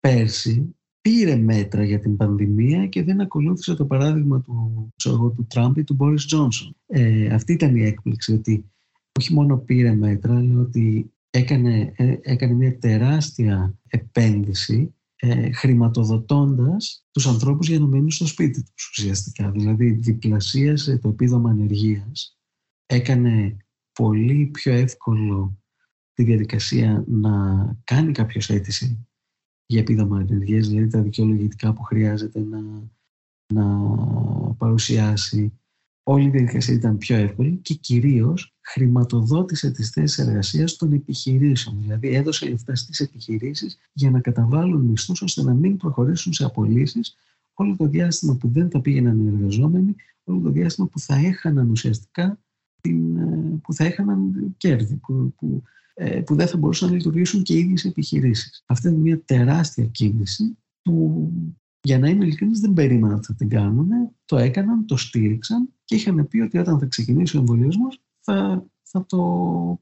πέρσι 0.01 0.76
πήρε 1.01 1.36
μέτρα 1.36 1.84
για 1.84 2.01
την 2.01 2.16
πανδημία 2.16 2.86
και 2.86 3.03
δεν 3.03 3.20
ακολούθησε 3.20 3.74
το 3.74 3.84
παράδειγμα 3.84 4.40
του, 4.40 4.88
ξέρω, 4.97 5.30
του 5.30 5.47
Τραμπ 5.47 5.76
ή 5.76 5.84
του 5.84 5.94
Μπόρις 5.94 6.24
Τζόνσον. 6.24 6.76
Ε, 6.86 7.34
αυτή 7.34 7.53
ήταν 7.53 7.76
η 7.76 7.84
έκπληξη, 7.84 8.32
ότι 8.32 8.64
όχι 9.18 9.34
μόνο 9.34 9.57
πήρε 9.57 9.94
μέτρα, 9.94 10.36
αλλά 10.36 10.61
ότι 10.61 11.11
έκανε, 11.31 11.93
ε, 11.97 12.16
έκανε 12.22 12.53
μια 12.53 12.79
τεράστια 12.79 13.79
επένδυση 13.89 14.95
ε, 15.16 15.53
χρηματοδοτώντας 15.53 17.07
τους 17.11 17.27
ανθρώπους 17.27 17.68
για 17.68 17.79
να 17.79 17.87
μείνουν 17.87 18.11
στο 18.11 18.27
σπίτι 18.27 18.62
τους 18.62 18.89
ουσιαστικά. 18.91 19.51
Δηλαδή 19.51 19.91
διπλασίασε 19.91 20.99
το 20.99 21.09
επίδομα 21.09 21.51
ανεργίας, 21.51 22.39
έκανε 22.87 23.57
πολύ 23.93 24.47
πιο 24.47 24.72
εύκολο 24.72 25.59
τη 26.12 26.24
διαδικασία 26.24 27.05
να 27.07 27.33
κάνει 27.85 28.12
κάποιος 28.12 28.51
αίτηση 28.51 29.07
για 29.66 29.81
επίδομα 29.81 30.20
ενεργεία, 30.20 30.61
δηλαδή 30.61 30.89
τα 30.89 31.03
δικαιολογητικά 31.03 31.72
που 31.72 31.83
χρειάζεται 31.83 32.41
να, 32.41 32.61
να 33.55 33.64
παρουσιάσει. 34.59 35.53
Όλη 36.09 36.26
η 36.26 36.30
διαδικασία 36.30 36.74
ήταν 36.74 36.98
πιο 36.98 37.16
εύκολη 37.16 37.59
και 37.62 37.74
κυρίως 37.74 38.54
χρηματοδότησε 38.61 39.70
τις 39.70 39.90
θέσεις 39.90 40.18
εργασίας 40.18 40.76
των 40.76 40.92
επιχειρήσεων. 40.92 41.80
Δηλαδή 41.80 42.09
έδωσε 42.09 42.48
λεφτά 42.48 42.74
στις 42.74 43.00
επιχειρήσεις 43.00 43.78
για 43.92 44.11
να 44.11 44.20
καταβάλουν 44.20 44.80
μισθούς 44.80 45.22
ώστε 45.22 45.42
να 45.42 45.54
μην 45.54 45.76
προχωρήσουν 45.76 46.32
σε 46.32 46.44
απολύσεις 46.44 47.16
όλο 47.54 47.76
το 47.76 47.86
διάστημα 47.86 48.36
που 48.36 48.48
δεν 48.48 48.70
θα 48.70 48.80
πήγαιναν 48.80 49.26
οι 49.26 49.28
εργαζόμενοι, 49.28 49.94
όλο 50.24 50.40
το 50.40 50.50
διάστημα 50.50 50.86
που 50.86 50.98
θα 50.98 51.14
έχαναν 51.14 51.70
ουσιαστικά 51.70 52.38
την, 52.80 53.16
ε, 53.16 53.61
που 53.62 53.74
θα 53.74 53.84
έχαναν 53.84 54.54
κέρδη, 54.57 54.94
που, 54.94 55.34
που 55.36 55.62
ε, 55.94 56.20
που 56.20 56.34
δεν 56.34 56.46
θα 56.46 56.57
μπορούσαν 56.57 56.88
να 56.88 56.94
λειτουργήσουν 56.94 57.42
και 57.42 57.54
οι 57.54 57.59
ίδιες 57.59 57.84
επιχειρήσεις. 57.84 58.62
Αυτή 58.66 58.88
είναι 58.88 58.96
μια 58.96 59.20
τεράστια 59.24 59.84
κίνηση 59.84 60.59
που 60.82 61.30
για 61.87 61.99
να 61.99 62.09
είμαι 62.09 62.24
ειλικρινής 62.24 62.61
δεν 62.61 62.72
περίμεναν 62.72 63.16
ότι 63.16 63.26
θα 63.26 63.34
την 63.34 63.49
κάνουν. 63.49 63.89
Το 64.24 64.37
έκαναν, 64.37 64.87
το 64.87 64.97
στήριξαν 64.97 65.68
και 65.84 65.95
είχαν 65.95 66.28
πει 66.28 66.41
ότι 66.41 66.59
όταν 66.59 66.78
θα 66.78 66.87
ξεκινήσει 66.87 67.37
ο 67.37 67.41
εμβολιασμός 67.41 68.01
θα, 68.20 68.66
θα 68.82 69.07
το 69.07 69.18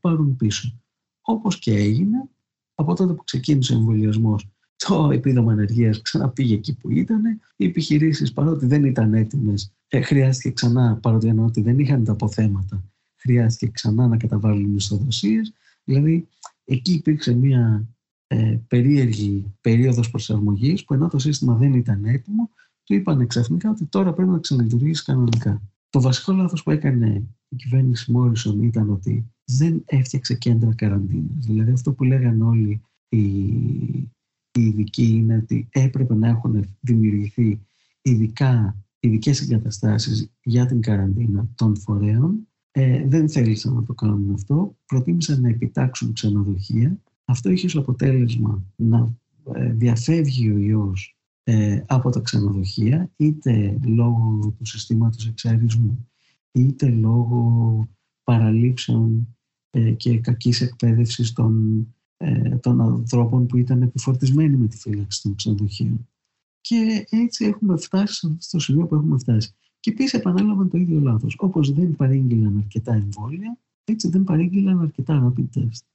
πάρουν 0.01 0.37
πίσω. 0.37 0.81
Όπως 1.21 1.59
και 1.59 1.75
έγινε, 1.75 2.29
από 2.75 2.95
τότε 2.95 3.13
που 3.13 3.25
ξεκίνησε 3.25 3.75
ο 3.75 3.77
εμβολιασμός, 3.77 4.49
το 4.77 5.11
επίδομα 5.11 5.53
ανεργίας 5.53 6.03
ξαναπήγε 6.03 6.55
εκεί 6.55 6.77
που 6.77 6.91
ήταν. 6.91 7.23
Οι 7.57 7.65
επιχειρήσεις, 7.65 8.33
παρότι 8.33 8.67
δεν 8.67 8.85
ήταν 8.85 9.15
έτοιμες, 9.15 9.73
ε, 9.89 10.01
χρειάστηκε 10.01 10.51
ξανά, 10.51 10.99
παρότι 11.03 11.29
εννοώ 11.29 11.45
ότι 11.45 11.61
δεν 11.61 11.79
είχαν 11.79 12.05
τα 12.05 12.13
αποθέματα, 12.13 12.85
χρειάστηκε 13.17 13.71
ξανά 13.71 14.07
να 14.07 14.17
καταβάλουν 14.17 14.71
μισθοδοσίες. 14.71 15.53
Δηλαδή, 15.85 16.29
εκεί 16.65 16.93
υπήρξε 16.93 17.35
μια 17.35 17.89
ε, 18.27 18.59
περίεργη 18.69 19.55
περίοδος 19.61 20.11
προσαρμογής 20.11 20.85
που 20.85 20.95
ενώ 20.95 21.09
το 21.09 21.19
σύστημα 21.19 21.55
δεν 21.55 21.75
ήταν 21.75 22.05
έτοιμο, 22.05 22.51
του 22.85 22.95
είπαν 22.95 23.27
ξαφνικά 23.27 23.71
ότι 23.71 23.85
τώρα 23.85 24.13
πρέπει 24.13 24.31
να 24.31 24.39
ξαναλειτουργήσει 24.39 25.05
κανονικά. 25.05 25.63
Το 25.91 26.01
βασικό 26.01 26.33
λάθος 26.33 26.63
που 26.63 26.71
έκανε 26.71 27.23
η 27.49 27.57
κυβέρνηση 27.57 28.13
Μόρισον 28.13 28.63
ήταν 28.63 28.91
ότι 28.91 29.33
δεν 29.45 29.83
έφτιαξε 29.85 30.35
κέντρα 30.35 30.75
καραντίνας. 30.75 31.47
Δηλαδή 31.47 31.71
αυτό 31.71 31.93
που 31.93 32.05
λέγανε 32.05 32.45
όλοι 32.45 32.83
οι, 33.09 33.21
οι 34.53 34.63
ειδικοί 34.63 35.07
είναι 35.07 35.37
ότι 35.37 35.69
έπρεπε 35.71 36.15
να 36.15 36.29
έχουν 36.29 36.65
δημιουργηθεί 36.81 37.61
ειδικά 38.03 38.77
ειδικές 39.01 39.41
εγκαταστάσεις 39.41 40.31
για 40.43 40.67
την 40.67 40.81
καραντίνα 40.81 41.49
των 41.55 41.77
φορέων 41.77 42.49
ε, 42.71 43.07
δεν 43.07 43.29
θέλησαν 43.29 43.75
να 43.75 43.83
το 43.83 43.95
κάνουν 43.95 44.35
αυτό. 44.35 44.77
Προτίμησαν 44.87 45.41
να 45.41 45.49
επιτάξουν 45.49 46.13
ξενοδοχεία. 46.13 46.99
Αυτό 47.25 47.51
είχε 47.51 47.67
ως 47.67 47.77
αποτέλεσμα 47.77 48.65
να 48.77 49.15
ε, 49.53 49.73
διαφεύγει 49.73 50.51
ο 50.51 50.59
ιός 50.59 51.17
ε, 51.43 51.83
από 51.87 52.11
τα 52.11 52.21
ξενοδοχεία 52.21 53.11
είτε 53.17 53.79
λόγω 53.85 54.55
του 54.59 54.65
συστήματος 54.65 55.27
εξαρισμού 55.27 56.09
είτε 56.53 56.89
λόγω 56.89 57.89
παραλήψεων 58.25 59.37
ε, 59.71 59.91
και 59.91 60.19
κακής 60.19 60.61
εκπαίδευσης 60.61 61.33
των, 61.33 61.87
ε, 62.17 62.57
των 62.57 62.81
ανθρώπων 62.81 63.47
που 63.47 63.57
ήταν 63.57 63.83
επιφορτισμένοι 63.83 64.57
με 64.57 64.67
τη 64.67 64.77
φύλαξη 64.77 65.23
των 65.23 65.35
ξενοδοχείων. 65.35 66.09
Και 66.61 67.07
έτσι 67.11 67.45
έχουμε 67.45 67.77
φτάσει 67.77 68.37
στο 68.39 68.59
σημείο 68.59 68.87
που 68.87 68.95
έχουμε 68.95 69.19
φτάσει. 69.19 69.55
Και 69.81 69.91
επίσης 69.91 70.15
επανέλαβαν 70.15 70.69
το 70.69 70.79
ίδιο 70.79 71.01
λάθος. 71.01 71.35
Όπως 71.39 71.73
δεν 71.73 71.97
παρήγγειλαν 71.97 72.57
αρκετά 72.57 72.95
εμβόλια, 72.95 73.59
έτσι 73.85 74.09
δεν 74.09 74.25
παρήγγειλαν 74.25 74.81
αρκετά 74.81 75.33
rapid 75.37 75.59
test. 75.59 75.94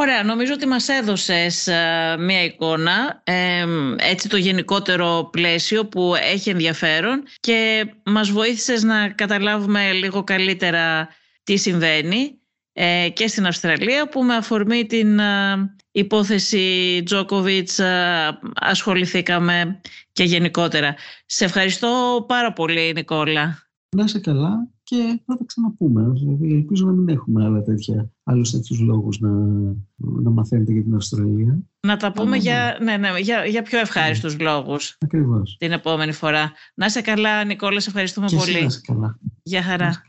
Ωραία, 0.00 0.22
νομίζω 0.22 0.52
ότι 0.52 0.66
μας 0.66 0.88
έδωσες 0.88 1.66
ε, 1.66 2.16
μία 2.18 2.44
εικόνα, 2.44 3.22
ε, 3.24 3.64
έτσι 3.96 4.28
το 4.28 4.36
γενικότερο 4.36 5.28
πλαίσιο 5.32 5.86
που 5.86 6.14
έχει 6.32 6.50
ενδιαφέρον 6.50 7.22
και 7.40 7.86
μας 8.04 8.30
βοήθησες 8.30 8.82
να 8.82 9.08
καταλάβουμε 9.08 9.92
λίγο 9.92 10.24
καλύτερα 10.24 11.08
τι 11.44 11.56
συμβαίνει 11.56 12.38
ε, 12.72 13.08
και 13.12 13.26
στην 13.26 13.46
Αυστραλία 13.46 14.08
που 14.08 14.22
με 14.24 14.34
αφορμή 14.34 14.86
την 14.86 15.20
υπόθεση 15.90 17.02
Τζόκοβιτς 17.04 17.80
ασχοληθήκαμε 18.54 19.80
και 20.12 20.24
γενικότερα. 20.24 20.94
Σε 21.26 21.44
ευχαριστώ 21.44 22.24
πάρα 22.28 22.52
πολύ 22.52 22.92
Νικόλα. 22.94 23.68
Να 23.96 24.04
είσαι 24.04 24.20
καλά 24.20 24.68
και 24.88 25.20
θα 25.26 25.36
τα 25.36 25.44
ξαναπούμε. 25.44 26.10
Δηλαδή, 26.12 26.54
ελπίζω 26.54 26.86
να 26.86 26.92
μην 26.92 27.08
έχουμε 27.08 27.44
άλλα 27.44 27.62
τέτοια, 27.62 28.10
άλλους 28.24 28.50
τέτοιους 28.50 28.80
λόγους 28.80 29.20
να, 29.20 29.30
να 29.96 30.30
μαθαίνετε 30.30 30.72
για 30.72 30.82
την 30.82 30.94
Αυστραλία. 30.94 31.58
Να 31.80 31.96
τα 31.96 32.12
πούμε 32.12 32.36
για, 32.36 32.78
ναι, 32.82 32.96
ναι, 32.96 33.08
για, 33.20 33.44
για 33.44 33.62
πιο 33.62 33.78
ευχάριστους 33.78 34.36
ναι. 34.36 34.44
λόγους. 34.44 34.96
Ακριβώς. 35.00 35.56
Την 35.58 35.72
επόμενη 35.72 36.12
φορά. 36.12 36.52
Να 36.74 36.86
είσαι 36.86 37.00
καλά 37.00 37.44
Νικόλα, 37.44 37.80
σε 37.80 37.88
ευχαριστούμε 37.88 38.26
και 38.26 38.36
πολύ. 38.36 38.52
να 38.52 38.66
είσαι 38.66 38.80
καλά. 38.86 39.18
Γεια 39.42 39.62
χαρά. 39.62 40.04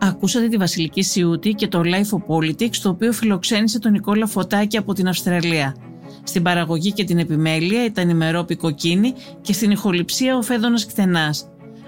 Ακούσατε 0.00 0.48
τη 0.48 0.56
Βασιλική 0.56 1.02
Σιούτη 1.02 1.50
και 1.50 1.68
το 1.68 1.80
Life 1.84 2.18
of 2.18 2.36
Politics, 2.36 2.76
το 2.82 2.88
οποίο 2.88 3.12
φιλοξένησε 3.12 3.78
τον 3.78 3.92
Νικόλα 3.92 4.26
Φωτάκη 4.26 4.76
από 4.76 4.92
την 4.92 5.08
Αυστραλία. 5.08 5.91
Στην 6.22 6.42
παραγωγή 6.42 6.92
και 6.92 7.04
την 7.04 7.18
επιμέλεια 7.18 7.84
ήταν 7.84 8.08
η 8.08 8.14
Μερόπη 8.14 8.56
Κοκκίνη 8.56 9.14
και 9.40 9.52
στην 9.52 9.70
ηχοληψία 9.70 10.36
ο 10.36 10.42
Φέδωνας 10.42 10.86
Κτενάς. 10.86 11.46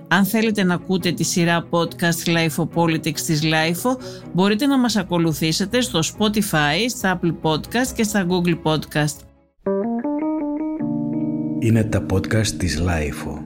Αν 0.08 0.24
θέλετε 0.24 0.62
να 0.62 0.74
ακούτε 0.74 1.12
τη 1.12 1.24
σειρά 1.24 1.68
podcast 1.70 2.28
Life 2.28 2.64
of 2.64 2.68
Politics 2.74 3.20
της 3.20 3.42
Life, 3.42 3.96
μπορείτε 4.32 4.66
να 4.66 4.78
μας 4.78 4.96
ακολουθήσετε 4.96 5.80
στο 5.80 5.98
Spotify, 5.98 6.88
στα 6.88 7.20
Apple 7.20 7.34
Podcast 7.42 7.88
και 7.94 8.02
στα 8.02 8.26
Google 8.28 8.58
Podcast. 8.62 9.16
Είναι 11.58 11.84
τα 11.84 12.06
podcast 12.12 12.46
της 12.46 12.82
Life. 12.82 13.43